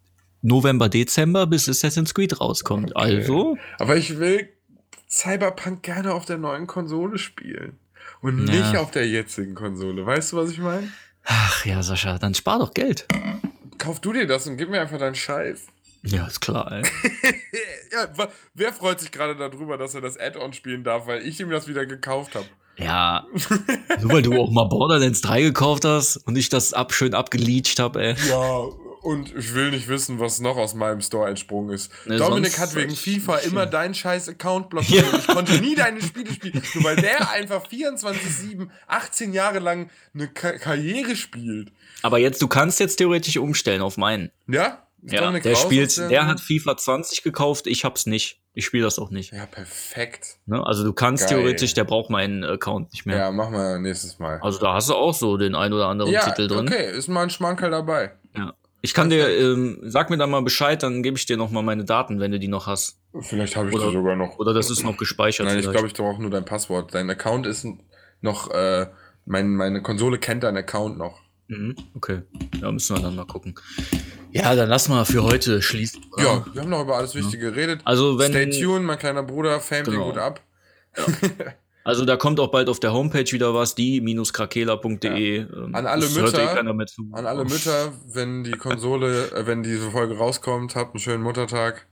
November, 0.42 0.88
Dezember, 0.88 1.46
bis 1.46 1.68
Assassin's 1.68 2.14
Creed 2.14 2.40
rauskommt. 2.40 2.96
Also, 2.96 3.56
Aber 3.78 3.96
ich 3.96 4.18
will 4.20 4.48
Cyberpunk 5.14 5.82
gerne 5.82 6.12
auf 6.12 6.24
der 6.24 6.38
neuen 6.38 6.66
Konsole 6.66 7.18
spielen. 7.18 7.78
Und 8.20 8.48
Ja. 8.48 8.54
nicht 8.54 8.76
auf 8.76 8.90
der 8.90 9.06
jetzigen 9.06 9.54
Konsole. 9.54 10.04
Weißt 10.04 10.32
du, 10.32 10.36
was 10.38 10.50
ich 10.50 10.58
meine? 10.58 10.90
ach 11.24 11.64
ja, 11.64 11.82
Sascha, 11.82 12.18
dann 12.18 12.34
spar 12.34 12.58
doch 12.58 12.74
Geld. 12.74 13.06
Kauf 13.78 14.00
du 14.00 14.12
dir 14.12 14.26
das 14.26 14.46
und 14.46 14.56
gib 14.56 14.68
mir 14.70 14.80
einfach 14.80 14.98
deinen 14.98 15.14
Scheiß. 15.14 15.66
Ja, 16.02 16.26
ist 16.26 16.40
klar, 16.40 16.70
ey. 16.72 16.82
Ja, 17.92 18.08
wer 18.54 18.72
freut 18.72 18.98
sich 19.00 19.12
gerade 19.12 19.36
darüber, 19.36 19.78
dass 19.78 19.94
er 19.94 20.00
das 20.00 20.18
Add-on 20.18 20.52
spielen 20.52 20.82
darf, 20.84 21.06
weil 21.06 21.24
ich 21.24 21.38
ihm 21.40 21.48
das 21.48 21.68
wieder 21.68 21.86
gekauft 21.86 22.34
habe? 22.34 22.46
Ja, 22.76 23.24
nur 24.02 24.12
weil 24.12 24.22
du 24.22 24.34
auch 24.34 24.50
mal 24.50 24.64
Borderlands 24.64 25.20
3 25.20 25.42
gekauft 25.42 25.84
hast 25.84 26.16
und 26.26 26.34
ich 26.36 26.48
das 26.48 26.72
ab, 26.74 26.92
schön 26.92 27.14
abgeleached 27.14 27.78
habe, 27.78 28.02
ey. 28.02 28.16
Ja, 28.28 28.64
und 29.04 29.34
ich 29.36 29.54
will 29.54 29.70
nicht 29.70 29.86
wissen, 29.88 30.18
was 30.18 30.40
noch 30.40 30.56
aus 30.56 30.74
meinem 30.74 31.00
Store 31.00 31.28
entsprungen 31.28 31.70
ist. 31.70 31.92
Ne, 32.06 32.16
Dominik 32.16 32.58
hat 32.58 32.74
wegen 32.74 32.94
FIFA 32.96 33.36
immer 33.38 33.66
deinen 33.66 33.94
scheiß 33.94 34.28
Account 34.30 34.70
blockiert. 34.70 35.12
und 35.12 35.18
Ich 35.20 35.26
konnte 35.26 35.60
nie 35.60 35.74
deine 35.74 36.00
Spiele 36.02 36.32
spielen, 36.32 36.62
nur 36.74 36.84
weil 36.84 36.96
der 36.96 37.30
einfach 37.30 37.66
24-7, 37.68 38.68
18 38.86 39.32
Jahre 39.32 39.58
lang 39.58 39.90
eine 40.14 40.28
Ka 40.28 40.52
Karriere 40.58 41.16
spielt. 41.16 41.70
Aber 42.02 42.18
jetzt, 42.18 42.40
du 42.42 42.48
kannst 42.48 42.80
jetzt 42.80 42.96
theoretisch 42.96 43.36
umstellen 43.36 43.82
auf 43.82 43.96
meinen. 43.96 44.30
Ja? 44.48 44.86
Ist 45.02 45.12
Ja, 45.12 45.20
Dominik 45.20 45.42
der 45.42 45.54
spielt, 45.56 45.90
aus 45.90 46.08
der 46.08 46.26
hat 46.26 46.40
FIFA 46.40 46.76
20 46.76 47.22
gekauft, 47.22 47.66
ich 47.66 47.84
hab's 47.84 48.06
nicht. 48.06 48.40
Ich 48.56 48.64
spiele 48.64 48.84
das 48.84 48.98
auch 49.00 49.10
nicht. 49.10 49.32
Ja, 49.32 49.46
perfekt. 49.46 50.36
Ne? 50.46 50.64
Also 50.64 50.84
du 50.84 50.92
kannst 50.92 51.28
Geil. 51.28 51.38
theoretisch, 51.40 51.74
der 51.74 51.84
braucht 51.84 52.08
meinen 52.08 52.44
Account 52.44 52.92
nicht 52.92 53.04
mehr. 53.04 53.16
Ja, 53.18 53.30
machen 53.32 53.52
wir 53.52 53.78
nächstes 53.78 54.18
Mal. 54.20 54.38
Also 54.40 54.60
da 54.60 54.74
hast 54.74 54.88
du 54.88 54.94
auch 54.94 55.12
so 55.12 55.36
den 55.36 55.54
ein 55.56 55.72
oder 55.72 55.88
anderen 55.88 56.12
Ja, 56.12 56.20
Titel 56.30 56.46
drin. 56.46 56.68
okay, 56.68 56.90
ist 56.96 57.08
mal 57.08 57.24
ein 57.24 57.30
Schmankerl 57.30 57.72
dabei. 57.72 58.12
Ja. 58.84 58.88
Ich 58.88 58.92
kann 58.94 59.08
dir, 59.08 59.28
ähm, 59.28 59.78
sag 59.82 60.10
mir 60.10 60.16
dann 60.18 60.30
mal 60.30 60.42
Bescheid, 60.42 60.82
dann 60.82 61.02
gebe 61.02 61.16
ich 61.16 61.24
dir 61.26 61.36
noch 61.38 61.50
mal 61.50 61.62
meine 61.62 61.84
Daten, 61.84 62.20
wenn 62.20 62.30
du 62.32 62.38
die 62.38 62.48
noch 62.48 62.66
hast. 62.66 62.98
Vielleicht 63.20 63.56
habe 63.56 63.68
ich 63.70 63.74
Oder- 63.74 63.86
die 63.88 63.92
sogar 63.94 64.14
noch. 64.16 64.38
Oder 64.38 64.52
das 64.52 64.70
ist 64.70 64.82
noch 64.84 64.96
gespeichert. 64.96 65.46
Nein, 65.46 65.56
ich 65.58 65.62
vielleicht. 65.64 65.74
glaube, 65.78 65.88
ich 65.88 65.94
brauche 65.94 66.20
nur 66.20 66.30
dein 66.30 66.44
Passwort. 66.44 66.94
Dein 66.94 67.08
Account 67.08 67.46
ist 67.46 67.66
noch, 68.20 68.50
äh, 68.50 68.86
mein, 69.24 69.50
meine 69.56 69.80
Konsole 69.82 70.18
kennt 70.18 70.42
deinen 70.42 70.58
Account 70.58 70.98
noch. 70.98 71.20
Mhm, 71.48 71.74
okay. 71.94 72.22
Ja, 72.60 72.70
müssen 72.72 72.96
wir 72.96 73.02
dann 73.02 73.16
mal 73.16 73.26
gucken. 73.26 73.54
Ja, 74.32 74.54
dann 74.54 74.68
lass 74.68 74.88
mal 74.88 75.04
für 75.04 75.22
heute 75.22 75.62
schließen. 75.62 76.02
oder? 76.12 76.22
Ja, 76.24 76.46
wir 76.52 76.62
haben 76.62 76.70
noch 76.70 76.82
über 76.82 76.96
alles 76.96 77.14
Wichtige 77.14 77.52
geredet. 77.52 77.80
Also 77.84 78.18
wenn, 78.18 78.32
Stay 78.32 78.50
tuned, 78.50 78.84
mein 78.84 78.98
kleiner 78.98 79.22
Bruder, 79.22 79.60
famt 79.60 79.84
Genau. 79.84 79.98
ihn 80.00 80.04
gut 80.12 80.18
ab. 80.18 80.40
also 81.84 82.04
da 82.04 82.16
kommt 82.16 82.40
auch 82.40 82.50
bald 82.50 82.68
auf 82.68 82.80
der 82.80 82.92
Homepage 82.92 83.30
wieder 83.30 83.54
was, 83.54 83.74
die-krakela.de. 83.74 85.36
Ähm, 85.36 85.74
An 85.74 85.86
alle 85.86 86.02
das 86.02 86.14
Mütter-. 86.14 86.58
An 86.58 87.26
alle 87.26 87.44
Mütter, 87.44 87.92
wenn 88.06 88.42
die 88.42 88.52
Konsole, 88.52 89.30
äh, 89.32 89.46
wenn 89.46 89.62
diese 89.62 89.90
Folge 89.90 90.16
rauskommt, 90.16 90.74
habt 90.76 90.94
einen 90.94 91.00
schönen 91.00 91.22
Muttertag. 91.22 91.86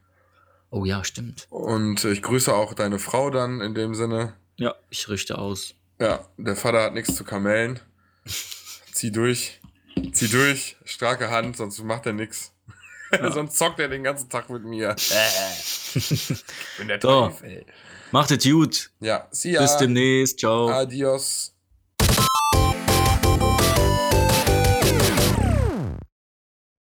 Oh 0.70 0.86
ja, 0.86 1.04
stimmt. 1.04 1.46
Und 1.50 2.04
ich 2.04 2.22
grüße 2.22 2.54
auch 2.54 2.72
deine 2.72 2.98
Frau 2.98 3.28
dann 3.28 3.60
in 3.60 3.74
dem 3.74 3.94
Sinne. 3.94 4.32
Ja, 4.56 4.74
ich 4.88 5.08
richte 5.10 5.36
aus. 5.36 5.74
Ja, 6.00 6.26
der 6.38 6.56
Vater 6.56 6.82
hat 6.82 6.94
nichts 6.94 7.14
zu 7.14 7.24
kamellen. 7.24 7.78
Zieh 8.92 9.12
durch. 9.12 9.60
Zieh 10.12 10.28
durch. 10.28 10.76
Starke 10.86 11.30
Hand, 11.30 11.58
sonst 11.58 11.82
macht 11.84 12.06
er 12.06 12.14
nichts. 12.14 12.54
sonst 13.32 13.58
zockt 13.58 13.78
er 13.80 13.88
den 13.88 14.02
ganzen 14.02 14.30
Tag 14.30 14.48
mit 14.48 14.64
mir. 14.64 14.96
ich 15.94 16.44
bin 16.78 16.88
der 16.88 17.00
So. 17.00 17.28
Teufel. 17.28 17.66
Macht 18.12 18.30
es 18.30 18.44
gut. 18.44 18.90
Ja, 19.00 19.26
see 19.32 19.52
ya. 19.52 19.62
Bis 19.62 19.76
demnächst. 19.78 20.38
Ciao. 20.38 20.68
Adios. 20.68 21.51